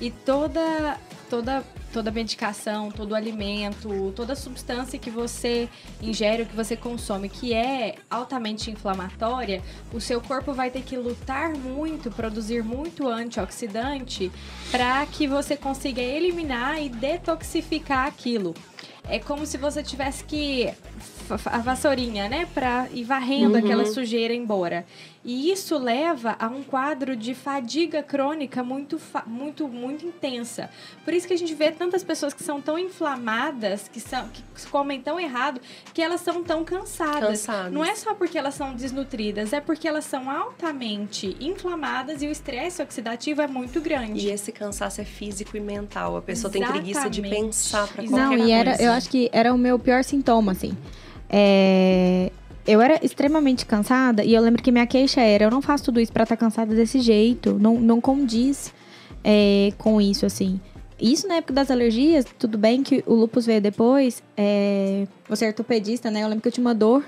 E 0.00 0.10
toda, 0.10 0.96
toda, 1.28 1.64
toda 1.92 2.10
medicação, 2.12 2.90
todo 2.90 3.14
alimento, 3.14 4.12
toda 4.14 4.36
substância 4.36 4.98
que 4.98 5.10
você 5.10 5.68
ingere, 6.00 6.44
que 6.44 6.54
você 6.54 6.76
consome, 6.76 7.28
que 7.28 7.52
é 7.52 7.96
altamente 8.08 8.70
inflamatória, 8.70 9.60
o 9.92 10.00
seu 10.00 10.20
corpo 10.20 10.52
vai 10.52 10.70
ter 10.70 10.82
que 10.82 10.96
lutar 10.96 11.50
muito, 11.54 12.10
produzir 12.10 12.62
muito 12.62 13.08
antioxidante 13.08 14.30
para 14.70 15.04
que 15.06 15.26
você 15.26 15.56
consiga 15.56 16.00
eliminar 16.00 16.80
e 16.80 16.88
detoxificar 16.88 18.06
aquilo. 18.06 18.54
É 19.08 19.18
como 19.18 19.46
se 19.46 19.56
você 19.56 19.82
tivesse 19.82 20.22
que 20.22 20.70
a 21.34 21.58
vassourinha, 21.58 22.28
né, 22.28 22.46
para 22.54 22.86
ir 22.92 23.04
varrendo 23.04 23.54
Uhum. 23.58 23.64
aquela 23.64 23.84
sujeira 23.86 24.34
embora. 24.34 24.84
E 25.24 25.50
isso 25.50 25.76
leva 25.76 26.36
a 26.38 26.46
um 26.46 26.62
quadro 26.62 27.14
de 27.14 27.34
fadiga 27.34 28.02
crônica 28.02 28.62
muito, 28.62 28.98
muito, 29.26 29.68
muito 29.68 30.06
intensa. 30.06 30.70
Por 31.04 31.12
isso 31.12 31.26
que 31.26 31.34
a 31.34 31.36
gente 31.36 31.54
vê 31.54 31.70
tantas 31.70 32.02
pessoas 32.02 32.32
que 32.32 32.42
são 32.42 32.62
tão 32.62 32.78
inflamadas, 32.78 33.88
que, 33.92 34.00
são, 34.00 34.28
que 34.28 34.42
comem 34.70 35.02
tão 35.02 35.18
errado, 35.20 35.60
que 35.92 36.00
elas 36.00 36.20
são 36.22 36.42
tão 36.42 36.64
cansadas. 36.64 37.20
Cansadas. 37.46 37.72
Não 37.72 37.84
é 37.84 37.94
só 37.94 38.14
porque 38.14 38.38
elas 38.38 38.54
são 38.54 38.74
desnutridas, 38.74 39.52
é 39.52 39.60
porque 39.60 39.86
elas 39.86 40.04
são 40.04 40.30
altamente 40.30 41.36
inflamadas 41.40 42.22
e 42.22 42.26
o 42.26 42.30
estresse 42.30 42.80
oxidativo 42.80 43.42
é 43.42 43.46
muito 43.46 43.80
grande. 43.80 44.26
E 44.26 44.30
esse 44.30 44.50
cansaço 44.52 45.00
é 45.00 45.04
físico 45.04 45.56
e 45.56 45.60
mental. 45.60 46.16
A 46.16 46.22
pessoa 46.22 46.50
tem 46.50 46.62
preguiça 46.64 47.10
de 47.10 47.20
Exatamente. 47.20 47.44
pensar 47.46 47.88
pra 47.88 48.02
Não, 48.02 48.10
qualquer 48.10 48.38
Não, 48.38 48.46
e 48.46 48.50
era, 48.50 48.70
coisa. 48.70 48.82
eu 48.82 48.92
acho 48.92 49.10
que 49.10 49.28
era 49.32 49.52
o 49.52 49.58
meu 49.58 49.78
pior 49.78 50.02
sintoma, 50.04 50.52
assim. 50.52 50.76
É, 51.28 52.30
eu 52.66 52.80
era 52.80 53.04
extremamente 53.04 53.64
cansada 53.64 54.24
e 54.24 54.34
eu 54.34 54.42
lembro 54.42 54.62
que 54.62 54.70
minha 54.70 54.86
queixa 54.86 55.20
era: 55.20 55.44
eu 55.44 55.50
não 55.50 55.62
faço 55.62 55.84
tudo 55.84 56.00
isso 56.00 56.12
pra 56.12 56.24
estar 56.24 56.36
cansada 56.36 56.74
desse 56.74 57.00
jeito. 57.00 57.58
Não, 57.58 57.80
não 57.80 58.00
condiz 58.00 58.72
é, 59.24 59.72
com 59.78 60.00
isso, 60.00 60.26
assim. 60.26 60.60
Isso 61.00 61.28
na 61.28 61.36
época 61.36 61.54
das 61.54 61.70
alergias, 61.70 62.24
tudo 62.38 62.58
bem 62.58 62.82
que 62.82 63.04
o 63.06 63.14
lupus 63.14 63.46
veio 63.46 63.60
depois. 63.60 64.22
É, 64.36 65.06
você 65.28 65.44
é 65.44 65.48
ortopedista, 65.48 66.10
né? 66.10 66.24
Eu 66.24 66.28
lembro 66.28 66.42
que 66.42 66.48
eu 66.48 66.52
tinha 66.52 66.64
uma 66.64 66.74
dor 66.74 67.04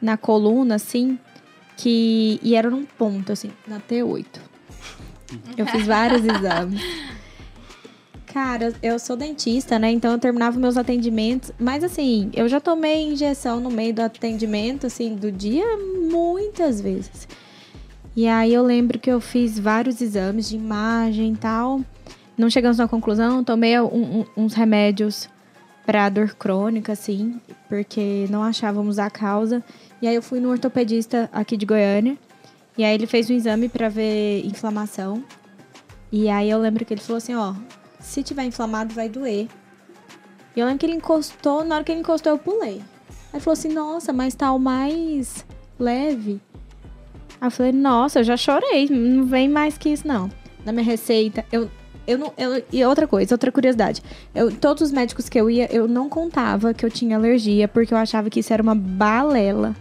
na 0.00 0.16
coluna, 0.16 0.74
assim, 0.74 1.18
que. 1.76 2.40
E 2.42 2.54
era 2.56 2.68
num 2.68 2.84
ponto, 2.84 3.32
assim, 3.32 3.50
na 3.66 3.78
T8. 3.80 4.26
Eu 5.56 5.66
fiz 5.66 5.86
vários 5.86 6.24
exames. 6.26 6.82
Cara, 8.32 8.72
eu 8.82 8.98
sou 8.98 9.14
dentista, 9.14 9.78
né? 9.78 9.90
Então 9.90 10.12
eu 10.12 10.18
terminava 10.18 10.58
meus 10.58 10.78
atendimentos. 10.78 11.52
Mas 11.58 11.84
assim, 11.84 12.30
eu 12.32 12.48
já 12.48 12.60
tomei 12.60 13.02
injeção 13.12 13.60
no 13.60 13.70
meio 13.70 13.92
do 13.92 14.00
atendimento, 14.00 14.86
assim, 14.86 15.14
do 15.14 15.30
dia 15.30 15.66
muitas 16.10 16.80
vezes. 16.80 17.28
E 18.16 18.26
aí 18.26 18.54
eu 18.54 18.62
lembro 18.62 18.98
que 18.98 19.10
eu 19.10 19.20
fiz 19.20 19.58
vários 19.58 20.00
exames 20.00 20.48
de 20.48 20.56
imagem 20.56 21.32
e 21.32 21.36
tal. 21.36 21.80
Não 22.36 22.48
chegamos 22.48 22.78
na 22.78 22.88
conclusão, 22.88 23.44
tomei 23.44 23.78
um- 23.80 24.20
um- 24.20 24.26
uns 24.44 24.54
remédios 24.54 25.28
pra 25.84 26.08
dor 26.08 26.34
crônica, 26.34 26.92
assim, 26.92 27.38
porque 27.68 28.26
não 28.30 28.42
achávamos 28.42 28.98
a 28.98 29.10
causa. 29.10 29.62
E 30.00 30.08
aí 30.08 30.14
eu 30.14 30.22
fui 30.22 30.40
no 30.40 30.48
ortopedista 30.50 31.28
aqui 31.32 31.54
de 31.56 31.66
Goiânia. 31.66 32.16
E 32.78 32.84
aí 32.84 32.94
ele 32.94 33.06
fez 33.06 33.28
um 33.28 33.34
exame 33.34 33.68
pra 33.68 33.90
ver 33.90 34.42
inflamação. 34.46 35.22
E 36.10 36.30
aí 36.30 36.48
eu 36.48 36.58
lembro 36.58 36.84
que 36.86 36.94
ele 36.94 37.00
falou 37.00 37.18
assim, 37.18 37.34
ó, 37.34 37.54
se 38.02 38.22
tiver 38.22 38.44
inflamado 38.44 38.94
vai 38.94 39.08
doer. 39.08 39.48
E 40.54 40.60
eu 40.60 40.66
lembro 40.66 40.80
que 40.80 40.86
ele 40.86 40.96
encostou, 40.96 41.64
na 41.64 41.76
hora 41.76 41.84
que 41.84 41.92
ele 41.92 42.00
encostou 42.00 42.32
eu 42.32 42.38
pulei. 42.38 42.82
Aí 43.32 43.40
falou 43.40 43.54
assim, 43.54 43.72
nossa, 43.72 44.12
mas 44.12 44.34
tá 44.34 44.52
o 44.52 44.58
mais 44.58 45.46
leve. 45.78 46.40
Aí 47.40 47.46
eu 47.46 47.50
falei, 47.50 47.72
nossa, 47.72 48.20
eu 48.20 48.24
já 48.24 48.36
chorei, 48.36 48.88
não 48.90 49.24
vem 49.24 49.48
mais 49.48 49.78
que 49.78 49.88
isso 49.88 50.06
não. 50.06 50.30
Na 50.64 50.72
minha 50.72 50.84
receita, 50.84 51.44
eu 51.50 51.70
eu 52.04 52.18
não 52.18 52.32
eu, 52.36 52.64
e 52.72 52.84
outra 52.84 53.06
coisa, 53.06 53.32
outra 53.34 53.52
curiosidade. 53.52 54.02
Eu 54.34 54.50
todos 54.50 54.82
os 54.82 54.92
médicos 54.92 55.28
que 55.28 55.40
eu 55.40 55.48
ia, 55.48 55.72
eu 55.72 55.86
não 55.86 56.08
contava 56.08 56.74
que 56.74 56.84
eu 56.84 56.90
tinha 56.90 57.16
alergia, 57.16 57.68
porque 57.68 57.94
eu 57.94 57.98
achava 57.98 58.28
que 58.28 58.40
isso 58.40 58.52
era 58.52 58.62
uma 58.62 58.74
balela. 58.74 59.74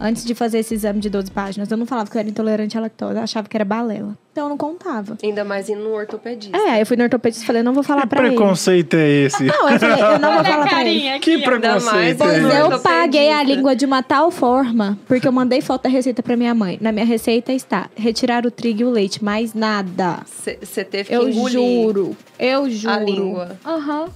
Antes 0.00 0.24
de 0.24 0.34
fazer 0.34 0.58
esse 0.58 0.74
exame 0.74 1.00
de 1.00 1.10
12 1.10 1.30
páginas, 1.30 1.70
eu 1.70 1.76
não 1.76 1.84
falava 1.86 2.08
que 2.08 2.16
eu 2.16 2.20
era 2.20 2.28
intolerante 2.28 2.78
à 2.78 2.80
lactose, 2.80 3.16
eu 3.16 3.22
achava 3.22 3.48
que 3.48 3.56
era 3.56 3.64
balela. 3.64 4.16
Então 4.30 4.44
eu 4.44 4.50
não 4.50 4.56
contava. 4.56 5.18
Ainda 5.22 5.44
mais 5.44 5.68
indo 5.68 5.80
no 5.82 5.90
ortopedista. 5.92 6.56
É, 6.56 6.80
eu 6.80 6.86
fui 6.86 6.96
no 6.96 7.02
ortopedista 7.02 7.42
e 7.42 7.46
falei, 7.46 7.60
eu 7.60 7.64
não 7.64 7.74
vou 7.74 7.82
falar 7.82 8.02
Que 8.02 8.08
pra 8.08 8.20
ele. 8.26 8.36
preconceito 8.36 8.94
é 8.94 9.08
esse? 9.08 9.42
Não, 9.42 9.68
eu 9.68 9.78
falei, 9.80 10.00
eu 10.00 10.18
não 10.20 10.34
vou 10.34 10.44
falar 10.44 10.64
a 10.64 10.68
pra 10.68 10.84
ele. 10.84 11.18
Que 11.18 11.38
preconceito 11.38 12.18
Pois 12.18 12.44
é 12.44 12.62
eu 12.62 12.78
paguei 12.80 13.32
a 13.32 13.42
língua 13.42 13.74
de 13.74 13.84
uma 13.84 14.00
tal 14.02 14.30
forma, 14.30 14.96
porque 15.08 15.26
eu 15.26 15.32
mandei 15.32 15.60
foto 15.60 15.82
da 15.82 15.88
receita 15.88 16.22
pra 16.22 16.36
minha 16.36 16.54
mãe. 16.54 16.78
Na 16.80 16.92
minha 16.92 17.04
receita 17.06 17.52
está 17.52 17.90
retirar 17.96 18.46
o 18.46 18.50
trigo 18.52 18.80
e 18.82 18.84
o 18.84 18.90
leite, 18.90 19.24
mais 19.24 19.52
nada. 19.52 20.20
Você 20.26 20.84
teve 20.84 21.08
que 21.08 21.14
Eu 21.14 21.28
engolir 21.28 21.52
juro, 21.52 22.16
eu 22.38 22.70
juro. 22.70 23.04
língua. 23.04 23.56
Aham. 23.66 24.08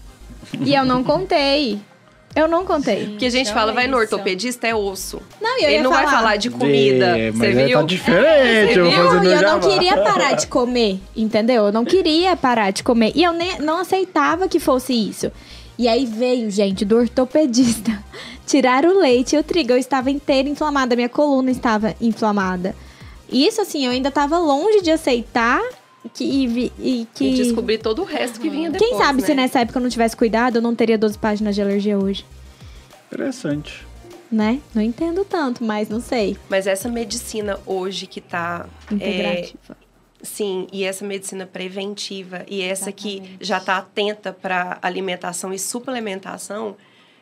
E 0.64 0.74
eu 0.74 0.84
não 0.84 1.02
contei. 1.02 1.80
Eu 2.34 2.48
não 2.48 2.64
contei. 2.64 3.06
Porque 3.08 3.26
a 3.26 3.30
gente 3.30 3.48
Então 3.48 3.54
fala, 3.60 3.72
é 3.72 3.74
vai 3.74 3.86
no 3.86 4.02
isso. 4.02 4.14
ortopedista, 4.14 4.66
é 4.66 4.74
osso. 4.74 5.20
Não, 5.40 5.58
e 5.58 5.62
eu 5.62 5.68
Ele 5.68 5.76
ia 5.76 5.82
não 5.82 5.90
falar. 5.90 6.04
vai 6.04 6.14
falar 6.14 6.36
de 6.36 6.50
comida. 6.50 7.18
É, 7.18 7.30
Você 7.30 7.46
aí 7.46 7.54
viu? 7.66 7.78
tá 7.78 7.84
diferente. 7.84 8.78
eu 8.78 8.84
vou 8.90 9.22
e 9.22 9.26
eu 9.26 9.38
jabá. 9.38 9.52
não 9.52 9.60
queria 9.60 9.96
parar 9.98 10.32
de 10.32 10.46
comer, 10.46 10.98
entendeu? 11.16 11.66
Eu 11.66 11.72
não 11.72 11.84
queria 11.84 12.34
parar 12.36 12.70
de 12.70 12.82
comer. 12.82 13.12
E 13.14 13.22
eu 13.22 13.32
nem, 13.32 13.58
não 13.60 13.78
aceitava 13.78 14.48
que 14.48 14.58
fosse 14.58 14.92
isso. 14.92 15.30
E 15.78 15.88
aí 15.88 16.04
veio, 16.06 16.50
gente, 16.50 16.84
do 16.84 16.96
ortopedista, 16.96 17.90
tirar 18.46 18.84
o 18.84 18.98
leite 18.98 19.36
e 19.36 19.38
o 19.38 19.42
trigo. 19.42 19.72
Eu 19.72 19.78
estava 19.78 20.10
inteira 20.10 20.48
inflamada, 20.48 20.94
minha 20.96 21.08
coluna 21.08 21.50
estava 21.50 21.94
inflamada. 22.00 22.74
E 23.30 23.46
isso, 23.46 23.60
assim, 23.62 23.84
eu 23.86 23.92
ainda 23.92 24.08
estava 24.10 24.38
longe 24.38 24.82
de 24.82 24.90
aceitar 24.90 25.60
que, 26.10 26.24
e, 26.24 26.46
vi- 26.46 26.72
e 26.78 27.06
que... 27.14 27.24
E 27.30 27.34
descobrir 27.34 27.78
todo 27.78 28.02
o 28.02 28.04
resto 28.04 28.40
que 28.40 28.48
vinha 28.50 28.70
depois, 28.70 28.90
Quem 28.90 28.98
sabe 28.98 29.20
né? 29.20 29.26
se 29.26 29.34
nessa 29.34 29.60
época 29.60 29.78
eu 29.78 29.82
não 29.82 29.90
tivesse 29.90 30.16
cuidado, 30.16 30.56
eu 30.56 30.62
não 30.62 30.74
teria 30.74 30.98
12 30.98 31.18
páginas 31.18 31.54
de 31.54 31.62
alergia 31.62 31.98
hoje, 31.98 32.24
Interessante. 33.10 33.86
né? 34.30 34.60
Não 34.74 34.82
entendo 34.82 35.24
tanto, 35.24 35.62
mas 35.64 35.88
não 35.88 36.00
sei. 36.00 36.36
Mas 36.48 36.66
essa 36.66 36.88
medicina 36.88 37.58
hoje 37.66 38.06
que 38.06 38.20
tá... 38.20 38.66
é, 38.90 38.94
Integrativa. 38.94 39.76
sim, 40.22 40.66
e 40.72 40.84
essa 40.84 41.04
medicina 41.04 41.46
preventiva 41.46 42.44
e 42.48 42.62
essa 42.62 42.90
que 42.90 43.36
já 43.40 43.60
tá 43.60 43.76
atenta 43.78 44.32
para 44.32 44.78
alimentação 44.82 45.52
e 45.52 45.58
suplementação, 45.58 46.76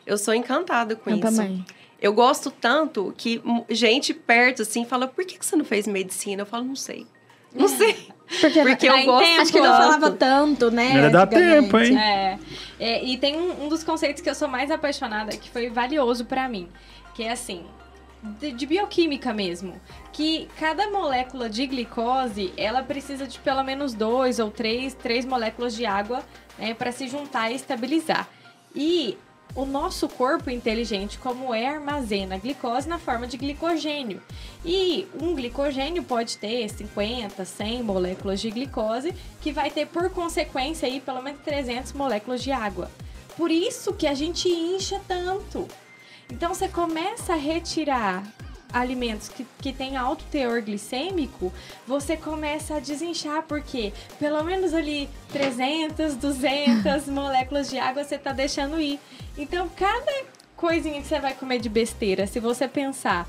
eu 0.05 0.17
sou 0.17 0.33
encantada 0.33 0.95
com 0.95 1.09
eu 1.09 1.17
isso. 1.17 1.25
também. 1.25 1.65
Eu 2.01 2.13
gosto 2.13 2.49
tanto 2.49 3.13
que 3.15 3.39
hum, 3.45 3.63
gente 3.69 4.11
perto, 4.13 4.63
assim, 4.63 4.83
fala, 4.85 5.07
por 5.07 5.23
que, 5.23 5.37
que 5.37 5.45
você 5.45 5.55
não 5.55 5.63
fez 5.63 5.85
medicina? 5.85 6.41
Eu 6.41 6.45
falo, 6.47 6.63
não 6.63 6.75
sei. 6.75 7.05
Não 7.53 7.67
sei. 7.67 8.09
Porque, 8.39 8.61
Porque 8.61 8.87
eu 8.87 9.03
gosto 9.03 9.25
tempo. 9.25 9.41
acho 9.41 9.51
que 9.51 9.59
não 9.59 9.75
falava 9.75 10.11
tanto, 10.11 10.71
né? 10.71 11.09
Dá 11.09 11.23
antigamente. 11.23 11.61
tempo, 11.61 11.79
hein? 11.79 11.97
É, 11.99 12.39
É, 12.79 13.03
e 13.03 13.17
tem 13.17 13.35
um, 13.35 13.65
um 13.65 13.67
dos 13.67 13.83
conceitos 13.83 14.21
que 14.21 14.29
eu 14.29 14.35
sou 14.35 14.47
mais 14.47 14.71
apaixonada, 14.71 15.35
que 15.35 15.49
foi 15.49 15.69
valioso 15.69 16.23
pra 16.25 16.47
mim, 16.47 16.69
que 17.13 17.23
é 17.23 17.31
assim, 17.31 17.65
de, 18.39 18.53
de 18.53 18.65
bioquímica 18.65 19.33
mesmo. 19.33 19.79
Que 20.13 20.47
cada 20.57 20.89
molécula 20.89 21.49
de 21.49 21.67
glicose, 21.67 22.53
ela 22.55 22.81
precisa 22.81 23.27
de 23.27 23.37
pelo 23.39 23.63
menos 23.63 23.93
dois 23.93 24.39
ou 24.39 24.49
três, 24.49 24.93
três 24.93 25.25
moléculas 25.25 25.75
de 25.75 25.85
água 25.85 26.23
né, 26.57 26.73
para 26.73 26.91
se 26.93 27.07
juntar 27.09 27.51
e 27.51 27.55
estabilizar. 27.55 28.27
E 28.73 29.17
o 29.55 29.65
nosso 29.65 30.07
corpo 30.07 30.49
inteligente, 30.49 31.17
como 31.17 31.53
é, 31.53 31.67
armazena 31.67 32.37
glicose 32.37 32.87
na 32.87 32.97
forma 32.97 33.27
de 33.27 33.37
glicogênio. 33.37 34.21
E 34.65 35.07
um 35.21 35.35
glicogênio 35.35 36.03
pode 36.03 36.37
ter 36.37 36.69
50, 36.69 37.43
100 37.43 37.83
moléculas 37.83 38.39
de 38.39 38.49
glicose, 38.49 39.13
que 39.41 39.51
vai 39.51 39.69
ter 39.69 39.87
por 39.87 40.09
consequência 40.09 40.87
aí 40.87 40.99
pelo 40.99 41.21
menos 41.21 41.41
300 41.41 41.93
moléculas 41.93 42.41
de 42.41 42.51
água. 42.51 42.89
Por 43.35 43.51
isso 43.51 43.93
que 43.93 44.07
a 44.07 44.13
gente 44.13 44.47
incha 44.47 45.01
tanto. 45.07 45.67
Então 46.29 46.53
você 46.53 46.67
começa 46.67 47.33
a 47.33 47.37
retirar 47.37 48.23
alimentos 48.73 49.29
que, 49.29 49.45
que 49.59 49.71
têm 49.73 49.97
alto 49.97 50.23
teor 50.31 50.61
glicêmico, 50.61 51.51
você 51.87 52.15
começa 52.17 52.75
a 52.75 52.79
desinchar, 52.79 53.43
porque 53.43 53.93
pelo 54.19 54.43
menos 54.43 54.73
ali 54.73 55.09
300, 55.31 56.15
200 56.15 57.07
moléculas 57.11 57.69
de 57.69 57.77
água 57.77 58.03
você 58.03 58.15
está 58.15 58.31
deixando 58.31 58.79
ir. 58.79 58.99
Então, 59.37 59.69
cada 59.75 60.23
coisinha 60.55 61.01
que 61.01 61.07
você 61.07 61.19
vai 61.19 61.33
comer 61.33 61.59
de 61.59 61.69
besteira, 61.69 62.27
se 62.27 62.39
você 62.39 62.67
pensar, 62.67 63.27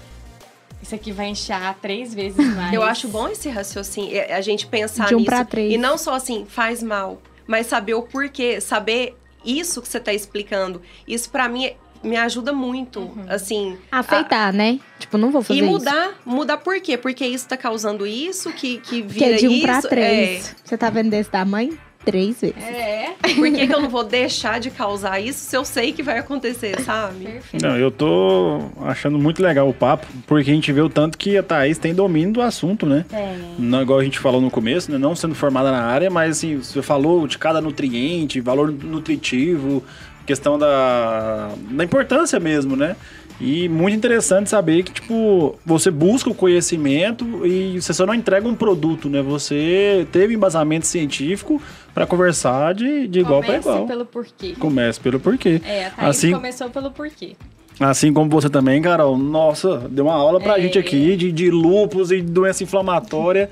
isso 0.82 0.94
aqui 0.94 1.12
vai 1.12 1.26
inchar 1.28 1.76
três 1.80 2.12
vezes 2.12 2.44
mais. 2.54 2.72
Eu 2.72 2.82
acho 2.82 3.08
bom 3.08 3.28
esse 3.28 3.48
raciocínio, 3.48 4.20
a 4.34 4.40
gente 4.40 4.66
pensar 4.66 5.06
De 5.08 5.14
um 5.14 5.18
nisso. 5.18 5.30
pra 5.30 5.44
três. 5.44 5.72
E 5.72 5.78
não 5.78 5.96
só 5.96 6.14
assim, 6.14 6.44
faz 6.44 6.82
mal, 6.82 7.20
mas 7.46 7.66
saber 7.66 7.94
o 7.94 8.02
porquê, 8.02 8.60
saber 8.60 9.16
isso 9.44 9.80
que 9.80 9.88
você 9.88 9.98
está 9.98 10.12
explicando. 10.12 10.82
Isso 11.06 11.30
para 11.30 11.48
mim 11.48 11.72
me 12.02 12.16
ajuda 12.16 12.52
muito, 12.52 13.00
Uhum. 13.00 13.24
assim. 13.28 13.76
Aceitar, 13.90 14.52
né? 14.52 14.78
Tipo, 14.98 15.16
não 15.18 15.30
vou 15.30 15.42
fazer 15.42 15.60
E 15.60 15.62
isso. 15.62 15.70
mudar, 15.70 16.10
mudar 16.24 16.58
por 16.58 16.80
quê? 16.80 16.96
Porque 16.96 17.24
isso 17.26 17.46
tá 17.48 17.56
causando 17.56 18.06
isso, 18.06 18.52
que, 18.52 18.78
que 18.78 19.02
Que 19.02 19.02
vira 19.02 19.26
é 19.32 19.36
de 19.36 19.48
um 19.48 19.52
isso. 19.52 19.62
pra 19.62 19.82
três. 19.82 20.50
é. 20.50 20.54
Você 20.64 20.76
tá 20.76 20.90
vendo 20.90 21.10
desse 21.10 21.30
tamanho? 21.30 21.78
Três 22.04 22.40
vezes. 22.40 22.56
É, 22.60 23.10
Por 23.36 23.48
que, 23.52 23.64
que 23.64 23.72
eu 23.72 23.80
não 23.80 23.88
vou 23.88 24.02
deixar 24.02 24.58
de 24.58 24.70
causar 24.72 25.20
isso 25.20 25.38
se 25.38 25.56
eu 25.56 25.64
sei 25.64 25.92
que 25.92 26.02
vai 26.02 26.18
acontecer, 26.18 26.80
sabe? 26.80 27.24
perfeito. 27.26 27.62
Não, 27.64 27.76
eu 27.78 27.92
tô 27.92 28.58
achando 28.80 29.16
muito 29.20 29.40
legal 29.40 29.68
o 29.68 29.72
papo, 29.72 30.04
porque 30.26 30.50
a 30.50 30.54
gente 30.54 30.72
vê 30.72 30.80
o 30.80 30.88
tanto 30.88 31.16
que 31.16 31.36
a 31.38 31.44
Thaís 31.44 31.78
tem 31.78 31.94
domínio 31.94 32.32
do 32.32 32.42
assunto, 32.42 32.84
né? 32.86 33.04
Tem. 33.08 33.54
Não, 33.56 33.80
igual 33.82 34.00
a 34.00 34.04
gente 34.04 34.18
falou 34.18 34.40
no 34.40 34.50
começo, 34.50 34.90
né? 34.90 34.98
Não 34.98 35.14
sendo 35.14 35.36
formada 35.36 35.70
na 35.70 35.84
área, 35.84 36.10
mas 36.10 36.38
assim, 36.38 36.56
você 36.56 36.82
falou 36.82 37.24
de 37.28 37.38
cada 37.38 37.60
nutriente, 37.60 38.40
valor 38.40 38.72
nutritivo, 38.72 39.84
questão 40.26 40.58
da, 40.58 41.50
da 41.70 41.84
importância 41.84 42.38
mesmo, 42.40 42.76
né? 42.76 42.96
E 43.40 43.68
muito 43.68 43.96
interessante 43.96 44.48
saber 44.50 44.84
que, 44.84 44.92
tipo, 44.92 45.58
você 45.66 45.90
busca 45.90 46.30
o 46.30 46.34
conhecimento 46.34 47.44
e 47.44 47.80
você 47.80 47.92
só 47.92 48.06
não 48.06 48.14
entrega 48.14 48.46
um 48.46 48.54
produto, 48.54 49.08
né? 49.08 49.20
Você 49.20 50.06
teve 50.12 50.32
embasamento 50.34 50.86
científico 50.86 51.60
para 51.92 52.06
conversar 52.06 52.72
de, 52.74 53.08
de 53.08 53.20
igual 53.20 53.40
para 53.40 53.48
Comece 53.58 53.68
igual. 53.68 53.86
pelo 53.86 54.04
porquê. 54.06 54.54
Comece 54.58 55.00
pelo 55.00 55.18
porquê. 55.18 55.60
É, 55.64 55.86
a 55.86 55.90
Thaís 55.90 56.08
Assim- 56.16 56.32
começou 56.32 56.70
pelo 56.70 56.90
porquê. 56.92 57.32
Assim 57.80 58.12
como 58.12 58.30
você 58.30 58.48
também, 58.48 58.80
Carol. 58.80 59.16
Nossa, 59.18 59.78
deu 59.90 60.04
uma 60.04 60.14
aula 60.14 60.38
pra 60.38 60.58
É. 60.58 60.62
gente 60.62 60.78
aqui 60.78 61.16
de, 61.16 61.32
de 61.32 61.50
lúpus 61.50 62.12
e 62.12 62.20
doença 62.22 62.62
inflamatória. 62.62 63.50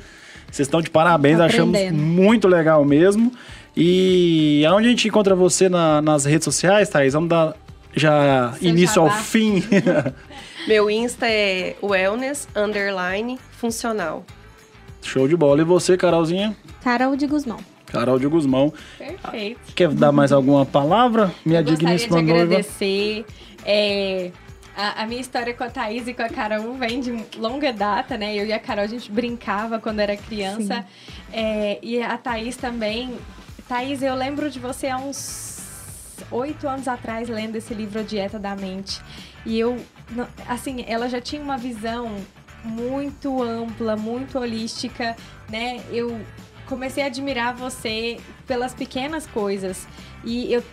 Vocês 0.49 0.67
estão 0.69 0.81
de 0.83 0.91
parabéns, 0.91 1.41
achamos 1.41 1.75
Aprendendo. 1.75 2.01
muito 2.01 2.47
legal 2.47 2.85
mesmo. 2.85 3.33
E 3.77 4.65
aonde 4.67 4.89
a 4.89 4.91
gente 4.91 5.09
encontra 5.09 5.35
você 5.35 5.69
na- 5.69 6.03
nas 6.03 6.25
redes 6.25 6.45
sociais, 6.45 6.89
Thaís? 6.89 7.13
Vamos 7.15 7.29
dar 7.29 7.55
já 7.95 8.53
Seu 8.55 8.69
início 8.69 9.03
ao 9.03 9.11
fim. 9.11 9.63
Meu 10.69 10.91
Insta 10.91 11.27
é 11.27 11.75
wellness 11.83 12.47
underline 12.55 13.39
funcional. 13.53 14.25
Show 15.03 15.27
de 15.27 15.37
bola. 15.37 15.63
E 15.63 15.65
você, 15.65 15.97
Carolzinha? 15.97 16.55
Carol 16.83 17.17
de 17.17 17.27
Guzmão. 17.27 17.59
Carol 17.87 18.19
de 18.19 18.27
Guzmão. 18.27 18.73
Perfeito. 18.99 19.61
Quer 19.75 19.89
dar 19.89 20.13
mais 20.13 20.31
alguma 20.33 20.67
palavra? 20.67 21.33
Minha 21.45 21.61
Eu 21.61 21.65
gostaria 21.65 21.97
de 21.97 22.17
agradecer. 22.17 23.25
é, 23.65 24.31
a, 24.77 25.03
a 25.03 25.07
minha 25.07 25.21
história 25.21 25.53
com 25.55 25.65
a 25.65 25.71
Thaís 25.71 26.07
e 26.07 26.13
com 26.15 26.23
a 26.23 26.29
Carol 26.29 26.75
vem 26.75 27.01
de 27.01 27.13
longa 27.39 27.73
data, 27.73 28.17
né? 28.19 28.35
Eu 28.37 28.47
e 28.47 28.53
a 28.53 28.59
Carol, 28.59 28.85
a 28.85 28.87
gente 28.87 29.11
brincava 29.11 29.79
quando 29.81 30.01
era 30.01 30.17
criança. 30.17 30.85
É, 31.33 31.79
e 31.83 32.01
a 32.03 32.17
Thaís 32.19 32.57
também. 32.57 33.15
Thaís, 33.71 34.03
eu 34.03 34.17
lembro 34.17 34.51
de 34.51 34.59
você 34.59 34.89
há 34.89 34.97
uns 34.97 35.61
oito 36.29 36.67
anos 36.67 36.89
atrás 36.89 37.29
lendo 37.29 37.55
esse 37.55 37.73
livro 37.73 38.03
Dieta 38.03 38.37
da 38.37 38.57
Mente. 38.57 39.01
E 39.47 39.57
eu, 39.57 39.79
assim, 40.49 40.85
ela 40.89 41.09
já 41.09 41.21
tinha 41.21 41.41
uma 41.41 41.57
visão 41.57 42.13
muito 42.65 43.41
ampla, 43.41 43.97
muito 43.97 44.41
holística, 44.41 45.15
né? 45.49 45.85
Eu 45.93 46.21
comecei 46.67 47.05
a 47.05 47.07
admirar 47.07 47.55
você 47.55 48.19
pelas 48.45 48.75
pequenas 48.75 49.25
coisas. 49.29 49.87
E 50.25 50.53
eu 50.53 50.65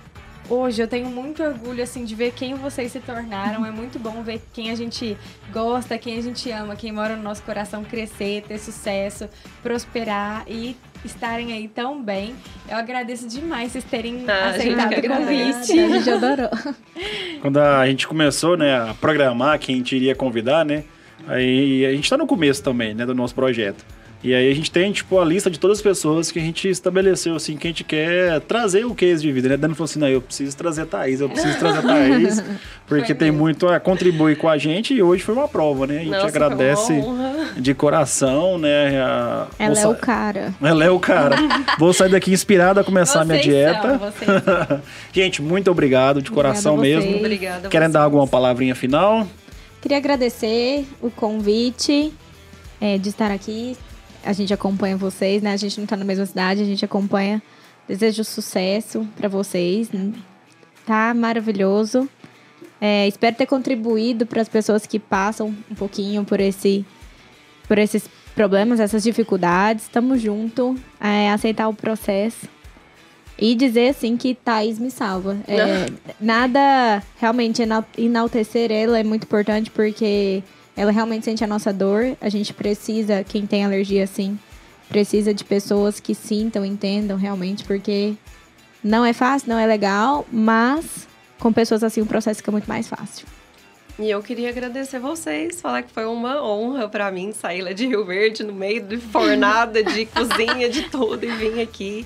hoje 0.49 0.81
eu 0.81 0.87
tenho 0.87 1.09
muito 1.09 1.43
orgulho 1.43 1.83
assim 1.83 2.05
de 2.05 2.15
ver 2.15 2.31
quem 2.31 2.55
vocês 2.55 2.91
se 2.91 2.99
tornaram. 2.99 3.65
É 3.65 3.71
muito 3.71 3.99
bom 3.99 4.23
ver 4.23 4.41
quem 4.53 4.71
a 4.71 4.75
gente 4.75 5.17
gosta, 5.51 5.97
quem 5.97 6.17
a 6.17 6.21
gente 6.23 6.49
ama, 6.49 6.75
quem 6.75 6.91
mora 6.91 7.15
no 7.15 7.21
nosso 7.21 7.43
coração 7.43 7.83
crescer, 7.83 8.43
ter 8.47 8.57
sucesso, 8.57 9.29
prosperar 9.61 10.43
e 10.47 10.75
estarem 11.07 11.51
aí 11.53 11.67
tão 11.67 12.01
bem. 12.01 12.35
Eu 12.69 12.77
agradeço 12.77 13.27
demais 13.27 13.71
vocês 13.71 13.83
terem 13.83 14.23
Ah, 14.27 14.49
aceitado 14.49 14.93
o 14.93 15.01
convite. 15.01 15.79
A 15.79 15.89
gente 15.89 16.09
adorou. 16.09 16.49
Quando 17.41 17.57
a 17.57 17.87
gente 17.87 18.07
começou, 18.07 18.55
né, 18.55 18.77
a 18.77 18.93
programar 18.93 19.57
quem 19.59 19.75
a 19.75 19.77
gente 19.79 19.95
iria 19.95 20.15
convidar, 20.15 20.63
né? 20.63 20.83
Aí 21.27 21.85
a 21.85 21.91
gente 21.91 22.09
tá 22.09 22.17
no 22.17 22.27
começo 22.27 22.61
também, 22.63 22.93
né, 22.93 23.05
do 23.05 23.15
nosso 23.15 23.33
projeto. 23.33 23.83
E 24.23 24.33
aí 24.33 24.51
a 24.51 24.55
gente 24.55 24.71
tem, 24.71 24.91
tipo, 24.91 25.19
a 25.19 25.23
lista 25.23 25.47
de 25.49 25.59
todas 25.59 25.77
as 25.77 25.81
pessoas 25.81 26.31
que 26.31 26.39
a 26.39 26.41
gente 26.41 26.67
estabeleceu, 26.67 27.35
assim, 27.35 27.55
que 27.55 27.67
a 27.67 27.69
gente 27.69 27.83
quer 27.83 28.41
trazer 28.41 28.83
o 28.83 28.95
case 28.95 29.21
de 29.21 29.31
vida, 29.31 29.47
né? 29.47 29.55
Dani 29.57 29.75
falou 29.75 29.85
assim, 29.85 29.99
não, 29.99 30.07
eu 30.07 30.19
preciso 30.19 30.57
trazer 30.57 30.81
a 30.81 30.85
Thaís, 30.87 31.21
eu 31.21 31.29
preciso 31.29 31.57
trazer 31.59 31.77
a 31.79 31.81
Thaís, 31.85 32.43
porque 32.87 33.13
tem 33.13 33.29
muito 33.29 33.67
a 33.67 33.79
contribuir 33.79 34.35
com 34.37 34.49
a 34.49 34.57
gente 34.57 34.91
e 34.93 35.03
hoje 35.03 35.21
foi 35.23 35.35
uma 35.35 35.47
prova, 35.47 35.85
né? 35.85 35.97
A 35.97 35.99
gente 35.99 36.09
Nossa, 36.09 36.27
agradece 36.27 36.99
de 37.57 37.73
coração, 37.75 38.57
né? 38.57 38.99
a- 39.01 39.47
Ela 39.59 39.75
vou 39.75 39.83
é 39.83 39.87
o 39.87 39.95
cara. 39.95 40.53
Ela 40.63 40.83
é 40.85 40.89
o 40.89 40.99
cara. 40.99 41.35
Vou 41.77 41.93
sair 41.93 42.09
daqui 42.09 42.31
inspirada 42.33 42.81
a 42.81 42.83
começar 42.83 43.21
a 43.21 43.25
minha 43.25 43.37
Vocês 43.41 43.53
dieta. 43.53 43.81
são, 43.87 43.97
vocês 43.99 44.81
gente, 45.13 45.41
muito 45.43 45.69
obrigado, 45.69 46.21
de 46.23 46.29
Obrigada 46.31 46.49
coração 46.53 46.73
a 46.73 46.77
vocês. 46.77 47.05
mesmo. 47.05 47.17
Obrigada. 47.19 47.69
Querem 47.69 47.87
dar 47.89 47.99
vocês. 47.99 48.05
alguma 48.05 48.27
palavrinha 48.27 48.73
final? 48.73 49.27
Queria 49.79 49.97
agradecer 49.97 50.87
o 51.01 51.11
convite 51.11 52.11
é, 52.81 52.97
de 52.97 53.09
estar 53.09 53.29
aqui. 53.31 53.77
A 54.27 54.33
gente 54.33 54.53
acompanha 54.53 54.97
vocês, 54.97 55.41
né? 55.41 55.53
A 55.53 55.57
gente 55.57 55.79
não 55.79 55.87
tá 55.87 55.95
na 55.95 56.03
mesma 56.03 56.25
cidade, 56.25 56.61
a 56.61 56.65
gente 56.65 56.83
acompanha. 56.83 57.41
Desejo 57.87 58.23
sucesso 58.25 59.07
para 59.15 59.29
vocês. 59.29 59.89
Tá 60.85 61.13
maravilhoso. 61.13 62.09
É, 62.81 63.07
espero 63.07 63.35
ter 63.35 63.45
contribuído 63.45 64.25
para 64.25 64.41
as 64.41 64.49
pessoas 64.49 64.85
que 64.85 64.99
passam 64.99 65.55
um 65.71 65.75
pouquinho 65.75 66.25
por 66.25 66.39
esse 66.41 66.85
por 67.67 67.77
esses 67.77 68.09
problemas, 68.35 68.79
essas 68.79 69.03
dificuldades. 69.03 69.87
Tamo 69.87 70.17
junto. 70.17 70.75
É, 70.99 71.31
aceitar 71.31 71.69
o 71.69 71.73
processo. 71.73 72.47
E 73.39 73.55
dizer, 73.55 73.89
assim, 73.89 74.17
que 74.17 74.35
Thaís 74.35 74.79
me 74.79 74.91
salva. 74.91 75.37
É, 75.47 75.85
nada 76.19 77.01
realmente 77.17 77.61
enal- 77.61 77.85
enaltecer 77.97 78.71
ela 78.71 78.99
é 78.99 79.03
muito 79.03 79.23
importante 79.23 79.71
porque 79.71 80.43
ela 80.77 80.91
realmente 80.91 81.25
sente 81.25 81.43
a 81.43 81.47
nossa 81.47 81.73
dor. 81.73 82.15
A 82.21 82.29
gente 82.29 82.53
precisa, 82.53 83.23
quem 83.23 83.47
tem 83.47 83.65
alergia 83.65 84.03
assim, 84.03 84.39
precisa 84.87 85.33
de 85.33 85.43
pessoas 85.43 85.99
que 85.99 86.13
sintam, 86.13 86.63
entendam 86.63 87.17
realmente, 87.17 87.63
porque 87.63 88.13
não 88.83 89.03
é 89.03 89.11
fácil, 89.11 89.49
não 89.49 89.57
é 89.57 89.65
legal, 89.65 90.25
mas 90.31 91.07
com 91.39 91.51
pessoas 91.51 91.83
assim 91.83 92.01
o 92.01 92.05
processo 92.05 92.37
fica 92.37 92.51
muito 92.51 92.67
mais 92.67 92.87
fácil. 92.87 93.25
E 93.99 94.07
eu 94.11 94.21
queria 94.21 94.49
agradecer 94.49 94.99
vocês, 94.99 95.59
falar 95.59 95.81
que 95.81 95.91
foi 95.91 96.05
uma 96.05 96.43
honra 96.43 96.87
pra 96.87 97.11
mim 97.11 97.31
sair 97.31 97.63
lá 97.63 97.73
de 97.73 97.87
Rio 97.87 98.05
Verde, 98.05 98.43
no 98.43 98.53
meio 98.53 98.83
de 98.83 98.97
fornada, 98.97 99.83
de 99.83 100.05
cozinha, 100.13 100.69
de 100.69 100.83
tudo, 100.83 101.25
e 101.25 101.31
vir 101.31 101.59
aqui 101.59 102.05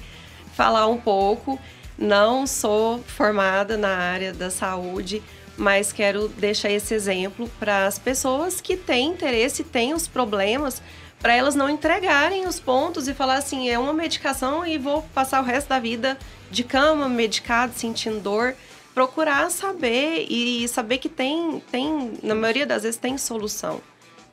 falar 0.54 0.88
um 0.88 0.98
pouco. 0.98 1.60
Não 1.98 2.48
sou 2.48 3.00
formada 3.00 3.76
na 3.76 3.90
área 3.90 4.34
da 4.34 4.50
saúde, 4.50 5.22
mas 5.62 5.94
quero 5.94 6.28
deixar 6.28 6.72
esse 6.72 6.92
exemplo 6.92 7.48
para 7.60 7.86
as 7.86 8.00
pessoas 8.00 8.60
que 8.60 8.76
têm 8.76 9.10
interesse, 9.10 9.64
têm 9.64 9.94
os 9.94 10.08
problemas, 10.08 10.82
para 11.20 11.36
elas 11.36 11.54
não 11.54 11.70
entregarem 11.70 12.48
os 12.48 12.60
pontos 12.60 13.08
e 13.08 13.14
falar 13.14 13.36
assim, 13.36 13.70
é 13.70 13.78
uma 13.78 13.94
medicação 13.94 14.66
e 14.66 14.80
vou 14.80 15.04
passar 15.14 15.40
o 15.40 15.46
resto 15.46 15.70
da 15.70 15.78
vida 15.78 16.18
de 16.50 16.64
cama, 16.64 17.08
medicado, 17.08 17.74
sentindo 17.76 18.20
dor 18.20 18.56
procurar 18.94 19.50
saber 19.52 20.26
e 20.30 20.68
saber 20.68 20.98
que 20.98 21.08
tem, 21.08 21.62
tem, 21.72 22.14
na 22.24 22.36
maioria 22.36 22.66
das 22.66 22.82
vezes 22.82 23.00
tem 23.00 23.16
solução. 23.18 23.82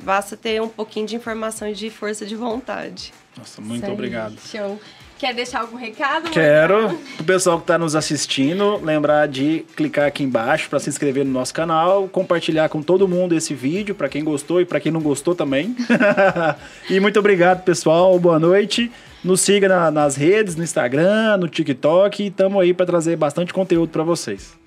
Basta 0.00 0.34
ter 0.34 0.62
um 0.62 0.68
pouquinho 0.68 1.06
de 1.06 1.14
informação 1.14 1.68
e 1.68 1.74
de 1.74 1.90
força 1.90 2.24
de 2.24 2.36
vontade. 2.36 3.12
Nossa, 3.36 3.60
muito 3.60 3.84
aí, 3.84 3.92
obrigado. 3.92 4.38
Show. 4.40 4.80
Quer 5.18 5.34
deixar 5.34 5.62
algum 5.62 5.76
recado? 5.76 6.30
Quero, 6.30 6.96
o 7.18 7.24
pessoal 7.24 7.56
que 7.56 7.64
está 7.64 7.76
nos 7.76 7.96
assistindo, 7.96 8.76
lembrar 8.76 9.26
de 9.26 9.64
clicar 9.74 10.06
aqui 10.06 10.22
embaixo 10.22 10.70
para 10.70 10.78
se 10.78 10.88
inscrever 10.88 11.24
no 11.24 11.32
nosso 11.32 11.52
canal, 11.52 12.08
compartilhar 12.08 12.68
com 12.68 12.80
todo 12.80 13.08
mundo 13.08 13.34
esse 13.34 13.52
vídeo, 13.52 13.96
para 13.96 14.08
quem 14.08 14.22
gostou 14.22 14.60
e 14.60 14.64
para 14.64 14.78
quem 14.78 14.92
não 14.92 15.00
gostou 15.00 15.34
também. 15.34 15.74
e 16.88 17.00
muito 17.00 17.18
obrigado, 17.18 17.64
pessoal. 17.64 18.18
Boa 18.18 18.38
noite. 18.38 18.92
Nos 19.24 19.40
siga 19.40 19.68
na, 19.68 19.90
nas 19.90 20.14
redes, 20.14 20.54
no 20.54 20.62
Instagram, 20.62 21.36
no 21.38 21.48
TikTok 21.48 22.22
e 22.22 22.26
estamos 22.28 22.62
aí 22.62 22.72
para 22.72 22.86
trazer 22.86 23.16
bastante 23.16 23.52
conteúdo 23.52 23.90
para 23.90 24.04
vocês. 24.04 24.57